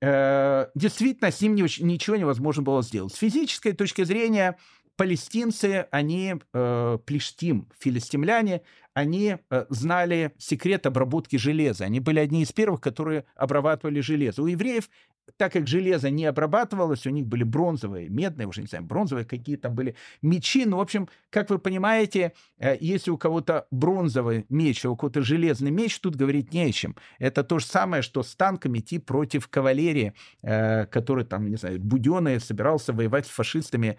э, 0.00 0.66
действительно 0.74 1.30
с 1.30 1.40
ним 1.40 1.54
ничего 1.56 2.16
невозможно 2.16 2.62
было 2.62 2.82
сделать. 2.82 3.14
С 3.14 3.18
физической 3.18 3.72
точки 3.72 4.04
зрения 4.04 4.56
палестинцы, 4.98 5.86
они, 5.92 6.34
э, 6.52 6.98
плештим, 7.06 7.68
филистимляне, 7.78 8.62
они 8.94 9.36
э, 9.50 9.66
знали 9.68 10.32
секрет 10.38 10.86
обработки 10.86 11.36
железа. 11.36 11.84
Они 11.84 12.00
были 12.00 12.18
одни 12.18 12.42
из 12.42 12.52
первых, 12.52 12.80
которые 12.80 13.24
обрабатывали 13.36 14.00
железо. 14.00 14.42
У 14.42 14.46
евреев 14.46 14.88
так 15.36 15.52
как 15.52 15.66
железо 15.66 16.10
не 16.10 16.24
обрабатывалось, 16.24 17.06
у 17.06 17.10
них 17.10 17.26
были 17.26 17.42
бронзовые, 17.42 18.08
медные, 18.08 18.46
уже 18.46 18.62
не 18.62 18.66
знаю, 18.66 18.84
бронзовые 18.84 19.24
какие 19.24 19.56
там 19.56 19.74
были 19.74 19.94
мечи. 20.22 20.64
Ну, 20.64 20.78
в 20.78 20.80
общем, 20.80 21.08
как 21.30 21.50
вы 21.50 21.58
понимаете, 21.58 22.32
э, 22.58 22.76
если 22.80 23.10
у 23.10 23.18
кого-то 23.18 23.66
бронзовый 23.70 24.46
меч, 24.48 24.84
а 24.84 24.90
у 24.90 24.96
кого-то 24.96 25.22
железный 25.22 25.70
меч, 25.70 25.98
тут 26.00 26.16
говорить 26.16 26.52
не 26.52 26.62
о 26.62 26.72
чем. 26.72 26.96
Это 27.18 27.44
то 27.44 27.58
же 27.58 27.66
самое, 27.66 28.02
что 28.02 28.22
с 28.22 28.34
танком 28.34 28.76
идти 28.76 28.98
против 28.98 29.48
кавалерии, 29.48 30.14
э, 30.42 30.86
который 30.86 31.24
там, 31.24 31.50
не 31.50 31.56
знаю, 31.56 31.78
Буденный 31.80 32.40
собирался 32.40 32.92
воевать 32.92 33.26
с 33.26 33.30
фашистами, 33.30 33.98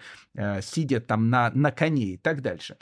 сидя 0.62 1.00
там 1.00 1.30
на, 1.30 1.52
на 1.54 1.72
коне 1.72 2.14
и 2.14 2.18
так 2.18 2.42
дальше. 2.42 2.78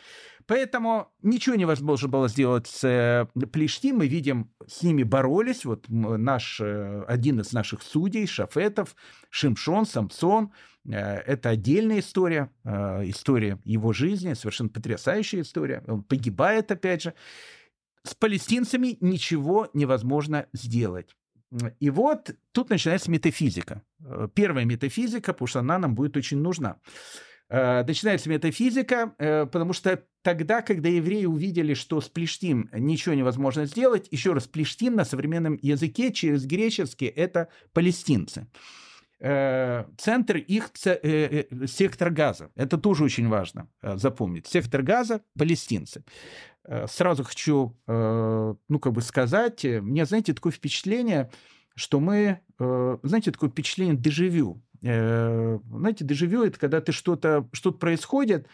Поэтому 0.47 1.11
ничего 1.21 1.55
невозможно 1.55 2.07
было 2.07 2.29
сделать 2.29 2.67
с 2.67 2.83
э, 2.85 3.27
Плешти. 3.47 3.91
Мы 3.91 4.07
видим, 4.07 4.49
с 4.65 4.81
ними 4.81 5.03
боролись. 5.03 5.65
Вот 5.65 5.85
наш, 5.89 6.61
э, 6.61 7.03
один 7.05 7.41
из 7.41 7.51
наших 7.51 7.83
судей, 7.83 8.25
Шафетов, 8.25 8.95
Шимшон, 9.29 9.85
Самсон. 9.85 10.53
Э, 10.89 11.17
это 11.17 11.49
отдельная 11.49 11.99
история, 11.99 12.49
история 12.63 13.59
его 13.65 13.91
жизни, 13.91 14.33
совершенно 14.35 14.69
потрясающая 14.69 15.41
история. 15.41 15.83
Он 15.85 16.01
погибает, 16.01 16.71
опять 16.71 17.01
же. 17.01 17.13
С 18.03 18.15
палестинцами 18.15 18.97
ничего 19.01 19.69
невозможно 19.73 20.47
сделать. 20.53 21.13
И 21.81 21.89
вот 21.89 22.33
тут 22.53 22.69
начинается 22.69 23.11
метафизика. 23.11 23.83
Первая 24.33 24.63
метафизика, 24.63 25.33
потому 25.33 25.47
что 25.47 25.59
она 25.59 25.77
нам 25.77 25.93
будет 25.93 26.15
очень 26.15 26.37
нужна. 26.37 26.77
Начинается 27.49 28.29
метафизика, 28.29 29.13
потому 29.51 29.73
что 29.73 30.03
тогда, 30.27 30.61
когда 30.61 30.89
евреи 30.89 31.23
увидели, 31.23 31.73
что 31.73 32.01
с 32.01 32.09
Плештим 32.09 32.69
ничего 32.73 33.15
невозможно 33.15 33.65
сделать, 33.65 34.09
еще 34.11 34.33
раз, 34.33 34.45
Плештим 34.45 34.93
на 34.93 35.05
современном 35.05 35.57
языке 35.61 36.11
через 36.11 36.45
греческий 36.45 37.05
это 37.05 37.47
палестинцы. 37.71 38.45
Э, 39.21 39.85
центр 39.97 40.35
их 40.35 40.71
сектор 40.75 42.09
газа. 42.09 42.51
Это 42.55 42.77
тоже 42.77 43.05
очень 43.05 43.29
важно 43.29 43.69
запомнить. 43.81 44.47
Сектор 44.47 44.81
газа– 44.81 45.21
палестинцы. 45.39 46.03
Сразу 46.87 47.23
хочу, 47.23 47.77
ну, 47.87 48.79
как 48.81 48.91
бы 48.91 49.01
сказать, 49.01 49.63
мне, 49.63 50.05
знаете, 50.05 50.33
такое 50.33 50.51
впечатление, 50.51 51.31
что 51.73 52.01
мы, 52.01 52.41
знаете, 52.59 53.31
такое 53.31 53.49
впечатление 53.49 53.95
дежавю. 53.95 54.61
Э, 54.83 55.57
знаете, 55.69 56.03
дежавю– 56.03 56.43
это 56.43 56.59
когда 56.59 56.81
ты 56.81 56.91
что-то, 56.91 57.47
что-то 57.53 57.77
происходит, 57.77 58.47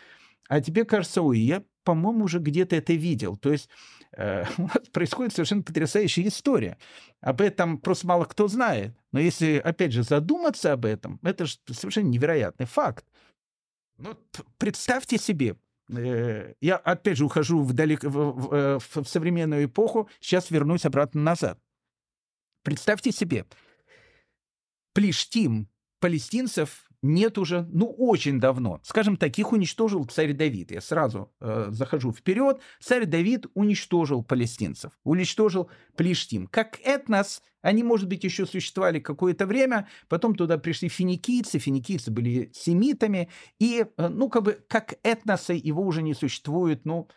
а 0.49 0.61
тебе 0.61 0.85
кажется, 0.85 1.21
ой, 1.21 1.39
я, 1.39 1.63
по-моему, 1.83 2.25
уже 2.25 2.39
где-то 2.39 2.75
это 2.75 2.93
видел. 2.93 3.37
То 3.37 3.51
есть 3.51 3.69
э, 4.15 4.45
происходит 4.91 5.33
совершенно 5.33 5.63
потрясающая 5.63 6.27
история. 6.27 6.77
Об 7.21 7.41
этом 7.41 7.77
просто 7.77 8.07
мало 8.07 8.25
кто 8.25 8.47
знает. 8.47 8.95
Но 9.11 9.19
если, 9.19 9.57
опять 9.57 9.93
же, 9.93 10.03
задуматься 10.03 10.73
об 10.73 10.85
этом, 10.85 11.19
это 11.23 11.45
же 11.45 11.57
совершенно 11.71 12.07
невероятный 12.07 12.65
факт. 12.65 13.05
Ну, 13.97 14.17
представьте 14.57 15.17
себе, 15.17 15.55
э, 15.89 16.53
я 16.61 16.77
опять 16.77 17.17
же 17.17 17.25
ухожу 17.25 17.61
вдалек, 17.63 18.03
в, 18.03 18.09
в, 18.09 18.53
э, 18.53 18.79
в, 18.79 19.03
в 19.03 19.07
современную 19.07 19.65
эпоху, 19.65 20.09
сейчас 20.19 20.51
вернусь 20.51 20.85
обратно 20.85 21.21
назад. 21.21 21.59
Представьте 22.63 23.11
себе, 23.11 23.45
Плештим 24.93 25.67
палестинцев 25.99 26.89
нет 27.03 27.37
уже, 27.37 27.67
ну, 27.71 27.85
очень 27.85 28.39
давно. 28.39 28.79
Скажем 28.83 29.17
так, 29.17 29.37
их 29.37 29.51
уничтожил 29.51 30.05
царь 30.05 30.33
Давид. 30.33 30.71
Я 30.71 30.81
сразу 30.81 31.31
э, 31.39 31.67
захожу 31.69 32.13
вперед. 32.13 32.59
Царь 32.79 33.05
Давид 33.05 33.45
уничтожил 33.53 34.23
палестинцев, 34.23 34.93
уничтожил 35.03 35.69
Плештим. 35.97 36.47
Как 36.47 36.79
этнос, 36.83 37.43
они, 37.61 37.83
может 37.83 38.07
быть, 38.07 38.23
еще 38.23 38.45
существовали 38.45 38.99
какое-то 38.99 39.45
время, 39.45 39.87
потом 40.07 40.33
туда 40.33 40.57
пришли 40.57 40.87
финикийцы, 40.87 41.59
финикийцы 41.59 42.09
были 42.09 42.51
семитами, 42.53 43.29
и, 43.59 43.85
э, 43.97 44.07
ну, 44.07 44.29
как 44.29 44.43
бы, 44.43 44.59
как 44.67 44.95
этноса 45.03 45.53
его 45.53 45.83
уже 45.83 46.01
не 46.01 46.13
существует, 46.13 46.85
ну, 46.85 47.09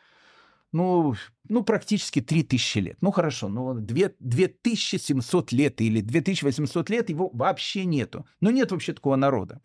ну, 0.77 1.15
ну, 1.49 1.65
практически 1.65 2.21
3000 2.21 2.79
лет. 2.79 2.99
Ну, 3.01 3.11
хорошо, 3.11 3.49
ну, 3.49 3.75
2, 3.75 4.11
2700 4.21 5.53
лет 5.53 5.81
или 5.81 6.01
2800 6.01 6.91
лет 6.91 7.11
его 7.11 7.31
вообще 7.33 7.85
нету. 7.85 8.27
Ну, 8.41 8.51
нет 8.51 8.73
вообще 8.73 8.93
такого 8.93 9.17
народа. 9.17 9.61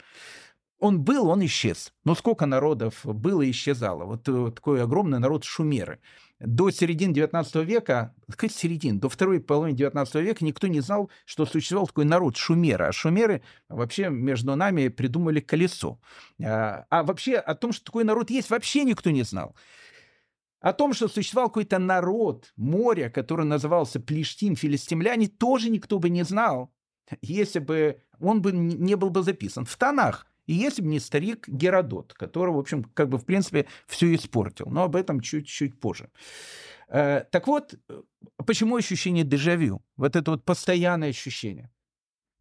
Он 0.80 1.00
был, 1.00 1.28
он 1.28 1.46
исчез. 1.46 1.94
Но 2.06 2.16
сколько 2.16 2.46
народов 2.48 3.02
было 3.04 3.44
и 3.44 3.52
исчезало? 3.52 4.06
Вот, 4.06 4.28
вот 4.28 4.52
э, 4.54 4.56
такой 4.56 4.82
огромный 4.82 5.20
народ 5.20 5.44
шумеры. 5.44 6.00
До 6.40 6.72
середины 6.72 7.14
19 7.14 7.56
века, 7.58 8.16
сказать 8.32 8.56
середины, 8.56 9.00
до 9.00 9.08
второй 9.08 9.40
половины 9.40 9.78
19 9.78 10.16
века 10.16 10.44
никто 10.44 10.66
не 10.66 10.80
знал, 10.82 11.12
что 11.26 11.46
существовал 11.46 11.86
такой 11.86 12.06
народ 12.06 12.36
шумеры. 12.36 12.86
А 12.86 12.92
шумеры 12.92 13.44
вообще 13.70 14.10
между 14.10 14.56
нами 14.56 14.88
придумали 14.88 15.40
колесо. 15.40 16.00
А, 16.44 16.86
а 16.90 17.04
вообще 17.04 17.36
о 17.36 17.54
том, 17.54 17.74
что 17.74 17.86
такой 17.86 18.04
народ 18.04 18.32
есть, 18.32 18.50
вообще 18.50 18.84
никто 18.84 19.12
не 19.12 19.22
знал. 19.22 19.56
О 20.62 20.74
том, 20.74 20.94
что 20.94 21.08
существовал 21.08 21.50
какой-то 21.50 21.80
народ, 21.80 22.54
море, 22.56 23.10
который 23.10 23.46
назывался 23.46 24.00
Плештим, 24.00 24.56
филистимляне, 24.56 25.28
тоже 25.28 25.70
никто 25.72 25.98
бы 25.98 26.10
не 26.10 26.24
знал, 26.24 26.72
если 27.22 27.60
бы 27.60 28.02
он 28.20 28.42
бы 28.42 28.52
не 28.52 28.96
был 28.96 29.10
бы 29.10 29.24
записан 29.24 29.66
в 29.66 29.76
тонах. 29.76 30.28
И 30.46 30.54
если 30.54 30.82
бы 30.82 30.88
не 30.88 31.00
старик 31.00 31.48
Геродот, 31.48 32.14
который, 32.14 32.54
в 32.54 32.58
общем, 32.58 32.84
как 32.84 33.10
бы, 33.10 33.18
в 33.18 33.26
принципе, 33.26 33.68
все 33.88 34.14
испортил. 34.14 34.68
Но 34.70 34.84
об 34.84 34.96
этом 34.96 35.20
чуть-чуть 35.20 35.80
позже. 35.80 36.10
Э, 36.90 37.24
так 37.32 37.48
вот, 37.48 37.76
почему 38.46 38.76
ощущение 38.76 39.24
дежавю? 39.24 39.82
Вот 39.98 40.16
это 40.16 40.32
вот 40.32 40.44
постоянное 40.44 41.10
ощущение. 41.10 41.72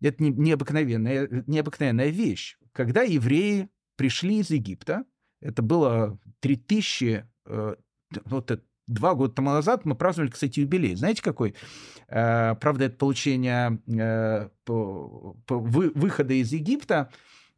Это 0.03 0.23
необыкновенная, 0.23 1.45
необыкновенная 1.47 2.09
вещь. 2.09 2.57
Когда 2.73 3.03
евреи 3.03 3.69
пришли 3.97 4.41
из 4.41 4.51
Египта, 4.51 5.05
это 5.41 5.63
было 5.63 6.19
3000, 6.41 7.27
вот 8.25 8.51
это 8.51 8.63
два 8.91 9.15
года 9.15 9.35
тому 9.35 9.51
назад 9.51 9.85
мы 9.85 9.95
праздновали, 9.95 10.31
кстати, 10.31 10.61
юбилей. 10.61 10.95
Знаете, 10.95 11.23
какой? 11.23 11.55
Э, 12.09 12.55
правда, 12.61 12.87
это 12.87 12.97
получение 12.97 13.79
э, 13.87 14.49
выхода 15.49 16.35
из 16.35 16.53
Египта. 16.53 17.11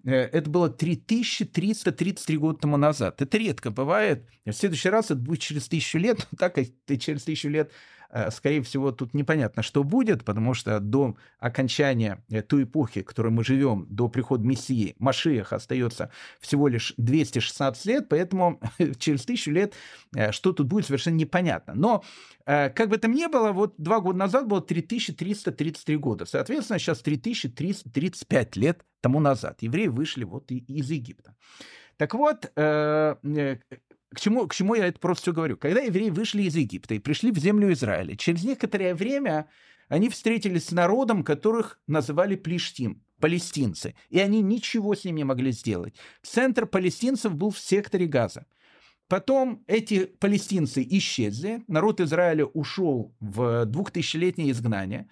Э, 0.05 0.11
это 0.11 0.51
было 0.51 0.69
3333 0.69 2.37
года 2.37 2.59
тому 2.59 2.77
назад. 2.77 3.23
Это 3.23 3.39
редко 3.39 3.71
бывает. 3.71 4.29
В 4.45 4.53
следующий 4.53 4.91
раз 4.91 5.07
это 5.07 5.17
будет 5.17 5.41
через 5.41 5.69
тысячу 5.69 5.99
лет. 5.99 6.29
Так 6.39 6.59
через 7.01 7.25
тысячу 7.25 7.49
лет 7.49 7.73
скорее 8.31 8.63
всего, 8.63 8.93
тут 8.93 9.15
непонятно, 9.15 9.63
что 9.63 9.85
будет, 9.85 10.25
потому 10.25 10.55
что 10.55 10.81
до 10.81 11.17
окончания 11.39 12.23
э, 12.31 12.43
той 12.43 12.65
эпохи, 12.65 13.03
в 13.03 13.07
которой 13.07 13.31
мы 13.33 13.45
живем, 13.45 13.87
до 13.89 14.09
прихода 14.09 14.45
Мессии, 14.45 14.95
Машиях 14.99 15.53
остается 15.53 16.11
всего 16.41 16.69
лишь 16.69 16.95
216 16.99 17.87
лет, 17.87 18.09
поэтому 18.09 18.61
через 18.99 19.25
тысячу 19.25 19.51
лет 19.51 19.75
э, 20.15 20.33
что 20.33 20.53
тут 20.53 20.67
будет, 20.67 20.87
совершенно 20.87 21.17
непонятно. 21.17 21.75
Но 21.75 22.05
как 22.45 22.89
бы 22.89 22.99
там 22.99 23.13
ни 23.13 23.25
было, 23.27 23.53
вот 23.53 23.75
два 23.79 24.01
года 24.01 24.19
назад 24.19 24.49
было 24.49 24.61
3333 24.61 25.97
года. 25.97 26.25
Соответственно, 26.27 26.81
сейчас 26.81 26.99
3335 26.99 28.57
лет 28.57 28.85
тому 29.01 29.21
назад. 29.21 29.63
Евреи 29.63 29.87
вышли 29.87 30.25
вот 30.25 30.51
из 30.51 30.91
Египта. 30.91 31.37
Так 31.99 32.15
вот, 32.15 32.51
к 34.15 34.21
чему, 34.21 34.47
к 34.47 34.55
чему 34.55 34.75
я 34.75 34.87
это 34.87 34.99
просто 34.99 35.23
все 35.23 35.33
говорю? 35.33 35.57
Когда 35.57 35.81
евреи 35.81 36.11
вышли 36.11 36.43
из 36.43 36.55
Египта 36.57 36.95
и 36.95 36.99
пришли 36.99 37.31
в 37.31 37.39
землю 37.39 37.73
Израиля, 37.73 38.17
через 38.17 38.45
некоторое 38.45 38.95
время 38.95 39.49
они 39.89 40.09
встретились 40.09 40.67
с 40.67 40.71
народом, 40.71 41.25
которых 41.25 41.81
называли 41.87 42.37
Плештим, 42.37 43.03
палестинцы, 43.21 43.95
и 44.11 44.19
они 44.19 44.43
ничего 44.43 44.95
с 44.95 45.05
ним 45.05 45.17
не 45.17 45.25
могли 45.25 45.53
сделать. 45.53 45.95
Центр 46.23 46.67
палестинцев 46.67 47.35
был 47.35 47.51
в 47.51 47.59
секторе 47.59 48.07
Газа. 48.07 48.47
Потом 49.09 49.63
эти 49.67 50.07
палестинцы 50.07 50.87
исчезли, 50.89 51.63
народ 51.69 52.01
Израиля 52.01 52.47
ушел 52.47 53.15
в 53.21 53.67
двухтысячелетнее 53.67 54.51
изгнание, 54.51 55.09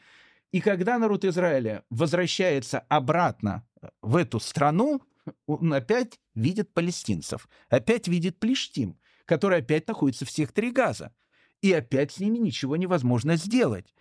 и 0.52 0.60
когда 0.60 0.98
народ 0.98 1.24
Израиля 1.24 1.84
возвращается 1.90 2.80
обратно 2.88 3.66
в 4.02 4.16
эту 4.16 4.40
страну, 4.40 5.02
он 5.46 5.72
опять 5.72 6.18
видит 6.34 6.72
палестинцев, 6.72 7.48
опять 7.68 8.08
видит 8.08 8.38
Плештим, 8.38 8.98
который 9.24 9.58
опять 9.58 9.86
находится 9.88 10.24
в 10.24 10.30
секторе 10.30 10.70
Газа. 10.70 11.14
И 11.62 11.72
опять 11.72 12.12
с 12.12 12.20
ними 12.20 12.38
ничего 12.38 12.76
невозможно 12.76 13.36
сделать. 13.36 13.94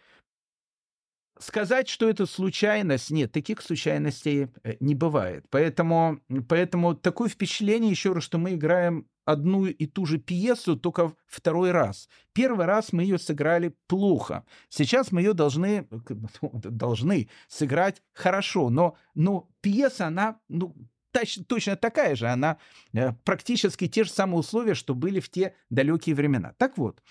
Сказать, 1.39 1.87
что 1.87 2.09
это 2.09 2.25
случайность, 2.25 3.11
нет, 3.11 3.31
таких 3.31 3.61
случайностей 3.61 4.49
э, 4.63 4.75
не 4.81 4.93
бывает. 4.93 5.45
Поэтому, 5.49 6.19
поэтому 6.49 6.95
такое 6.95 7.29
впечатление, 7.29 7.91
еще 7.91 8.11
раз, 8.11 8.23
что 8.23 8.37
мы 8.37 8.55
играем 8.55 9.07
одну 9.29 9.65
и 9.65 9.85
ту 9.85 10.05
же 10.05 10.17
пьесу, 10.17 10.75
только 10.75 11.13
второй 11.27 11.71
раз. 11.71 12.09
Первый 12.33 12.65
раз 12.65 12.91
мы 12.91 13.03
ее 13.03 13.19
сыграли 13.19 13.75
плохо. 13.87 14.43
Сейчас 14.69 15.11
мы 15.11 15.21
ее 15.21 15.33
должны, 15.33 15.87
должны 16.41 17.29
сыграть 17.47 18.01
хорошо. 18.11 18.69
Но, 18.69 18.97
но 19.13 19.49
пьеса, 19.61 20.07
она 20.07 20.39
ну, 20.49 20.75
точно 21.11 21.75
такая 21.75 22.15
же, 22.15 22.27
она 22.27 22.57
э, 22.93 23.13
практически 23.23 23.87
те 23.87 24.03
же 24.03 24.11
самые 24.11 24.39
условия, 24.39 24.73
что 24.73 24.95
были 24.95 25.19
в 25.19 25.29
те 25.29 25.55
далекие 25.69 26.15
времена. 26.15 26.53
Так 26.57 26.77
вот, 26.77 27.01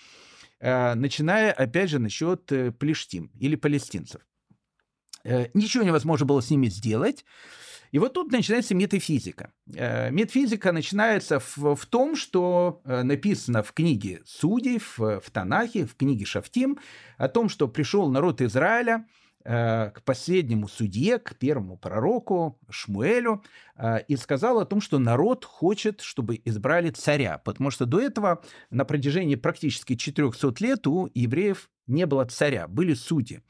э, 0.59 0.93
начиная 0.95 1.51
опять 1.51 1.89
же 1.89 1.99
насчет 1.99 2.51
э, 2.51 2.71
плештим 2.71 3.31
или 3.39 3.55
палестинцев. 3.55 4.21
Ничего 5.53 5.83
невозможно 5.83 6.25
было 6.25 6.41
с 6.41 6.49
ними 6.49 6.67
сделать. 6.67 7.25
И 7.91 7.99
вот 7.99 8.13
тут 8.13 8.31
начинается 8.31 8.73
метафизика. 8.73 9.51
Метафизика 9.65 10.71
начинается 10.71 11.39
в, 11.39 11.75
в 11.75 11.85
том, 11.87 12.15
что 12.15 12.81
написано 12.85 13.61
в 13.61 13.73
книге 13.73 14.21
Судей, 14.25 14.79
в, 14.79 14.97
в 14.97 15.29
Танахе, 15.29 15.85
в 15.85 15.95
книге 15.95 16.23
Шафтим, 16.23 16.79
о 17.17 17.27
том, 17.27 17.49
что 17.49 17.67
пришел 17.67 18.09
народ 18.09 18.41
Израиля, 18.41 19.05
к 19.43 20.01
последнему 20.03 20.67
судье, 20.67 21.17
к 21.17 21.35
первому 21.35 21.77
пророку 21.77 22.59
Шмуэлю, 22.69 23.43
э, 23.75 24.01
и 24.07 24.15
сказал 24.15 24.59
о 24.59 24.65
том, 24.65 24.81
что 24.81 24.99
народ 24.99 25.45
хочет, 25.45 26.01
чтобы 26.01 26.41
избрали 26.45 26.89
царя, 26.89 27.37
потому 27.37 27.71
что 27.71 27.85
до 27.85 28.01
этого 28.01 28.43
на 28.69 28.85
протяжении 28.85 29.35
практически 29.35 29.95
400 29.95 30.53
лет 30.59 30.87
у 30.87 31.09
евреев 31.13 31.69
не 31.87 32.05
было 32.05 32.25
царя, 32.25 32.67
были 32.67 32.93
судьи. 32.93 33.41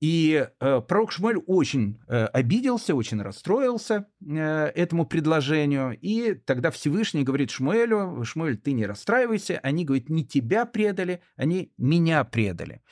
И 0.00 0.46
э, 0.60 0.80
пророк 0.86 1.12
Шмуэль 1.12 1.38
очень 1.46 1.98
э, 2.08 2.26
обиделся, 2.26 2.94
очень 2.94 3.22
расстроился 3.22 4.06
э, 4.20 4.66
этому 4.74 5.06
предложению. 5.06 5.96
И 5.98 6.34
тогда 6.34 6.70
Всевышний 6.70 7.22
говорит 7.22 7.50
Шмуэлю, 7.50 8.22
Шмуэль, 8.24 8.58
ты 8.58 8.72
не 8.72 8.84
расстраивайся. 8.84 9.60
Они, 9.62 9.86
говорят, 9.86 10.10
не 10.10 10.22
тебя 10.22 10.66
предали, 10.66 11.22
они 11.36 11.72
меня 11.78 12.22
предали. 12.24 12.82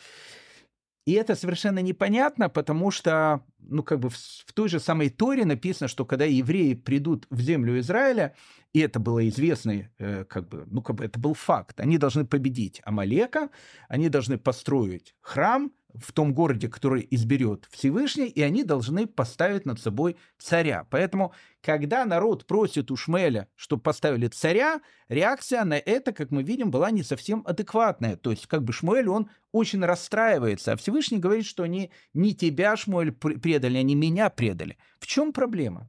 И 1.05 1.12
это 1.12 1.34
совершенно 1.34 1.80
непонятно, 1.80 2.48
потому 2.48 2.92
что, 2.92 3.44
ну, 3.59 3.82
как 3.82 3.98
бы 3.98 4.09
в, 4.09 4.16
в 4.16 4.53
той 4.53 4.68
же 4.68 4.78
самой 4.78 5.11
Торе 5.11 5.44
написано, 5.44 5.88
что 5.88 6.05
когда 6.05 6.24
евреи 6.24 6.74
придут 6.74 7.26
в 7.28 7.40
землю 7.40 7.78
Израиля, 7.80 8.34
и 8.72 8.78
это 8.78 9.00
было 9.00 9.28
известно, 9.28 9.90
э, 9.98 10.24
как 10.24 10.48
бы, 10.48 10.64
ну, 10.66 10.80
как 10.80 10.96
бы 10.96 11.05
это 11.05 11.18
был 11.18 11.34
факт, 11.34 11.80
они 11.80 11.98
должны 11.98 12.24
победить 12.24 12.80
Амалека, 12.84 13.50
они 13.88 14.09
должны 14.09 14.38
построить 14.38 15.14
храм, 15.20 15.72
в 15.95 16.12
том 16.12 16.34
городе, 16.34 16.68
который 16.68 17.07
изберет 17.11 17.68
Всевышний, 17.70 18.26
и 18.26 18.43
они 18.43 18.64
должны 18.64 19.07
поставить 19.07 19.66
над 19.66 19.80
собой 19.80 20.16
царя. 20.38 20.86
Поэтому, 20.90 21.32
когда 21.61 22.05
народ 22.05 22.47
просит 22.47 22.90
у 22.90 22.97
Шмеля, 22.97 23.49
чтобы 23.57 23.82
поставили 23.82 24.28
царя, 24.28 24.80
реакция 25.09 25.64
на 25.64 25.78
это, 25.78 26.12
как 26.12 26.30
мы 26.30 26.43
видим, 26.43 26.70
была 26.70 26.90
не 26.90 27.03
совсем 27.03 27.43
адекватная. 27.47 28.16
То 28.16 28.30
есть, 28.30 28.47
как 28.47 28.62
бы 28.62 28.72
Шмуэль, 28.72 29.09
он 29.09 29.30
очень 29.53 29.84
расстраивается, 29.84 30.72
а 30.72 30.76
Всевышний 30.76 31.18
говорит, 31.18 31.47
что 31.47 31.62
они 31.62 31.90
не 32.14 32.34
тебя, 32.34 32.76
Шмуэль, 32.76 33.12
предали, 33.12 33.78
они 33.78 33.95
меня 33.95 34.30
предали. 34.30 34.78
В 34.99 35.07
чем 35.07 35.32
проблема? 35.32 35.88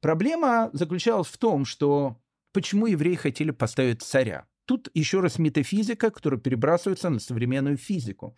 Проблема 0.00 0.70
заключалась 0.72 1.28
в 1.28 1.38
том, 1.38 1.64
что 1.64 2.20
почему 2.52 2.86
евреи 2.86 3.14
хотели 3.14 3.50
поставить 3.50 4.02
царя. 4.02 4.46
Тут 4.64 4.90
еще 4.92 5.20
раз 5.20 5.38
метафизика, 5.38 6.10
которая 6.10 6.38
перебрасывается 6.38 7.08
на 7.08 7.20
современную 7.20 7.78
физику. 7.78 8.36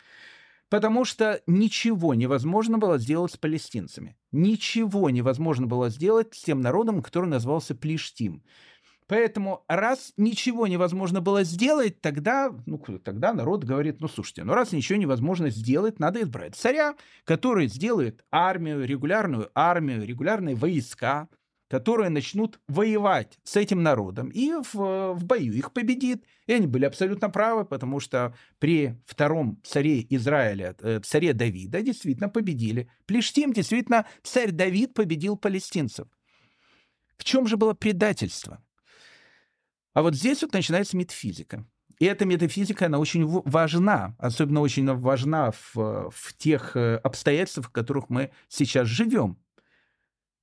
Потому 0.70 1.04
что 1.04 1.42
ничего 1.46 2.14
невозможно 2.14 2.78
было 2.78 2.96
сделать 2.98 3.32
с 3.32 3.36
палестинцами. 3.36 4.16
Ничего 4.30 5.10
невозможно 5.10 5.66
было 5.66 5.90
сделать 5.90 6.34
с 6.34 6.42
тем 6.42 6.60
народом, 6.60 7.02
который 7.02 7.28
назывался 7.28 7.74
Плештим. 7.74 8.44
Поэтому 9.08 9.64
раз 9.66 10.12
ничего 10.16 10.68
невозможно 10.68 11.20
было 11.20 11.42
сделать, 11.42 12.00
тогда, 12.00 12.54
ну, 12.66 12.78
тогда 13.02 13.34
народ 13.34 13.64
говорит, 13.64 14.00
ну, 14.00 14.06
слушайте, 14.06 14.44
ну, 14.44 14.54
раз 14.54 14.70
ничего 14.70 15.00
невозможно 15.00 15.50
сделать, 15.50 15.98
надо 15.98 16.22
избрать 16.22 16.54
царя, 16.54 16.94
который 17.24 17.66
сделает 17.66 18.24
армию, 18.30 18.86
регулярную 18.86 19.50
армию, 19.52 20.06
регулярные 20.06 20.54
войска, 20.54 21.28
которые 21.70 22.10
начнут 22.10 22.58
воевать 22.66 23.38
с 23.44 23.56
этим 23.56 23.80
народом 23.84 24.28
и 24.28 24.50
в, 24.72 25.14
в 25.14 25.24
бою 25.24 25.52
их 25.52 25.72
победит. 25.72 26.24
И 26.48 26.52
они 26.52 26.66
были 26.66 26.84
абсолютно 26.84 27.30
правы, 27.30 27.64
потому 27.64 28.00
что 28.00 28.34
при 28.58 29.00
втором 29.06 29.60
царе 29.62 30.04
Израиля, 30.10 30.74
э, 30.80 30.98
царе 30.98 31.32
Давида, 31.32 31.80
действительно 31.82 32.28
победили. 32.28 32.90
Плештим, 33.06 33.52
действительно, 33.52 34.04
царь 34.24 34.50
Давид 34.50 34.94
победил 34.94 35.36
палестинцев. 35.36 36.08
В 37.16 37.22
чем 37.22 37.46
же 37.46 37.56
было 37.56 37.72
предательство? 37.72 38.60
А 39.94 40.02
вот 40.02 40.16
здесь 40.16 40.42
вот 40.42 40.52
начинается 40.52 40.96
метафизика. 40.96 41.64
И 42.00 42.04
эта 42.04 42.24
метафизика, 42.24 42.86
она 42.86 42.98
очень 42.98 43.24
важна, 43.24 44.16
особенно 44.18 44.60
очень 44.60 44.92
важна 44.96 45.52
в, 45.52 46.10
в 46.10 46.36
тех 46.36 46.74
э, 46.74 46.96
обстоятельствах, 46.96 47.68
в 47.68 47.70
которых 47.70 48.08
мы 48.08 48.32
сейчас 48.48 48.88
живем. 48.88 49.38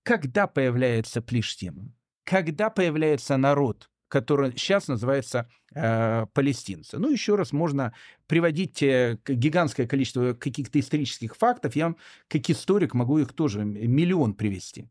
Когда 0.08 0.48
появляется 0.48 1.22
Плештим? 1.22 1.94
Когда 2.24 2.70
появляется 2.70 3.36
народ, 3.36 3.90
который 4.08 4.52
сейчас 4.52 4.88
называется 4.88 5.50
э, 5.76 6.26
палестинцы? 6.34 6.98
Ну, 6.98 7.12
еще 7.12 7.36
раз, 7.36 7.52
можно 7.52 7.94
приводить 8.26 8.82
э, 8.82 9.18
гигантское 9.28 9.86
количество 9.86 10.34
каких-то 10.34 10.80
исторических 10.80 11.36
фактов. 11.36 11.76
Я 11.76 11.94
как 12.30 12.50
историк 12.50 12.94
могу 12.94 13.20
их 13.20 13.34
тоже 13.34 13.66
миллион 13.66 14.34
привести. 14.34 14.90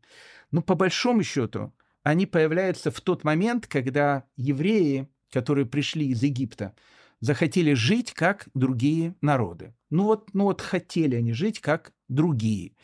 Но 0.51 0.61
по 0.61 0.75
большому 0.75 1.23
счету 1.23 1.73
они 2.03 2.27
появляются 2.27 2.91
в 2.91 3.01
тот 3.01 3.23
момент, 3.23 3.65
когда 3.65 4.23
евреи 4.35 5.07
которые 5.31 5.65
пришли 5.65 6.07
из 6.07 6.23
Египта, 6.23 6.75
захотели 7.19 7.73
жить 7.73 8.13
как 8.13 8.47
другие 8.53 9.15
народы. 9.21 9.75
Ну 9.89 10.03
вот, 10.03 10.33
ну 10.33 10.45
вот 10.45 10.61
хотели 10.61 11.15
они 11.15 11.33
жить 11.33 11.59
как 11.59 11.93
другие. 12.07 12.75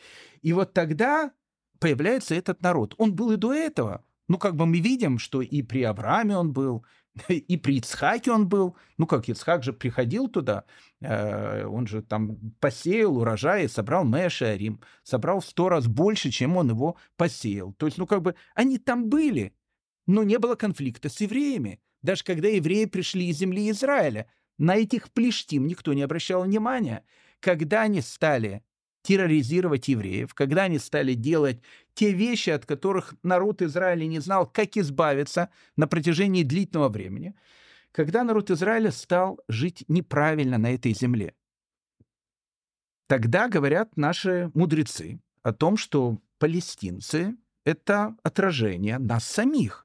И 0.42 0.52
вот 0.52 0.72
тогда 0.72 1.32
появляется 1.84 2.34
этот 2.34 2.62
народ. 2.62 2.94
Он 2.96 3.14
был 3.14 3.32
и 3.32 3.36
до 3.36 3.52
этого. 3.52 4.02
Ну, 4.26 4.38
как 4.38 4.56
бы 4.56 4.64
мы 4.64 4.80
видим, 4.80 5.18
что 5.18 5.42
и 5.42 5.60
при 5.60 5.82
Аврааме 5.82 6.34
он 6.34 6.50
был, 6.50 6.82
и 7.28 7.58
при 7.58 7.76
Ицхаке 7.76 8.32
он 8.32 8.48
был. 8.48 8.74
Ну, 8.96 9.06
как 9.06 9.28
Ицхак 9.28 9.62
же 9.62 9.74
приходил 9.74 10.28
туда, 10.28 10.64
э, 11.02 11.66
он 11.66 11.86
же 11.86 12.00
там 12.00 12.38
посеял 12.58 13.18
урожай 13.18 13.68
собрал 13.68 14.04
Мэшарим, 14.06 14.80
собрал 15.02 15.40
в 15.40 15.44
сто 15.44 15.68
раз 15.68 15.86
больше, 15.86 16.30
чем 16.30 16.56
он 16.56 16.70
его 16.70 16.96
посеял. 17.18 17.74
То 17.74 17.84
есть, 17.84 17.98
ну, 17.98 18.06
как 18.06 18.22
бы 18.22 18.34
они 18.54 18.78
там 18.78 19.10
были, 19.10 19.52
но 20.06 20.22
не 20.22 20.38
было 20.38 20.54
конфликта 20.54 21.10
с 21.10 21.20
евреями. 21.20 21.82
Даже 22.00 22.24
когда 22.24 22.48
евреи 22.48 22.86
пришли 22.86 23.28
из 23.28 23.36
земли 23.36 23.70
Израиля, 23.70 24.26
на 24.56 24.76
этих 24.76 25.12
плештим 25.12 25.66
никто 25.66 25.92
не 25.92 26.00
обращал 26.00 26.44
внимания. 26.44 27.04
Когда 27.40 27.82
они 27.82 28.00
стали 28.00 28.62
терроризировать 29.04 29.86
евреев, 29.88 30.34
когда 30.34 30.64
они 30.64 30.78
стали 30.78 31.12
делать 31.14 31.60
те 31.92 32.12
вещи, 32.12 32.50
от 32.50 32.66
которых 32.66 33.14
народ 33.22 33.62
Израиля 33.62 34.06
не 34.06 34.18
знал, 34.18 34.46
как 34.46 34.76
избавиться 34.76 35.50
на 35.76 35.86
протяжении 35.86 36.42
длительного 36.42 36.88
времени, 36.88 37.34
когда 37.92 38.24
народ 38.24 38.50
Израиля 38.50 38.90
стал 38.90 39.38
жить 39.46 39.84
неправильно 39.88 40.58
на 40.58 40.74
этой 40.74 40.94
земле. 40.94 41.34
Тогда 43.06 43.48
говорят 43.48 43.96
наши 43.96 44.50
мудрецы 44.54 45.20
о 45.42 45.52
том, 45.52 45.76
что 45.76 46.18
палестинцы— 46.38 47.36
это 47.64 48.16
отражение 48.22 48.98
нас 48.98 49.24
самих. 49.24 49.83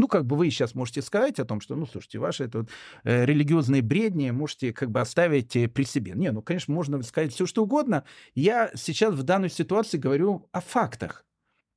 Ну, 0.00 0.08
как 0.08 0.24
бы 0.24 0.34
вы 0.34 0.48
сейчас 0.48 0.74
можете 0.74 1.02
сказать 1.02 1.38
о 1.40 1.44
том, 1.44 1.60
что, 1.60 1.76
ну, 1.76 1.84
слушайте, 1.84 2.18
ваши 2.18 2.44
это 2.44 2.60
вот, 2.60 2.70
э, 3.04 3.26
религиозные 3.26 3.82
бредни 3.82 4.30
можете 4.30 4.72
как 4.72 4.90
бы 4.90 4.98
оставить 4.98 5.54
э, 5.56 5.68
при 5.68 5.84
себе. 5.84 6.12
Не, 6.14 6.32
ну, 6.32 6.40
конечно, 6.40 6.72
можно 6.72 7.02
сказать 7.02 7.34
все, 7.34 7.44
что 7.44 7.64
угодно. 7.64 8.04
Я 8.34 8.70
сейчас 8.74 9.12
в 9.12 9.22
данной 9.24 9.50
ситуации 9.50 9.98
говорю 9.98 10.48
о 10.52 10.62
фактах. 10.62 11.26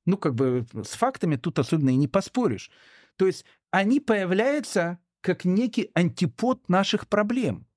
Ну, 0.06 0.16
как 0.16 0.36
бы 0.36 0.66
с 0.74 0.92
фактами 0.92 1.36
тут 1.36 1.60
особенно 1.60 1.90
и 1.90 1.98
не 1.98 2.08
поспоришь. 2.08 2.72
То 3.18 3.28
есть 3.28 3.44
они 3.72 4.00
появляются 4.00 5.00
как 5.20 5.44
некий 5.44 5.92
антипод 5.94 6.70
наших 6.70 7.10
проблем. 7.10 7.68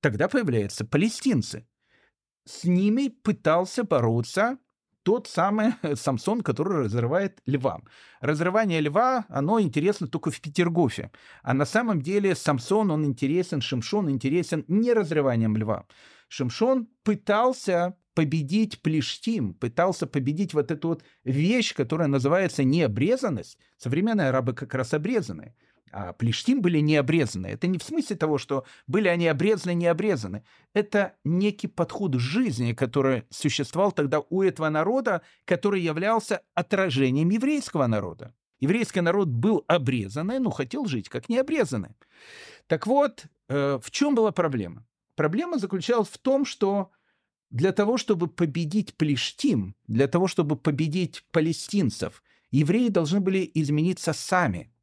Тогда 0.00 0.26
появляются 0.26 0.84
палестинцы. 0.84 1.64
С 2.44 2.64
ними 2.64 3.06
пытался 3.06 3.84
бороться 3.84 4.58
тот 5.06 5.28
самый 5.28 5.74
Самсон, 5.94 6.40
который 6.40 6.84
разрывает 6.84 7.40
льва. 7.46 7.80
Разрывание 8.20 8.80
льва, 8.80 9.24
оно 9.28 9.60
интересно 9.60 10.08
только 10.08 10.32
в 10.32 10.40
Петергофе. 10.40 11.12
А 11.44 11.54
на 11.54 11.64
самом 11.64 12.02
деле 12.02 12.34
Самсон, 12.34 12.90
он 12.90 13.04
интересен, 13.04 13.60
Шимшон 13.60 14.10
интересен 14.10 14.64
не 14.66 14.92
разрыванием 14.92 15.56
льва. 15.56 15.86
Шимшон 16.28 16.88
пытался 17.04 17.96
победить 18.14 18.82
Плештим, 18.82 19.54
пытался 19.54 20.08
победить 20.08 20.54
вот 20.54 20.72
эту 20.72 20.88
вот 20.88 21.04
вещь, 21.22 21.72
которая 21.72 22.08
называется 22.08 22.64
необрезанность. 22.64 23.58
Современные 23.76 24.30
арабы 24.30 24.54
как 24.54 24.74
раз 24.74 24.92
обрезаны 24.92 25.54
а 25.92 26.12
Плештим 26.12 26.60
были 26.62 26.78
не 26.80 26.96
обрезаны. 26.96 27.46
Это 27.46 27.66
не 27.66 27.78
в 27.78 27.82
смысле 27.82 28.16
того, 28.16 28.38
что 28.38 28.64
были 28.86 29.08
они 29.08 29.28
обрезаны, 29.28 29.74
не 29.74 29.86
обрезаны. 29.86 30.44
Это 30.74 31.14
некий 31.24 31.68
подход 31.68 32.14
жизни, 32.14 32.72
который 32.72 33.24
существовал 33.30 33.92
тогда 33.92 34.20
у 34.20 34.42
этого 34.42 34.68
народа, 34.68 35.22
который 35.44 35.80
являлся 35.80 36.42
отражением 36.54 37.30
еврейского 37.30 37.86
народа. 37.86 38.34
Еврейский 38.58 39.00
народ 39.00 39.28
был 39.28 39.64
обрезанный, 39.68 40.38
но 40.38 40.50
хотел 40.50 40.86
жить 40.86 41.08
как 41.08 41.28
необрезанный. 41.28 41.96
Так 42.66 42.86
вот, 42.86 43.26
э, 43.48 43.78
в 43.82 43.90
чем 43.90 44.14
была 44.14 44.32
проблема? 44.32 44.86
Проблема 45.14 45.58
заключалась 45.58 46.08
в 46.08 46.18
том, 46.18 46.44
что 46.44 46.90
для 47.50 47.72
того, 47.72 47.96
чтобы 47.96 48.26
победить 48.26 48.94
Плештим, 48.96 49.76
для 49.86 50.08
того, 50.08 50.26
чтобы 50.26 50.56
победить 50.56 51.24
палестинцев, 51.30 52.22
евреи 52.50 52.88
должны 52.88 53.20
были 53.20 53.48
измениться 53.54 54.12
сами– 54.12 54.72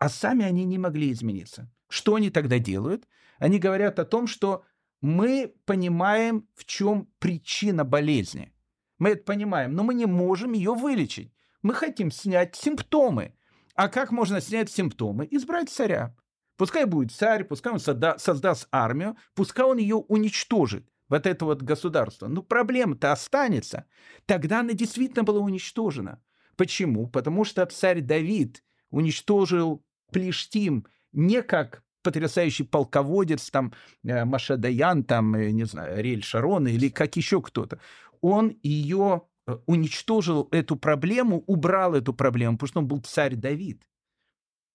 а 0.00 0.08
сами 0.08 0.44
они 0.44 0.64
не 0.64 0.78
могли 0.78 1.12
измениться. 1.12 1.70
Что 1.88 2.14
они 2.16 2.30
тогда 2.30 2.58
делают? 2.58 3.06
Они 3.38 3.58
говорят 3.58 3.98
о 3.98 4.04
том, 4.04 4.26
что 4.26 4.64
мы 5.02 5.54
понимаем, 5.66 6.48
в 6.54 6.64
чем 6.64 7.08
причина 7.18 7.84
болезни. 7.84 8.52
Мы 8.98 9.10
это 9.10 9.24
понимаем, 9.24 9.74
но 9.74 9.84
мы 9.84 9.94
не 9.94 10.06
можем 10.06 10.52
ее 10.52 10.74
вылечить. 10.74 11.32
Мы 11.62 11.74
хотим 11.74 12.10
снять 12.10 12.56
симптомы. 12.56 13.34
А 13.74 13.88
как 13.88 14.10
можно 14.10 14.40
снять 14.40 14.70
симптомы? 14.70 15.28
Избрать 15.30 15.68
царя. 15.68 16.16
Пускай 16.56 16.86
будет 16.86 17.12
царь, 17.12 17.44
пускай 17.44 17.72
он 17.72 17.78
созда- 17.78 18.18
создаст 18.18 18.68
армию, 18.72 19.16
пускай 19.34 19.64
он 19.64 19.78
ее 19.78 19.96
уничтожит, 19.96 20.90
вот 21.08 21.26
это 21.26 21.44
вот 21.44 21.62
государство. 21.62 22.26
Но 22.26 22.42
проблема-то 22.42 23.12
останется. 23.12 23.86
Тогда 24.26 24.60
она 24.60 24.72
действительно 24.72 25.24
была 25.24 25.40
уничтожена. 25.40 26.22
Почему? 26.56 27.06
Потому 27.06 27.44
что 27.44 27.64
царь 27.66 28.00
Давид 28.00 28.62
уничтожил 28.90 29.82
Плештим 30.10 30.86
не 31.12 31.42
как 31.42 31.82
потрясающий 32.02 32.64
полководец, 32.64 33.50
там, 33.50 33.72
э, 34.04 34.24
Маша 34.24 34.56
Даян, 34.56 35.04
там, 35.04 35.34
э, 35.34 35.50
не 35.50 35.64
знаю, 35.64 35.98
Ариэль 35.98 36.22
Шарон 36.22 36.66
или 36.66 36.88
как 36.88 37.16
еще 37.16 37.40
кто-то. 37.40 37.78
Он 38.20 38.56
ее 38.62 39.22
э, 39.46 39.58
уничтожил 39.66 40.48
эту 40.50 40.76
проблему, 40.76 41.44
убрал 41.46 41.94
эту 41.94 42.14
проблему, 42.14 42.56
потому 42.56 42.68
что 42.68 42.80
он 42.80 42.88
был 42.88 43.00
царь 43.00 43.36
Давид. 43.36 43.82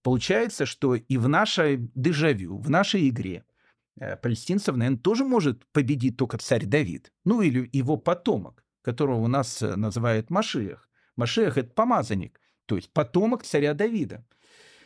Получается, 0.04 0.66
что 0.66 0.96
и 0.96 1.18
в 1.18 1.28
нашей 1.28 1.90
дежавю, 1.96 2.58
в 2.58 2.70
нашей 2.70 3.10
игре 3.10 3.44
палестинцев, 4.22 4.76
наверное, 4.76 5.00
тоже 5.00 5.24
может 5.24 5.66
победить 5.72 6.18
только 6.18 6.38
царь 6.38 6.66
Давид. 6.66 7.12
Ну 7.24 7.42
или 7.42 7.70
его 7.72 7.98
потомок, 7.98 8.64
которого 8.82 9.22
у 9.22 9.28
нас 9.28 9.62
называют 9.62 10.30
Машиях. 10.30 10.90
Машиях– 11.16 11.58
это 11.58 11.70
помазанник, 11.70 12.40
то 12.66 12.76
есть 12.76 12.92
потомок 12.92 13.44
царя 13.44 13.74
Давида. 13.74 14.24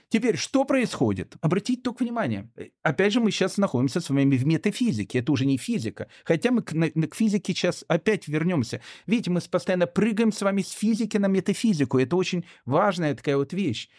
Теперь, 0.09 0.37
что 0.37 0.65
происходит? 0.65 1.35
Обратите 1.39 1.81
только 1.81 2.03
внимание. 2.03 2.49
Э, 2.55 2.69
опять 2.81 3.13
же, 3.13 3.19
мы 3.19 3.29
сейчас 3.31 3.57
находимся 3.57 4.01
с 4.01 4.09
вами 4.09 4.35
в 4.35 4.45
метафизике. 4.45 5.19
Это 5.19 5.31
уже 5.31 5.45
не 5.45 5.57
физика. 5.57 6.07
Хотя 6.25 6.51
мы 6.51 6.63
к, 6.63 6.73
на, 6.73 6.89
к 6.89 7.15
физике 7.15 7.53
сейчас 7.53 7.85
опять 7.87 8.27
вернемся. 8.27 8.81
Видите, 9.05 9.29
мы 9.29 9.39
постоянно 9.41 9.85
прыгаем 9.85 10.31
с 10.31 10.41
вами 10.41 10.63
с 10.63 10.71
физики 10.71 11.17
на 11.17 11.27
метафизику. 11.27 11.99
Это 11.99 12.15
очень 12.15 12.43
важная 12.65 13.13
такая 13.13 13.37
вот 13.37 13.53
вещь. 13.53 13.89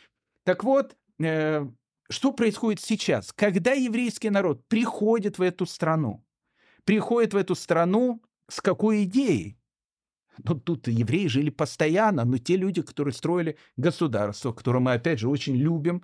Так 0.45 0.65
вот, 0.65 0.97
э, 1.21 1.65
что 2.11 2.33
происходит 2.33 2.81
сейчас? 2.81 3.33
Когда 3.33 3.73
еврейский 3.73 4.31
народ 4.31 4.67
приходит 4.67 5.39
в 5.39 5.43
эту 5.43 5.65
страну, 5.65 6.27
приходит 6.85 7.35
в 7.35 7.37
эту 7.37 7.55
страну 7.55 8.21
с 8.49 8.61
какой 8.61 9.05
идеей? 9.05 9.60
Ну, 10.45 10.55
тут 10.55 10.89
евреи 10.89 11.27
жили 11.27 11.51
постоянно, 11.51 12.25
но 12.25 12.39
те 12.39 12.57
люди, 12.57 12.83
которые 12.83 13.15
строили 13.15 13.57
государство, 13.77 14.53
которое 14.53 14.81
мы, 14.81 14.93
опять 14.93 15.19
же, 15.19 15.29
очень 15.29 15.57
любим, 15.57 16.03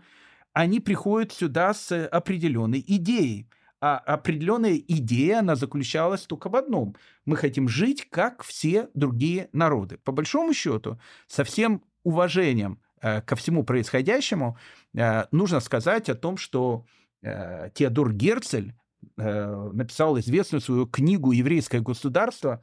они 0.53 0.81
приходят 0.81 1.33
сюда 1.33 1.75
с 1.75 2.07
определенной 2.07 2.83
идеей. 2.87 3.49
А 3.81 3.99
определенная 3.99 4.77
идея, 4.77 5.41
она 5.41 5.55
заключалась 5.55 6.23
только 6.23 6.49
в 6.49 6.57
одном. 6.57 6.97
Мы 7.27 7.37
хотим 7.37 7.69
жить, 7.69 8.09
как 8.09 8.43
все 8.43 8.89
другие 8.95 9.51
народы. 9.53 9.99
По 9.99 10.13
большому 10.13 10.55
счету, 10.55 10.99
со 11.27 11.45
всем 11.45 11.85
уважением 12.03 12.81
э, 13.03 13.21
ко 13.21 13.37
всему 13.37 13.65
происходящему, 13.65 14.57
э, 14.97 15.25
нужно 15.31 15.61
сказать 15.61 16.09
о 16.09 16.15
том, 16.15 16.39
что 16.39 16.87
э, 17.23 17.69
Теодор 17.75 18.15
Герцель 18.15 18.75
э, 19.19 19.71
написал 19.75 20.19
известную 20.19 20.63
свою 20.63 20.87
книгу 20.87 21.33
«Еврейское 21.33 21.81
государство», 21.81 22.63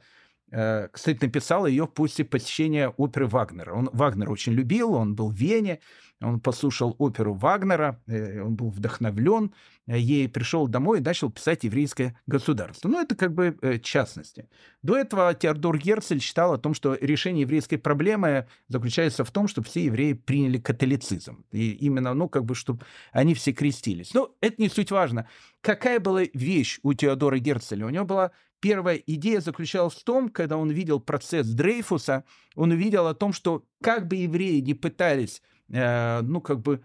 кстати, 0.92 1.18
написал 1.20 1.66
ее 1.66 1.86
после 1.86 2.24
посещения 2.24 2.88
оперы 2.88 3.26
Вагнера. 3.26 3.72
Он 3.74 3.90
Вагнера 3.92 4.30
очень 4.30 4.52
любил, 4.52 4.94
он 4.94 5.16
был 5.16 5.30
в 5.30 5.34
Вене, 5.34 5.80
он 6.20 6.40
послушал 6.40 6.94
оперу 6.98 7.34
Вагнера, 7.34 8.00
э, 8.06 8.40
он 8.40 8.54
был 8.54 8.70
вдохновлен 8.70 9.52
э, 9.86 9.98
ей, 9.98 10.28
пришел 10.28 10.68
домой 10.68 10.98
и 10.98 11.02
начал 11.02 11.30
писать 11.30 11.64
«Еврейское 11.64 12.18
государство». 12.26 12.88
Ну, 12.88 13.00
это 13.00 13.16
как 13.16 13.34
бы 13.34 13.80
частности. 13.82 14.48
До 14.82 14.96
этого 14.96 15.34
Теодор 15.34 15.76
Герцель 15.76 16.20
считал 16.20 16.52
о 16.52 16.58
том, 16.58 16.72
что 16.74 16.94
решение 17.00 17.42
еврейской 17.42 17.76
проблемы 17.76 18.46
заключается 18.68 19.24
в 19.24 19.30
том, 19.30 19.48
чтобы 19.48 19.66
все 19.66 19.84
евреи 19.84 20.12
приняли 20.12 20.58
католицизм. 20.58 21.44
И 21.50 21.72
именно, 21.72 22.14
ну, 22.14 22.28
как 22.28 22.44
бы, 22.44 22.54
чтобы 22.54 22.84
они 23.12 23.34
все 23.34 23.52
крестились. 23.52 24.14
Но 24.14 24.34
это 24.40 24.62
не 24.62 24.68
суть 24.68 24.90
важно. 24.90 25.28
Какая 25.60 25.98
была 25.98 26.22
вещь 26.32 26.78
у 26.82 26.92
Теодора 26.94 27.38
Герцеля? 27.38 27.86
У 27.86 27.90
него 27.90 28.04
была 28.04 28.30
Первая 28.64 28.96
идея 28.96 29.40
заключалась 29.40 29.92
в 29.92 30.04
том, 30.04 30.30
когда 30.30 30.56
он 30.56 30.70
видел 30.70 30.98
процесс 30.98 31.46
Дрейфуса, 31.46 32.24
он 32.54 32.70
увидел 32.70 33.06
о 33.06 33.12
том, 33.12 33.34
что 33.34 33.62
как 33.82 34.08
бы 34.08 34.16
евреи 34.16 34.60
не 34.60 34.72
пытались, 34.72 35.42
э, 35.68 36.22
ну, 36.22 36.40
как 36.40 36.62
бы 36.62 36.80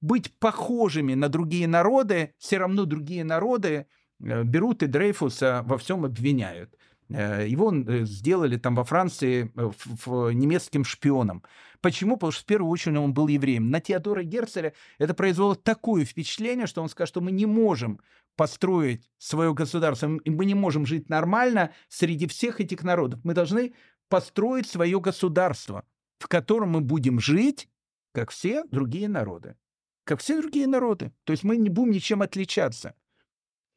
быть 0.00 0.32
похожими 0.38 1.14
на 1.14 1.28
другие 1.28 1.66
народы, 1.66 2.34
все 2.38 2.58
равно 2.58 2.84
другие 2.84 3.24
народы 3.24 3.88
э, 4.20 4.44
берут 4.44 4.84
и 4.84 4.86
Дрейфуса 4.86 5.64
во 5.66 5.76
всем 5.76 6.04
обвиняют. 6.04 6.76
Э, 7.08 7.44
его 7.48 7.74
э, 7.74 8.04
сделали 8.04 8.56
там 8.56 8.76
во 8.76 8.84
Франции 8.84 9.50
э, 9.56 9.70
в, 9.76 10.06
в 10.06 10.30
немецким 10.30 10.84
шпионом. 10.84 11.42
Почему? 11.80 12.14
Потому 12.14 12.30
что 12.30 12.42
в 12.42 12.46
первую 12.46 12.70
очередь 12.70 12.96
он 12.96 13.12
был 13.12 13.26
евреем. 13.26 13.70
На 13.70 13.80
Теодора 13.80 14.22
Герцеля 14.22 14.72
это 14.98 15.14
произвело 15.14 15.56
такое 15.56 16.04
впечатление, 16.04 16.68
что 16.68 16.80
он 16.80 16.88
сказал, 16.88 17.08
что 17.08 17.20
мы 17.20 17.32
не 17.32 17.46
можем 17.46 17.98
построить 18.38 19.10
свое 19.18 19.52
государство. 19.52 20.16
Мы 20.24 20.44
не 20.44 20.54
можем 20.54 20.86
жить 20.86 21.08
нормально 21.08 21.72
среди 21.88 22.28
всех 22.28 22.60
этих 22.60 22.84
народов. 22.84 23.18
Мы 23.24 23.34
должны 23.34 23.74
построить 24.08 24.68
свое 24.68 25.00
государство, 25.00 25.84
в 26.20 26.28
котором 26.28 26.70
мы 26.70 26.80
будем 26.80 27.18
жить, 27.18 27.68
как 28.12 28.30
все 28.30 28.62
другие 28.70 29.08
народы. 29.08 29.56
Как 30.04 30.20
все 30.20 30.40
другие 30.40 30.68
народы. 30.68 31.12
То 31.24 31.32
есть 31.32 31.42
мы 31.42 31.56
не 31.56 31.68
будем 31.68 31.90
ничем 31.90 32.22
отличаться. 32.22 32.94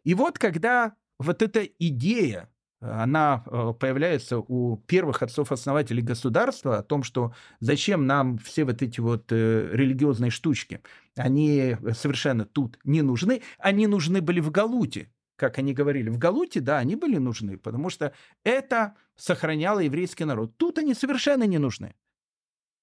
И 0.03 0.13
вот 0.13 0.37
когда 0.37 0.95
вот 1.17 1.41
эта 1.41 1.63
идея, 1.63 2.47
она 2.81 3.43
э, 3.45 3.73
появляется 3.79 4.39
у 4.39 4.77
первых 4.87 5.21
отцов-основателей 5.21 6.01
государства 6.01 6.79
о 6.79 6.83
том, 6.83 7.03
что 7.03 7.33
зачем 7.59 8.07
нам 8.07 8.39
все 8.39 8.65
вот 8.65 8.81
эти 8.81 8.99
вот 8.99 9.31
э, 9.31 9.69
религиозные 9.71 10.31
штучки 10.31 10.81
они 11.15 11.77
совершенно 11.93 12.45
тут 12.45 12.79
не 12.83 13.01
нужны. 13.03 13.43
Они 13.59 13.85
нужны 13.85 14.21
были 14.21 14.39
в 14.39 14.49
Галуте, 14.49 15.11
как 15.35 15.59
они 15.59 15.73
говорили. 15.73 16.09
В 16.09 16.17
Галуте, 16.17 16.59
да, 16.59 16.79
они 16.79 16.95
были 16.95 17.17
нужны, 17.17 17.57
потому 17.57 17.89
что 17.89 18.13
это 18.43 18.95
сохраняло 19.15 19.79
еврейский 19.79 20.25
народ. 20.25 20.57
Тут 20.57 20.79
они 20.79 20.95
совершенно 20.95 21.43
не 21.43 21.59
нужны. 21.59 21.95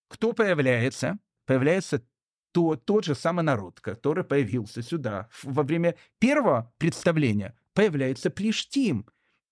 Кто 0.08 0.32
появляется? 0.32 1.18
Появляется 1.44 2.04
то, 2.52 2.76
тот 2.76 3.04
же 3.04 3.14
самый 3.14 3.42
народ, 3.42 3.80
который 3.80 4.24
появился 4.24 4.82
сюда. 4.82 5.28
Во 5.42 5.62
время 5.62 5.96
первого 6.18 6.72
представления 6.78 7.58
появляется 7.74 8.30
Плештим 8.30 9.06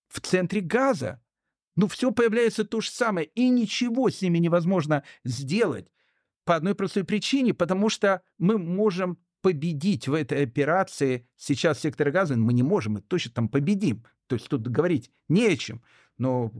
в 0.07 0.21
центре 0.21 0.61
Газа. 0.61 1.21
Ну, 1.75 1.87
все 1.87 2.11
появляется 2.11 2.65
то 2.65 2.81
же 2.81 2.89
самое, 2.89 3.27
и 3.27 3.49
ничего 3.49 4.09
с 4.09 4.21
ними 4.21 4.39
невозможно 4.39 5.03
сделать. 5.23 5.87
По 6.43 6.55
одной 6.55 6.73
простой 6.73 7.03
причине, 7.03 7.53
потому 7.53 7.89
что 7.89 8.23
мы 8.39 8.57
можем 8.57 9.19
победить 9.41 10.07
в 10.07 10.13
этой 10.13 10.43
операции 10.43 11.27
сейчас 11.35 11.81
сектор 11.81 12.09
газа, 12.09 12.35
мы 12.35 12.53
не 12.53 12.63
можем, 12.63 12.93
мы 12.93 13.01
точно 13.01 13.31
там 13.31 13.49
победим. 13.49 14.03
То 14.27 14.35
есть 14.35 14.49
тут 14.49 14.67
говорить 14.67 15.11
не 15.29 15.45
о 15.45 15.55
чем. 15.55 15.83
Но 16.17 16.51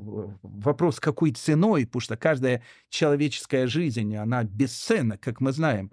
вопрос, 0.44 1.00
какой 1.00 1.32
ценой, 1.32 1.88
потому 1.88 2.02
что 2.02 2.16
каждая 2.16 2.64
человеческая 2.90 3.66
жизнь, 3.66 4.16
она 4.16 4.44
бесценна, 4.44 5.18
как 5.18 5.42
мы 5.42 5.52
знаем. 5.52 5.92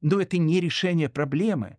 Но 0.00 0.20
это 0.20 0.38
не 0.38 0.60
решение 0.60 1.10
проблемы. 1.10 1.76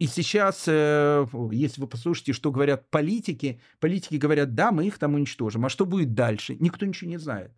И 0.00 0.06
сейчас, 0.06 0.64
э, 0.66 1.26
если 1.52 1.82
вы 1.82 1.86
послушаете, 1.86 2.32
что 2.32 2.50
говорят 2.50 2.88
политики, 2.88 3.60
политики 3.80 4.14
говорят, 4.14 4.54
да, 4.54 4.72
мы 4.72 4.86
их 4.86 4.98
там 4.98 5.14
уничтожим. 5.14 5.66
А 5.66 5.68
что 5.68 5.84
будет 5.84 6.14
дальше? 6.14 6.56
Никто 6.58 6.86
ничего 6.86 7.10
не 7.10 7.18
знает. 7.18 7.52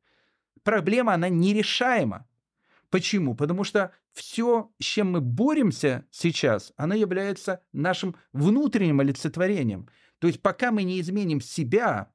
Проблема, 0.65 1.15
она 1.15 1.29
нерешаема. 1.29 2.27
Почему? 2.91 3.37
Потому 3.37 3.63
что 3.63 3.93
все, 4.13 4.73
с 4.81 4.85
чем 4.85 5.13
мы 5.13 5.21
боремся 5.21 6.05
сейчас, 6.11 6.73
оно 6.77 6.97
является 6.97 7.63
нашим 7.73 8.17
внутренним 8.33 8.99
олицетворением. 8.99 9.89
То 10.19 10.27
есть 10.27 10.43
пока 10.43 10.73
мы 10.73 10.83
не 10.83 11.01
изменим 11.01 11.41
себя, 11.41 12.12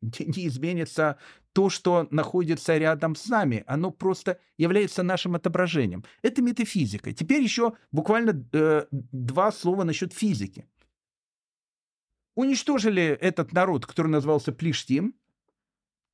не 0.00 0.46
изменится 0.46 1.18
то, 1.52 1.70
что 1.70 2.08
находится 2.10 2.76
рядом 2.76 3.14
с 3.14 3.28
нами. 3.28 3.64
Оно 3.66 3.90
просто 3.90 4.38
является 4.58 5.02
нашим 5.02 5.36
отображением. 5.36 6.04
Это 6.22 6.42
метафизика. 6.42 7.12
Теперь 7.12 7.42
еще 7.42 7.74
буквально 7.92 8.46
э, 8.52 8.86
два 8.90 9.52
слова 9.52 9.84
насчет 9.84 10.12
физики. 10.12 10.66
Уничтожили 12.34 13.04
этот 13.20 13.52
народ, 13.52 13.86
который 13.86 14.08
назывался 14.08 14.52
Плештим, 14.52 15.14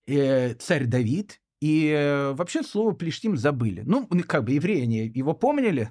э, 0.06 0.54
царь 0.54 0.84
Давид, 0.84 1.40
и 1.60 1.88
э, 1.88 2.32
вообще 2.32 2.62
слово 2.62 2.92
«плештим» 2.92 3.36
забыли. 3.36 3.82
Ну, 3.84 4.08
как 4.26 4.44
бы 4.44 4.52
евреи 4.52 4.82
они 4.82 5.12
его 5.14 5.34
помнили. 5.34 5.90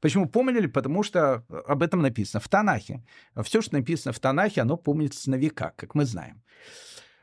Почему 0.00 0.28
помнили? 0.28 0.66
Потому 0.66 1.04
что 1.04 1.44
об 1.66 1.82
этом 1.84 2.02
написано 2.02 2.40
в 2.40 2.48
Танахе. 2.48 3.04
Все, 3.44 3.62
что 3.62 3.74
написано 3.74 4.12
в 4.12 4.18
Танахе, 4.18 4.62
оно 4.62 4.76
помнится 4.76 5.30
на 5.30 5.36
века, 5.36 5.72
как 5.76 5.94
мы 5.94 6.04
знаем. 6.04 6.42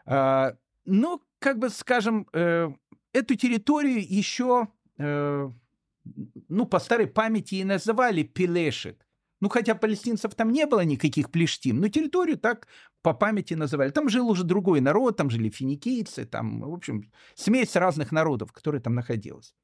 А, 0.05 0.55
но, 0.85 1.21
как 1.39 1.59
бы, 1.59 1.69
скажем, 1.69 2.27
э, 2.33 2.69
эту 3.13 3.35
территорию 3.35 3.99
еще, 4.01 4.67
ну, 4.97 6.65
по 6.65 6.79
старой 6.79 7.07
памяти 7.07 7.55
и 7.55 7.63
называли 7.63 8.23
Пилешет. 8.23 9.05
Ну, 9.41 9.49
хотя 9.49 9.73
палестинцев 9.73 10.35
там 10.35 10.51
не 10.51 10.67
было 10.67 10.81
никаких 10.81 11.31
плештим, 11.31 11.79
но 11.79 11.89
территорию 11.89 12.37
так 12.37 12.67
по 13.01 13.13
памяти 13.13 13.55
называли. 13.55 13.89
Там 13.89 14.07
жил 14.07 14.29
уже 14.29 14.43
другой 14.43 14.81
народ, 14.81 15.17
там 15.17 15.31
жили 15.31 15.49
финикийцы, 15.49 16.25
там, 16.25 16.61
в 16.61 16.73
общем, 16.73 17.11
смесь 17.33 17.75
разных 17.75 18.11
народов, 18.11 18.51
которые 18.51 18.81
там 18.81 18.93
находилась. 18.93 19.55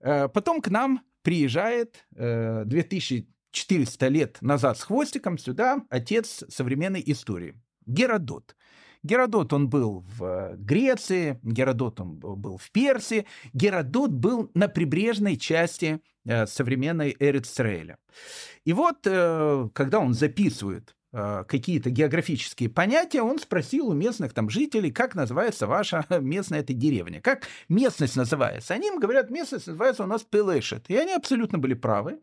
Э, 0.00 0.28
потом 0.28 0.60
к 0.60 0.68
нам 0.68 1.02
приезжает 1.22 2.06
2400 2.10 4.06
э, 4.06 4.08
лет 4.08 4.38
назад 4.42 4.78
с 4.78 4.82
хвостиком 4.82 5.38
сюда 5.38 5.82
отец 5.88 6.44
современной 6.48 7.02
истории 7.06 7.54
Геродот. 7.86 8.56
Геродот, 9.06 9.52
он 9.52 9.68
был 9.68 10.04
в 10.18 10.56
Греции, 10.56 11.38
Геродот, 11.42 12.00
он 12.00 12.16
был 12.16 12.58
в 12.58 12.70
Персии, 12.70 13.26
Геродот 13.54 14.10
был 14.10 14.50
на 14.54 14.68
прибрежной 14.68 15.36
части 15.36 16.00
э, 16.26 16.46
современной 16.46 17.16
Эрицраэля. 17.18 17.98
И 18.64 18.72
вот, 18.72 18.98
э, 19.04 19.68
когда 19.72 20.00
он 20.00 20.12
записывает 20.12 20.94
э, 21.12 21.44
какие-то 21.46 21.90
географические 21.90 22.68
понятия, 22.68 23.22
он 23.22 23.38
спросил 23.38 23.88
у 23.88 23.94
местных 23.94 24.34
там 24.34 24.50
жителей, 24.50 24.90
как 24.90 25.14
называется 25.14 25.66
ваша 25.66 26.04
местная 26.20 26.60
эта 26.60 26.74
деревня, 26.74 27.20
как 27.20 27.46
местность 27.68 28.16
называется. 28.16 28.74
Они 28.74 28.88
им 28.88 28.98
говорят, 28.98 29.30
местность 29.30 29.68
называется 29.68 30.02
у 30.02 30.06
нас 30.06 30.22
Пелешет. 30.22 30.90
И 30.90 30.96
они 30.96 31.12
абсолютно 31.12 31.58
были 31.58 31.74
правы. 31.74 32.20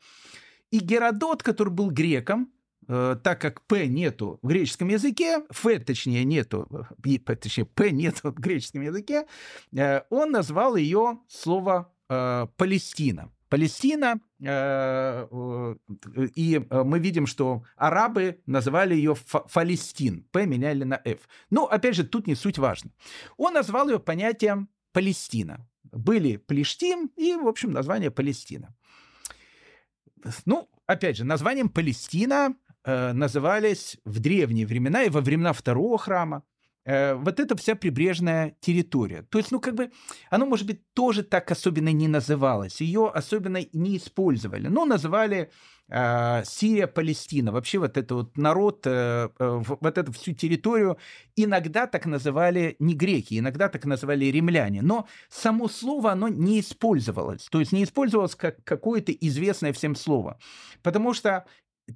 И 0.70 0.80
Геродот, 0.80 1.44
который 1.44 1.70
был 1.70 1.92
греком, 1.92 2.53
Э, 2.88 3.16
так 3.22 3.40
как 3.42 3.62
П 3.62 3.88
нету 3.88 4.40
в 4.42 4.48
греческом 4.48 4.90
языке, 4.90 5.44
Ф, 5.50 5.86
точнее, 5.86 6.24
нету, 6.24 6.88
точнее, 7.26 7.66
П 7.66 7.92
нету 7.92 8.32
в 8.32 8.40
греческом 8.40 8.82
языке, 8.82 9.26
э, 9.76 10.02
он 10.10 10.32
назвал 10.32 10.76
ее 10.76 11.20
слово 11.28 11.94
э, 12.10 12.48
Палестина. 12.58 13.32
Палестина, 13.50 14.20
и 14.42 14.48
мы 16.72 17.00
видим, 17.00 17.28
что 17.28 17.64
арабы 17.76 18.42
называли 18.48 18.96
ее 18.96 19.14
Фалестин, 19.14 20.24
П 20.32 20.48
меняли 20.48 20.84
на 20.86 21.00
Ф. 21.06 21.20
Но, 21.52 21.68
опять 21.68 21.96
же, 21.96 22.04
тут 22.04 22.26
не 22.26 22.34
суть 22.34 22.58
важно. 22.58 22.90
Он 23.38 23.54
назвал 23.54 23.90
ее 23.90 24.00
понятием 24.00 24.70
Палестина. 24.92 25.70
Были 25.84 26.38
Плештим 26.38 27.12
и, 27.16 27.36
в 27.36 27.48
общем, 27.48 27.70
название 27.70 28.10
Палестина. 28.10 28.76
Ну, 30.46 30.68
опять 30.88 31.18
же, 31.18 31.24
названием 31.24 31.70
Палестина 31.70 32.56
назывались 32.86 33.98
в 34.06 34.20
древние 34.20 34.66
времена 34.66 35.04
и 35.04 35.10
во 35.10 35.22
времена 35.22 35.54
второго 35.54 35.98
храма. 35.98 36.44
Э, 36.86 37.14
вот 37.14 37.40
эта 37.40 37.56
вся 37.56 37.76
прибрежная 37.76 38.56
территория. 38.60 39.24
То 39.30 39.38
есть, 39.38 39.52
ну, 39.52 39.60
как 39.60 39.76
бы, 39.76 39.92
оно, 40.30 40.46
может 40.46 40.68
быть, 40.68 40.82
тоже 40.94 41.24
так 41.24 41.50
особенно 41.52 41.94
не 41.94 42.08
называлось, 42.08 42.82
ее 42.82 43.10
особенно 43.14 43.62
не 43.72 43.98
использовали, 43.98 44.68
но 44.68 44.84
называли 44.84 45.50
э, 45.88 46.44
Сирия, 46.46 46.88
Палестина, 46.88 47.54
вообще 47.54 47.80
вот 47.80 47.98
это 47.98 48.16
вот 48.16 48.38
народ, 48.38 48.86
э, 48.86 49.30
э, 49.40 49.62
вот 49.82 49.98
эту 49.98 50.12
всю 50.12 50.34
территорию 50.34 50.98
иногда 51.38 51.88
так 51.88 52.06
называли 52.06 52.76
не 52.80 52.96
греки, 52.96 53.40
иногда 53.40 53.70
так 53.70 53.86
называли 53.86 54.26
римляне, 54.26 54.82
но 54.82 55.08
само 55.30 55.70
слово, 55.70 56.12
оно 56.12 56.28
не 56.28 56.60
использовалось, 56.60 57.48
то 57.50 57.62
есть 57.62 57.72
не 57.72 57.86
использовалось 57.86 58.36
как 58.36 58.62
какое-то 58.66 59.14
известное 59.14 59.72
всем 59.72 59.96
слово, 59.96 60.38
потому 60.82 61.14
что 61.14 61.46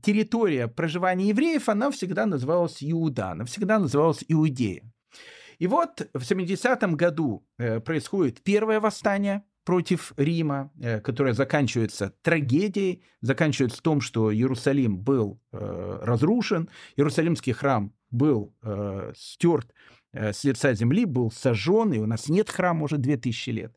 территория 0.01 0.67
проживания 0.67 1.29
евреев, 1.29 1.69
она 1.69 1.91
всегда 1.91 2.25
называлась 2.25 2.77
Иуда, 2.81 3.31
она 3.31 3.45
всегда 3.45 3.79
называлась 3.79 4.23
Иудея. 4.27 4.83
И 5.59 5.67
вот 5.67 6.07
в 6.13 6.19
70-м 6.19 6.95
году 6.95 7.45
э, 7.57 7.79
происходит 7.79 8.43
первое 8.43 8.79
восстание 8.79 9.43
против 9.63 10.13
Рима, 10.17 10.71
э, 10.79 10.99
которое 10.99 11.33
заканчивается 11.33 12.13
трагедией, 12.21 13.03
заканчивается 13.21 13.79
в 13.79 13.81
том, 13.81 14.01
что 14.01 14.33
Иерусалим 14.33 14.99
был 14.99 15.41
э, 15.51 15.99
разрушен, 16.03 16.69
Иерусалимский 16.95 17.53
храм 17.53 17.93
был 18.09 18.55
стерт 19.17 19.73
с 20.13 20.45
лица 20.45 20.73
земли, 20.73 21.03
был 21.03 21.29
сожжен, 21.29 21.91
и 21.91 21.97
у 21.97 22.05
нас 22.05 22.29
нет 22.29 22.49
храма 22.49 22.85
уже 22.85 22.97
2000 22.97 23.49
лет. 23.49 23.75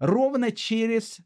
Ровно 0.00 0.50
через 0.50 1.18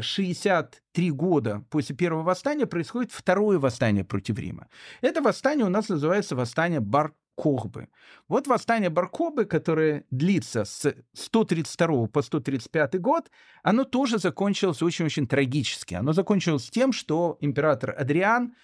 63 0.00 1.10
года 1.10 1.64
после 1.70 1.96
первого 1.96 2.22
восстания 2.22 2.66
происходит 2.66 3.12
второе 3.12 3.58
восстание 3.58 4.04
против 4.04 4.38
Рима. 4.38 4.68
Это 5.00 5.22
восстание 5.22 5.66
у 5.66 5.70
нас 5.70 5.88
называется 5.88 6.36
восстание 6.36 6.80
Бар 6.80 7.14
Кохбы. 7.36 7.88
Вот 8.28 8.46
восстание 8.46 8.88
Баркобы, 8.88 9.44
которое 9.44 10.04
длится 10.10 10.64
с 10.64 10.94
132 11.12 12.06
по 12.06 12.22
135 12.22 13.00
год, 13.00 13.30
оно 13.62 13.84
тоже 13.84 14.18
закончилось 14.18 14.82
очень-очень 14.82 15.26
трагически. 15.26 15.94
Оно 15.94 16.12
закончилось 16.12 16.70
тем, 16.70 16.92
что 16.92 17.36
император 17.40 17.94
Адриан, 17.98 18.54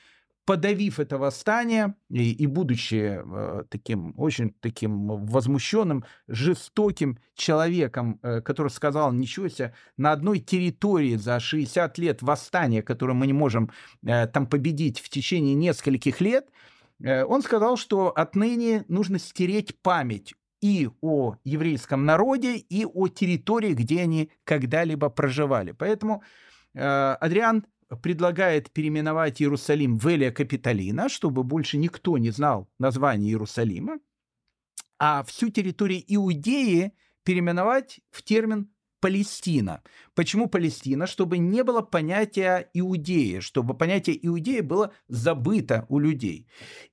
подавив 0.45 1.01
это 1.01 1.19
восстание 1.19 1.95
и, 2.11 2.33
и 2.33 2.47
будучи 2.47 3.21
э, 3.25 3.65
таким 3.69 4.15
очень 4.17 4.55
таким 4.61 5.27
возмущенным, 5.27 6.05
жестоким 6.29 7.19
человеком, 7.35 8.19
э, 8.23 8.41
который 8.41 8.69
сказал, 8.69 9.13
ничего 9.13 9.49
себе, 9.49 9.75
на 9.97 10.13
одной 10.13 10.41
территории 10.41 11.17
за 11.17 11.41
60 11.41 11.99
лет 11.99 12.23
восстания, 12.23 12.83
которое 12.83 13.15
мы 13.15 13.27
не 13.27 13.33
можем 13.33 13.71
э, 14.05 14.27
там 14.27 14.47
победить 14.47 15.01
в 15.01 15.09
течение 15.09 15.55
нескольких 15.55 16.21
лет, 16.21 16.49
Э, 17.03 17.25
он 17.25 17.43
сказал, 17.43 17.77
что 17.77 18.11
отныне 18.11 18.85
нужно 18.89 19.19
стереть 19.19 19.81
память 19.83 20.35
и 20.61 20.89
о 21.01 21.37
еврейском 21.45 22.05
народе, 22.05 22.57
и 22.57 22.85
о 22.85 23.09
территории, 23.09 23.75
где 23.75 24.03
они 24.03 24.31
когда-либо 24.45 25.09
проживали. 25.11 25.73
Поэтому 25.73 26.23
э, 26.75 26.81
Адриан 27.21 27.67
предлагает 27.97 28.71
переименовать 28.71 29.43
Иерусалим 29.43 29.99
в 29.99 30.07
Элия 30.07 30.31
Капитолина, 30.31 31.09
чтобы 31.09 31.45
больше 31.45 31.77
никто 31.79 32.19
не 32.19 32.31
знал 32.31 32.69
название 32.79 33.31
Иерусалима, 33.31 33.99
а 34.99 35.25
всю 35.25 35.51
территорию 35.51 36.03
Иудеи 36.07 36.93
переименовать 37.25 38.01
в 38.11 38.23
термин 38.23 38.73
Палестина. 39.03 39.83
Почему 40.15 40.49
Палестина? 40.49 41.07
Чтобы 41.07 41.39
не 41.39 41.65
было 41.65 41.83
понятия 41.83 42.71
иудеи, 42.73 43.41
чтобы 43.41 43.75
понятие 43.75 44.17
иудеи 44.25 44.61
было 44.61 44.93
забыто 45.09 45.87
у 45.89 45.99
людей. 45.99 46.47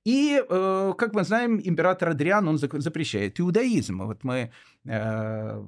И, 0.04 0.42
э, 0.42 0.92
как 0.98 1.14
мы 1.14 1.22
знаем, 1.22 1.60
император 1.62 2.08
Адриан, 2.08 2.48
он 2.48 2.58
запрещает 2.58 3.38
иудаизм. 3.38 4.02
Вот 4.02 4.24
мы 4.24 4.50
э, 4.86 5.64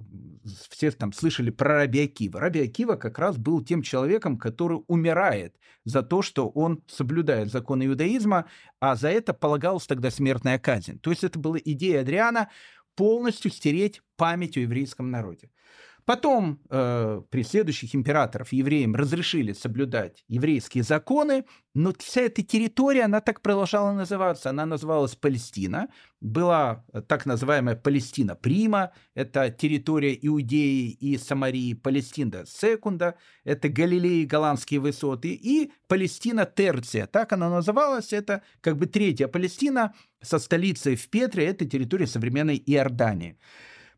все 0.70 0.90
там 0.90 1.12
слышали 1.12 1.50
про 1.50 1.74
Раби 1.74 2.02
Акива. 2.02 2.40
Раби 2.40 2.60
Акива 2.60 2.96
как 2.96 3.20
раз 3.20 3.36
был 3.38 3.62
тем 3.64 3.82
человеком, 3.82 4.36
который 4.36 4.82
умирает 4.88 5.54
за 5.84 6.02
то, 6.02 6.22
что 6.22 6.48
он 6.48 6.82
соблюдает 6.88 7.52
законы 7.52 7.86
иудаизма, 7.86 8.46
а 8.80 8.96
за 8.96 9.10
это 9.10 9.32
полагалась 9.32 9.86
тогда 9.86 10.10
смертная 10.10 10.58
казнь. 10.58 10.98
То 10.98 11.10
есть 11.10 11.22
это 11.22 11.38
была 11.38 11.58
идея 11.64 12.00
Адриана 12.00 12.48
полностью 12.96 13.52
стереть 13.52 14.02
память 14.16 14.56
о 14.56 14.60
еврейском 14.60 15.10
народе. 15.10 15.50
Потом 16.04 16.60
э, 16.68 17.22
при 17.30 17.44
следующих 17.44 17.94
императоров 17.94 18.52
евреям 18.52 18.96
разрешили 18.96 19.52
соблюдать 19.52 20.24
еврейские 20.28 20.82
законы, 20.82 21.44
но 21.74 21.94
вся 21.98 22.22
эта 22.22 22.42
территория, 22.42 23.04
она 23.04 23.20
так 23.20 23.40
продолжала 23.40 23.92
называться. 23.92 24.50
Она 24.50 24.66
называлась 24.66 25.14
Палестина. 25.14 25.88
Была 26.20 26.84
так 27.08 27.24
называемая 27.24 27.76
Палестина 27.76 28.34
Прима, 28.34 28.92
это 29.14 29.50
территория 29.50 30.16
Иудеи 30.20 30.90
и 30.90 31.18
Самарии, 31.18 31.74
Палестина 31.74 32.44
Секунда, 32.46 33.16
это 33.44 33.68
Галилеи, 33.68 34.24
Голландские 34.24 34.80
высоты, 34.80 35.32
и 35.32 35.72
Палестина 35.88 36.46
Терция. 36.46 37.06
Так 37.06 37.32
она 37.32 37.48
называлась, 37.48 38.12
это 38.12 38.42
как 38.60 38.76
бы 38.76 38.86
третья 38.86 39.26
Палестина 39.26 39.94
со 40.20 40.38
столицей 40.38 40.94
в 40.94 41.08
Петре, 41.08 41.46
это 41.46 41.64
территория 41.64 42.06
современной 42.06 42.62
Иордании. 42.66 43.38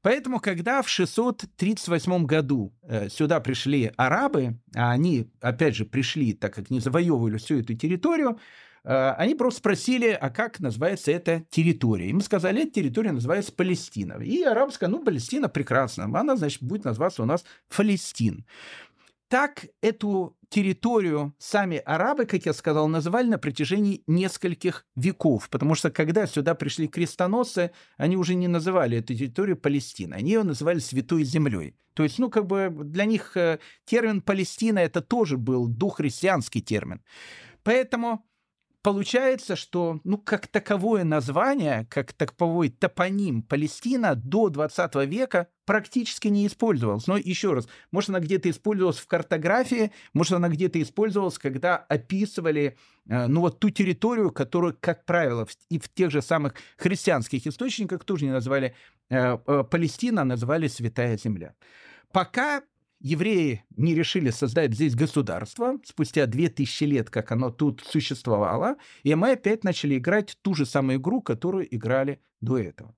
Поэтому, 0.05 0.39
когда 0.39 0.83
в 0.83 0.89
638 0.91 2.27
году 2.27 2.75
э, 2.83 3.09
сюда 3.09 3.41
пришли 3.41 3.91
арабы, 3.97 4.59
а 4.77 4.91
они, 4.91 5.31
опять 5.41 5.75
же, 5.77 5.87
пришли, 5.87 6.35
так 6.35 6.53
как 6.53 6.69
не 6.69 6.79
завоевывали 6.79 7.39
всю 7.39 7.61
эту 7.61 7.73
территорию, 7.73 8.39
э, 8.85 9.15
они 9.17 9.35
просто 9.35 9.61
спросили, 9.61 10.09
а 10.11 10.29
как 10.29 10.61
называется 10.61 11.11
эта 11.11 11.47
территория. 11.49 12.11
Им 12.11 12.21
сказали, 12.21 12.65
эта 12.65 12.73
территория 12.73 13.13
называется 13.13 13.51
Палестина. 13.53 14.23
И 14.23 14.43
арабы 14.43 14.73
сказали, 14.73 14.99
ну, 14.99 15.03
Палестина 15.03 15.49
прекрасно, 15.49 16.05
она, 16.05 16.37
значит, 16.37 16.63
будет 16.63 16.85
называться 16.85 17.23
у 17.23 17.27
нас 17.27 17.43
Фалестин. 17.71 18.45
Так 19.29 19.67
эту 19.81 20.37
территорию 20.49 21.35
сами 21.39 21.79
арабы, 21.79 22.27
как 22.27 22.47
я 22.47 22.53
сказал, 22.53 22.87
называли 22.89 23.27
на 23.27 23.39
протяжении 23.39 24.03
нескольких 24.07 24.87
веков, 24.95 25.49
потому 25.51 25.75
что 25.75 25.91
когда 25.91 26.27
сюда 26.27 26.55
пришли 26.55 26.87
крестоносцы, 26.87 27.73
они 27.97 28.17
уже 28.17 28.35
не 28.35 28.49
называли 28.49 28.99
эту 28.99 29.15
территорию 29.15 29.57
Палестиной, 29.57 30.19
они 30.19 30.33
ее 30.33 30.43
называли 30.43 30.79
Святой 30.79 31.25
Землей. 31.25 31.75
То 31.95 32.03
есть, 32.03 32.19
ну, 32.19 32.29
как 32.29 32.47
бы 32.47 32.71
для 32.73 33.05
них 33.05 33.37
э, 33.37 33.61
термин 33.85 34.21
Палестина 34.21 34.81
это 34.81 35.01
тоже 35.01 35.39
был 35.39 35.69
духристианский 35.69 36.61
термин. 36.61 37.03
Поэтому 37.63 38.25
Получается, 38.85 39.57
что 39.57 39.99
ну, 40.05 40.19
как 40.19 40.47
таковое 40.47 41.05
название, 41.05 41.87
как 41.89 42.13
таковой 42.13 42.69
топоним 42.69 43.41
Палестина 43.41 44.15
до 44.15 44.51
20 44.51 44.95
века 45.07 45.49
практически 45.65 46.29
не 46.29 46.47
использовалось. 46.47 47.07
Но 47.07 47.17
еще 47.17 47.55
раз, 47.55 47.67
может, 47.93 48.11
она 48.11 48.21
где-то 48.21 48.51
использовалась 48.51 48.99
в 48.99 49.07
картографии, 49.07 49.91
может, 50.13 50.35
она 50.35 50.51
где-то 50.51 50.83
использовалась, 50.83 51.39
когда 51.39 51.79
описывали 51.79 52.77
э, 53.09 53.27
ну, 53.27 53.41
вот 53.41 53.59
ту 53.59 53.71
территорию, 53.71 54.31
которую, 54.31 54.77
как 54.79 55.07
правило, 55.07 55.49
и 55.71 55.79
в 55.79 55.89
тех 55.89 56.11
же 56.11 56.21
самых 56.21 56.53
христианских 56.77 57.47
источниках 57.47 58.05
тоже 58.05 58.27
не 58.27 58.33
называли 58.33 58.75
э, 59.09 59.39
э, 59.47 59.65
Палестина, 59.65 60.21
а 60.21 60.27
называли 60.27 60.69
Святая 60.69 61.17
Земля. 61.17 61.55
Пока 62.13 62.63
евреи 63.05 63.65
не 63.77 63.95
решили 63.95 64.31
создать 64.31 64.73
здесь 64.73 64.97
государство, 64.97 65.79
спустя 65.85 66.27
2000 66.27 66.85
лет, 66.85 67.11
как 67.11 67.31
оно 67.33 67.51
тут 67.51 67.83
существовало, 67.87 68.77
и 69.03 69.15
мы 69.15 69.33
опять 69.33 69.63
начали 69.63 69.99
играть 69.99 70.39
ту 70.41 70.55
же 70.55 70.65
самую 70.65 70.99
игру, 70.99 71.21
которую 71.21 71.73
играли 71.73 72.21
до 72.41 72.59
этого. 72.59 72.97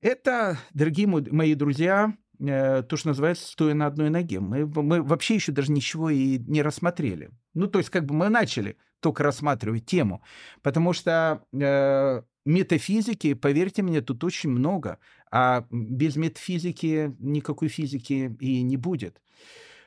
Это, 0.00 0.58
дорогие 0.72 1.06
мои 1.06 1.54
друзья, 1.54 2.14
э, 2.40 2.82
то, 2.82 2.96
что 2.96 3.08
называется 3.08 3.46
«стоя 3.46 3.74
на 3.74 3.86
одной 3.86 4.08
ноге». 4.08 4.40
Мы, 4.40 4.66
мы 4.66 5.02
вообще 5.02 5.34
еще 5.34 5.52
даже 5.52 5.72
ничего 5.72 6.08
и 6.08 6.38
не 6.38 6.62
рассмотрели. 6.62 7.30
Ну, 7.52 7.66
то 7.66 7.78
есть 7.78 7.90
как 7.90 8.06
бы 8.06 8.14
мы 8.14 8.30
начали 8.30 8.78
только 9.00 9.22
рассматривать 9.24 9.84
тему, 9.84 10.22
потому 10.62 10.94
что 10.94 11.44
э, 11.52 12.22
метафизики, 12.46 13.34
поверьте 13.34 13.82
мне, 13.82 14.00
тут 14.00 14.24
очень 14.24 14.50
много, 14.50 14.98
а 15.30 15.66
без 15.70 16.16
метафизики 16.16 17.14
никакой 17.18 17.68
физики 17.68 18.34
и 18.40 18.62
не 18.62 18.76
будет. 18.76 19.20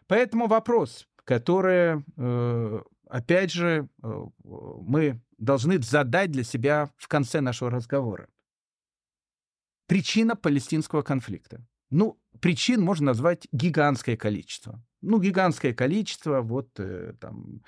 Поэтому 0.07 0.47
вопрос, 0.47 1.07
который, 1.23 2.03
э, 2.17 2.81
опять 3.07 3.51
же, 3.51 3.87
э, 4.03 4.25
мы 4.43 5.21
должны 5.37 5.81
задать 5.81 6.31
для 6.31 6.43
себя 6.43 6.91
в 6.97 7.07
конце 7.07 7.41
нашего 7.41 7.71
разговора. 7.71 8.27
Причина 9.87 10.35
палестинского 10.35 11.01
конфликта. 11.01 11.65
Ну, 11.89 12.19
причин 12.41 12.81
можно 12.81 13.07
назвать 13.07 13.47
гигантское 13.51 14.17
количество 14.17 14.83
ну, 15.01 15.19
гигантское 15.19 15.73
количество. 15.73 16.41
Вот 16.41 16.71
э, 16.77 17.13
там 17.19 17.61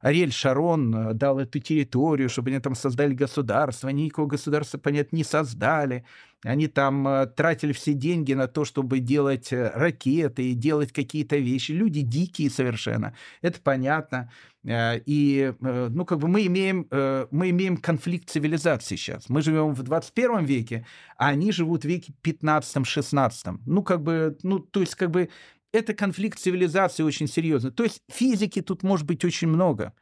Ариэль 0.00 0.32
Шарон 0.32 0.94
э, 0.94 1.14
дал 1.14 1.38
эту 1.38 1.60
территорию, 1.60 2.28
чтобы 2.28 2.50
они 2.50 2.58
там 2.58 2.74
создали 2.74 3.14
государство. 3.14 3.88
Они 3.88 4.04
никакого 4.04 4.26
государства, 4.26 4.78
понятно, 4.78 5.16
не 5.16 5.24
создали. 5.24 6.04
Они 6.42 6.66
там 6.66 7.06
э, 7.06 7.26
тратили 7.26 7.72
все 7.72 7.92
деньги 7.92 8.32
на 8.32 8.48
то, 8.48 8.64
чтобы 8.64 8.98
делать 8.98 9.52
ракеты 9.52 10.50
и 10.50 10.54
делать 10.54 10.92
какие-то 10.92 11.36
вещи. 11.36 11.70
Люди 11.72 12.00
дикие 12.00 12.50
совершенно. 12.50 13.14
Это 13.42 13.60
понятно. 13.60 14.30
И, 14.64 15.52
ну, 15.58 16.04
как 16.04 16.20
бы 16.20 16.28
мы 16.28 16.46
имеем, 16.46 16.86
мы 17.32 17.50
имеем 17.50 17.76
конфликт 17.76 18.30
цивилизации 18.30 18.94
сейчас. 18.94 19.28
Мы 19.28 19.42
живем 19.42 19.74
в 19.74 19.82
21 19.82 20.44
веке, 20.44 20.86
а 21.16 21.30
они 21.30 21.50
живут 21.50 21.82
в 21.82 21.88
веке 21.88 22.12
15-16. 22.22 23.58
Ну, 23.66 23.82
как 23.82 24.04
бы, 24.04 24.38
ну, 24.44 24.60
то 24.60 24.78
есть, 24.78 24.94
как 24.94 25.10
бы 25.10 25.30
это 25.72 25.94
конфликт 25.94 26.38
цивилизации 26.38 27.02
очень 27.02 27.26
серьезный. 27.26 27.72
То 27.72 27.84
есть 27.84 28.02
физики 28.08 28.60
тут 28.60 28.82
может 28.82 29.06
быть 29.06 29.24
очень 29.24 29.48
много, 29.48 29.94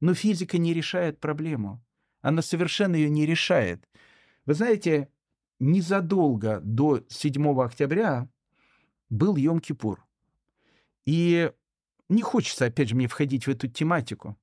но 0.00 0.14
физика 0.14 0.58
не 0.58 0.74
решает 0.74 1.20
проблему. 1.20 1.82
Она 2.20 2.42
совершенно 2.42 2.96
ее 2.96 3.08
не 3.08 3.26
решает. 3.26 3.88
Вы 4.44 4.54
знаете, 4.54 5.08
незадолго 5.58 6.60
до 6.62 7.02
7 7.08 7.60
октября 7.60 8.28
был 9.08 9.36
Йом-Кипур. 9.36 9.98
И 11.06 11.50
не 12.08 12.22
хочется, 12.22 12.66
опять 12.66 12.88
же, 12.88 12.94
мне 12.94 13.08
входить 13.08 13.46
в 13.46 13.50
эту 13.50 13.68
тематику. 13.68 14.36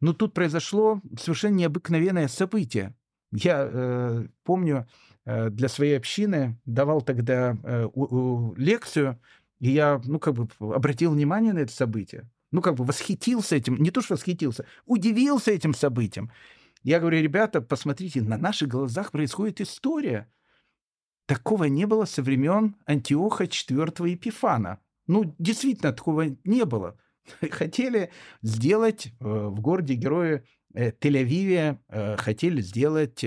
Но 0.00 0.12
тут 0.12 0.34
произошло 0.34 1.00
совершенно 1.18 1.56
необыкновенное 1.56 2.28
событие. 2.28 2.94
Я 3.32 3.68
э, 3.70 4.26
помню, 4.44 4.86
э, 5.24 5.50
для 5.50 5.68
своей 5.68 5.96
общины 5.96 6.58
давал 6.66 7.00
тогда 7.00 7.56
э, 7.62 7.88
у, 7.92 8.02
у, 8.04 8.54
лекцию, 8.56 9.18
и 9.60 9.70
я, 9.70 10.00
ну, 10.04 10.18
как 10.18 10.34
бы 10.34 10.48
обратил 10.74 11.12
внимание 11.12 11.52
на 11.52 11.60
это 11.60 11.72
событие. 11.72 12.30
Ну, 12.50 12.62
как 12.62 12.74
бы 12.74 12.84
восхитился 12.84 13.56
этим, 13.56 13.76
не 13.76 13.90
то 13.90 14.00
что 14.00 14.14
восхитился, 14.14 14.66
удивился 14.86 15.50
этим 15.50 15.74
событием. 15.74 16.30
Я 16.82 17.00
говорю, 17.00 17.20
ребята, 17.20 17.60
посмотрите, 17.62 18.22
на 18.22 18.36
наших 18.36 18.68
глазах 18.68 19.10
происходит 19.10 19.60
история. 19.60 20.30
Такого 21.26 21.64
не 21.64 21.86
было 21.86 22.04
со 22.04 22.22
времен 22.22 22.76
Антиоха 22.86 23.44
IV 23.44 24.10
Епифана. 24.10 24.80
Ну, 25.06 25.34
действительно, 25.38 25.92
такого 25.92 26.36
не 26.44 26.64
было. 26.64 26.98
Хотели 27.50 28.10
сделать 28.42 29.06
э, 29.06 29.12
в 29.20 29.60
городе 29.60 29.94
героя 29.94 30.44
э, 30.74 30.90
Тель-Авиве, 30.90 31.78
э, 31.88 32.16
хотели 32.18 32.60
сделать 32.60 33.24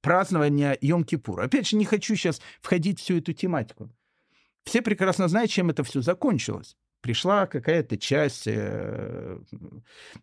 празднование 0.00 0.78
Йом-Кипура. 0.80 1.42
Опять 1.42 1.68
же, 1.68 1.76
не 1.76 1.84
хочу 1.84 2.14
сейчас 2.14 2.40
входить 2.60 3.00
в 3.00 3.02
всю 3.02 3.18
эту 3.18 3.32
тематику. 3.32 3.90
Все 4.68 4.82
прекрасно 4.82 5.28
знают, 5.28 5.50
чем 5.50 5.70
это 5.70 5.82
все 5.82 6.02
закончилось 6.02 6.76
пришла 7.00 7.46
какая-то 7.46 7.96
часть 7.96 8.46
э, 8.46 9.38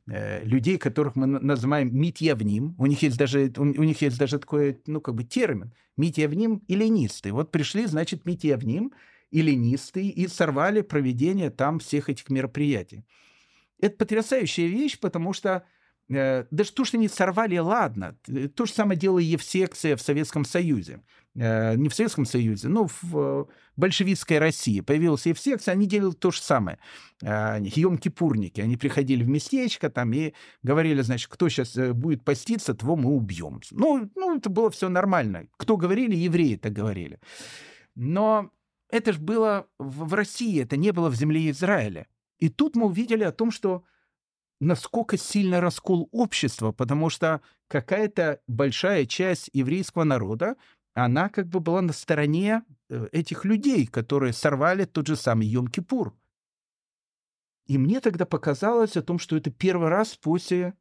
э, 0.07 0.43
людей, 0.43 0.77
которых 0.77 1.15
мы 1.15 1.25
называем 1.25 1.97
митьявним. 1.97 2.75
У 2.77 2.85
них 2.85 3.01
есть 3.01 3.17
даже 3.17 3.51
у, 3.57 3.61
у 3.61 3.83
них 3.83 4.01
есть 4.01 4.19
даже 4.19 4.39
такой, 4.39 4.81
ну 4.85 4.99
как 4.99 5.15
бы 5.15 5.23
термин 5.23 5.73
митьявним 5.97 6.57
и 6.67 6.75
ленисты. 6.75 7.31
Вот 7.31 7.51
пришли, 7.51 7.85
значит, 7.85 8.25
митьявним 8.25 8.91
и 9.31 9.41
ленисты 9.41 10.07
и 10.07 10.27
сорвали 10.27 10.81
проведение 10.81 11.49
там 11.49 11.79
всех 11.79 12.09
этих 12.09 12.29
мероприятий. 12.29 13.05
Это 13.79 13.95
потрясающая 13.95 14.67
вещь, 14.67 14.99
потому 14.99 15.31
что 15.31 15.63
Э, 16.09 16.45
даже 16.51 16.71
то, 16.71 16.85
что 16.85 16.97
они 16.97 17.07
сорвали, 17.07 17.57
ладно. 17.57 18.15
То 18.55 18.65
же 18.65 18.73
самое 18.73 18.99
делала 18.99 19.19
Евсекция 19.19 19.95
в 19.95 20.01
Советском 20.01 20.45
Союзе. 20.45 21.01
Э, 21.35 21.75
не 21.75 21.89
в 21.89 21.95
Советском 21.95 22.25
Союзе, 22.25 22.67
но 22.67 22.87
в 23.01 23.47
большевистской 23.77 24.39
России. 24.39 24.81
Появилась 24.81 25.25
Евсекция, 25.25 25.73
они 25.73 25.85
делали 25.85 26.13
то 26.13 26.31
же 26.31 26.41
самое. 26.41 26.79
Э, 27.21 27.59
Йом-кипурники. 27.61 28.61
Они 28.61 28.77
приходили 28.77 29.23
в 29.23 29.27
местечко 29.27 29.89
там 29.89 30.13
и 30.13 30.33
говорили, 30.63 31.01
значит, 31.01 31.29
кто 31.31 31.49
сейчас 31.49 31.75
будет 31.93 32.23
поститься, 32.23 32.73
того 32.73 32.95
мы 32.95 33.11
убьем. 33.11 33.61
Ну, 33.71 34.09
ну 34.15 34.37
это 34.37 34.49
было 34.49 34.69
все 34.69 34.89
нормально. 34.89 35.47
Кто 35.57 35.77
говорили? 35.77 36.15
Евреи 36.15 36.55
так 36.55 36.73
говорили. 36.73 37.19
Но 37.95 38.51
это 38.89 39.13
же 39.13 39.19
было 39.19 39.67
в 39.79 40.13
России, 40.13 40.61
это 40.61 40.77
не 40.77 40.91
было 40.91 41.09
в 41.09 41.15
земле 41.15 41.49
Израиля. 41.49 42.07
И 42.39 42.49
тут 42.49 42.75
мы 42.75 42.87
увидели 42.87 43.23
о 43.23 43.31
том, 43.31 43.51
что 43.51 43.83
насколько 44.59 45.17
сильно 45.17 45.61
раскол 45.61 46.09
общества, 46.11 46.71
потому 46.71 47.09
что 47.09 47.41
какая-то 47.67 48.41
большая 48.47 49.05
часть 49.05 49.49
еврейского 49.53 50.03
народа, 50.03 50.55
она 50.95 51.29
как 51.29 51.47
бы 51.47 51.59
была 51.59 51.81
на 51.81 51.93
стороне 51.93 52.63
э, 52.89 53.07
этих 53.11 53.45
людей, 53.45 53.85
которые 53.85 54.33
сорвали 54.33 54.85
тот 54.85 55.07
же 55.07 55.15
самый 55.15 55.53
Йом-Кипур. 55.53 56.13
И 57.67 57.77
мне 57.77 57.99
тогда 57.99 58.25
показалось 58.25 58.95
о 58.95 59.01
том, 59.03 59.19
что 59.19 59.35
это 59.35 59.51
первый 59.51 59.89
раз 59.89 60.15
после, 60.15 60.73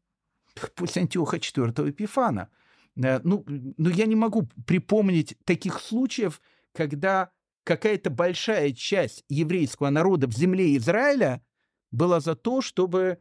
после 0.77 1.03
Антиоха 1.03 1.37
IV 1.39 1.91
Эпифана. 1.91 2.49
Э, 2.97 3.21
ну, 3.25 3.45
ну, 3.47 3.91
я 3.91 4.07
не 4.07 4.15
могу 4.15 4.49
припомнить 4.67 5.37
таких 5.45 5.81
случаев, 5.81 6.41
когда 6.73 7.33
какая-то 7.65 8.11
большая 8.11 8.73
часть 8.73 9.25
еврейского 9.29 9.91
народа 9.91 10.29
в 10.29 10.33
земле 10.33 10.77
Израиля 10.77 11.45
была 11.91 12.21
за 12.21 12.37
то, 12.37 12.61
чтобы 12.61 13.19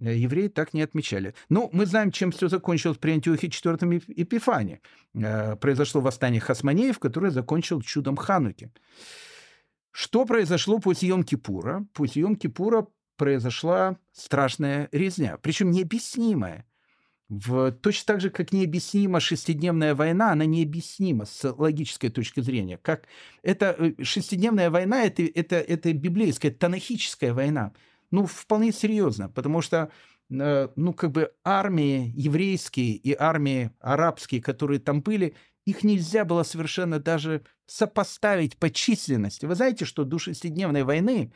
евреи 0.00 0.48
так 0.48 0.74
не 0.74 0.82
отмечали. 0.82 1.34
Ну, 1.48 1.70
мы 1.72 1.86
знаем, 1.86 2.10
чем 2.10 2.30
все 2.30 2.48
закончилось 2.48 2.98
при 2.98 3.12
Антиохе 3.12 3.48
IV 3.48 4.04
Эпифане. 4.08 4.80
Э, 5.14 5.56
произошло 5.56 6.00
восстание 6.00 6.40
Хасманеев, 6.40 6.98
которое 6.98 7.30
закончил 7.30 7.80
чудом 7.80 8.16
Хануки. 8.16 8.70
Что 9.92 10.24
произошло 10.24 10.80
после 10.80 11.10
Йом-Кипура? 11.10 11.86
После 11.92 12.22
Йом-Кипура 12.22 12.88
произошла 13.16 13.96
страшная 14.12 14.88
резня, 14.90 15.38
причем 15.38 15.70
необъяснимая. 15.70 16.66
В, 17.28 17.72
точно 17.72 18.14
так 18.14 18.20
же, 18.20 18.30
как 18.30 18.52
необъяснима 18.52 19.18
шестидневная 19.18 19.94
война, 19.94 20.32
она 20.32 20.44
необъяснима 20.44 21.24
с 21.24 21.54
логической 21.56 22.10
точки 22.10 22.40
зрения. 22.40 22.76
Как 22.76 23.06
это, 23.42 23.74
э, 23.78 24.02
шестидневная 24.02 24.68
война 24.70 25.04
это, 25.04 25.22
это, 25.22 25.56
это 25.56 25.92
библейская, 25.92 26.50
танахическая 26.50 27.32
война 27.32 27.72
ну, 28.14 28.26
вполне 28.26 28.72
серьезно, 28.72 29.28
потому 29.28 29.60
что 29.60 29.90
э, 30.30 30.68
ну, 30.76 30.92
как 30.92 31.10
бы 31.10 31.32
армии 31.42 32.12
еврейские 32.14 32.92
и 32.94 33.16
армии 33.18 33.72
арабские, 33.80 34.40
которые 34.40 34.78
там 34.78 35.02
были, 35.02 35.34
их 35.66 35.82
нельзя 35.82 36.24
было 36.24 36.44
совершенно 36.44 37.00
даже 37.00 37.42
сопоставить 37.66 38.56
по 38.56 38.70
численности. 38.70 39.46
Вы 39.46 39.56
знаете, 39.56 39.84
что 39.84 40.04
до 40.04 40.18
шестидневной 40.18 40.84
войны 40.84 41.32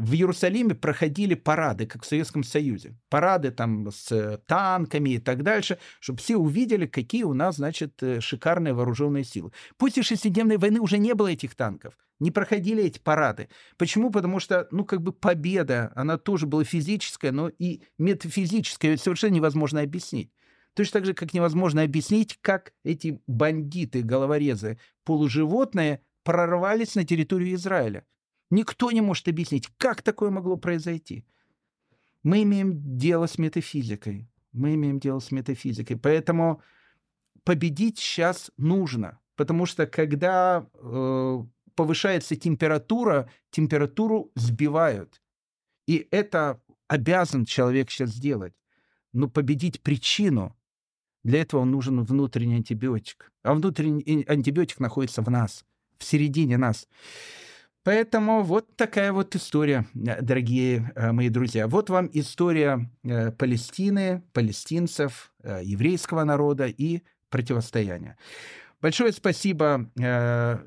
в 0.00 0.14
Иерусалиме 0.14 0.74
проходили 0.74 1.34
парады, 1.34 1.86
как 1.86 2.02
в 2.02 2.06
Советском 2.06 2.42
Союзе. 2.42 2.94
Парады 3.10 3.50
там 3.50 3.90
с 3.92 4.40
танками 4.46 5.10
и 5.10 5.18
так 5.18 5.42
дальше, 5.42 5.78
чтобы 6.00 6.18
все 6.20 6.36
увидели, 6.36 6.86
какие 6.86 7.24
у 7.24 7.34
нас, 7.34 7.56
значит, 7.56 8.02
э, 8.02 8.20
шикарные 8.20 8.72
вооруженные 8.72 9.24
силы. 9.24 9.52
После 9.76 10.02
шестидневной 10.02 10.56
войны 10.56 10.80
уже 10.80 10.96
не 10.96 11.14
было 11.14 11.28
этих 11.28 11.54
танков, 11.54 11.94
не 12.18 12.30
проходили 12.30 12.82
эти 12.82 12.98
парады. 12.98 13.48
Почему? 13.76 14.10
Потому 14.10 14.40
что, 14.40 14.66
ну, 14.70 14.84
как 14.84 15.02
бы 15.02 15.12
победа, 15.12 15.92
она 15.94 16.16
тоже 16.16 16.46
была 16.46 16.64
физическая, 16.64 17.30
но 17.30 17.48
и 17.48 17.82
метафизическая, 17.98 18.96
совершенно 18.96 19.34
невозможно 19.34 19.82
объяснить. 19.82 20.32
Точно 20.74 21.00
так 21.00 21.04
же, 21.04 21.14
как 21.14 21.34
невозможно 21.34 21.82
объяснить, 21.82 22.38
как 22.40 22.72
эти 22.84 23.20
бандиты, 23.26 24.02
головорезы, 24.02 24.78
полуживотные 25.04 26.00
прорвались 26.22 26.94
на 26.94 27.04
территорию 27.04 27.54
Израиля. 27.54 28.04
Никто 28.50 28.90
не 28.90 29.00
может 29.00 29.28
объяснить, 29.28 29.68
как 29.76 30.02
такое 30.02 30.30
могло 30.30 30.56
произойти. 30.56 31.24
Мы 32.22 32.42
имеем 32.42 32.98
дело 32.98 33.26
с 33.26 33.38
метафизикой. 33.38 34.28
Мы 34.52 34.74
имеем 34.74 34.98
дело 34.98 35.20
с 35.20 35.30
метафизикой. 35.30 35.96
Поэтому 35.96 36.60
победить 37.44 37.98
сейчас 37.98 38.50
нужно. 38.56 39.20
Потому 39.36 39.66
что 39.66 39.86
когда 39.86 40.66
э, 40.74 41.38
повышается 41.74 42.36
температура, 42.36 43.30
температуру 43.50 44.30
сбивают. 44.34 45.22
И 45.86 46.08
это 46.10 46.60
обязан 46.88 47.44
человек 47.44 47.90
сейчас 47.90 48.10
сделать. 48.10 48.52
Но 49.12 49.28
победить 49.28 49.80
причину, 49.80 50.56
для 51.22 51.40
этого 51.40 51.64
нужен 51.64 52.02
внутренний 52.02 52.56
антибиотик. 52.56 53.32
А 53.42 53.54
внутренний 53.54 54.24
антибиотик 54.28 54.80
находится 54.80 55.22
в 55.22 55.30
нас, 55.30 55.64
в 55.98 56.04
середине 56.04 56.58
нас. 56.58 56.88
Поэтому 57.82 58.42
вот 58.42 58.76
такая 58.76 59.10
вот 59.12 59.34
история, 59.34 59.86
э, 59.94 60.20
дорогие 60.20 60.92
э, 60.94 61.12
мои 61.12 61.30
друзья. 61.30 61.66
Вот 61.66 61.88
вам 61.88 62.10
история 62.12 62.90
э, 63.04 63.32
Палестины, 63.32 64.22
палестинцев, 64.32 65.32
еврейского 65.62 66.24
народа 66.24 66.66
и 66.66 67.00
противостояния. 67.30 68.18
Большое 68.82 69.12
спасибо, 69.12 69.90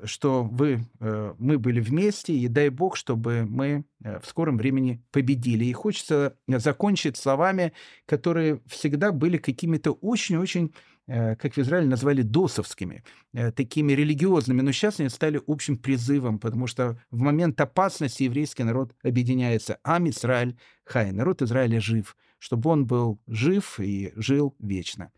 что 0.04 0.44
вы, 0.44 0.86
мы 1.00 1.58
были 1.58 1.80
вместе, 1.80 2.32
и 2.32 2.46
дай 2.46 2.68
бог, 2.68 2.96
чтобы 2.96 3.44
мы 3.44 3.84
в 4.00 4.24
скором 4.26 4.56
времени 4.56 5.02
победили. 5.10 5.64
И 5.64 5.72
хочется 5.72 6.36
закончить 6.46 7.16
словами, 7.16 7.72
которые 8.06 8.60
всегда 8.66 9.10
были 9.10 9.36
какими-то 9.36 9.92
очень-очень 9.92 10.72
как 11.06 11.54
в 11.54 11.58
Израиле 11.58 11.88
назвали 11.88 12.22
досовскими, 12.22 13.04
э, 13.32 13.52
такими 13.52 13.92
религиозными, 13.92 14.62
но 14.62 14.72
сейчас 14.72 15.00
они 15.00 15.08
стали 15.08 15.40
общим 15.46 15.76
призывом, 15.76 16.38
потому 16.38 16.66
что 16.66 16.98
в 17.10 17.20
момент 17.20 17.60
опасности 17.60 18.22
еврейский 18.22 18.64
народ 18.64 18.94
объединяется. 19.02 19.78
Ам 19.82 20.08
Израиль 20.08 20.56
Хай, 20.84 21.12
народ 21.12 21.42
Израиля 21.42 21.80
жив, 21.80 22.16
чтобы 22.38 22.70
он 22.70 22.86
был 22.86 23.18
жив 23.26 23.80
и 23.80 24.12
жил 24.16 24.54
вечно. 24.58 25.10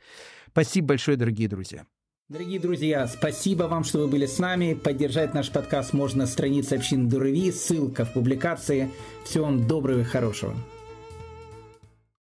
Спасибо 0.51 0.89
большое, 0.89 1.17
дорогие 1.17 1.49
друзья. 1.49 1.87
Дорогие 2.29 2.59
друзья, 2.59 3.07
спасибо 3.07 3.65
вам, 3.65 3.85
что 3.85 3.99
вы 4.01 4.09
были 4.09 4.27
с 4.27 4.39
нами. 4.39 4.75
Поддержать 4.75 5.33
наш 5.33 5.51
подкаст 5.51 5.93
можно 5.93 6.21
на 6.21 6.27
странице 6.27 6.75
общины 6.75 7.09
Дурави, 7.09 7.53
ссылка 7.53 8.05
в 8.05 8.13
публикации. 8.15 8.91
Всего 9.25 9.45
вам 9.45 9.67
доброго 9.69 10.01
и 10.01 10.05
хорошего. 10.05 10.57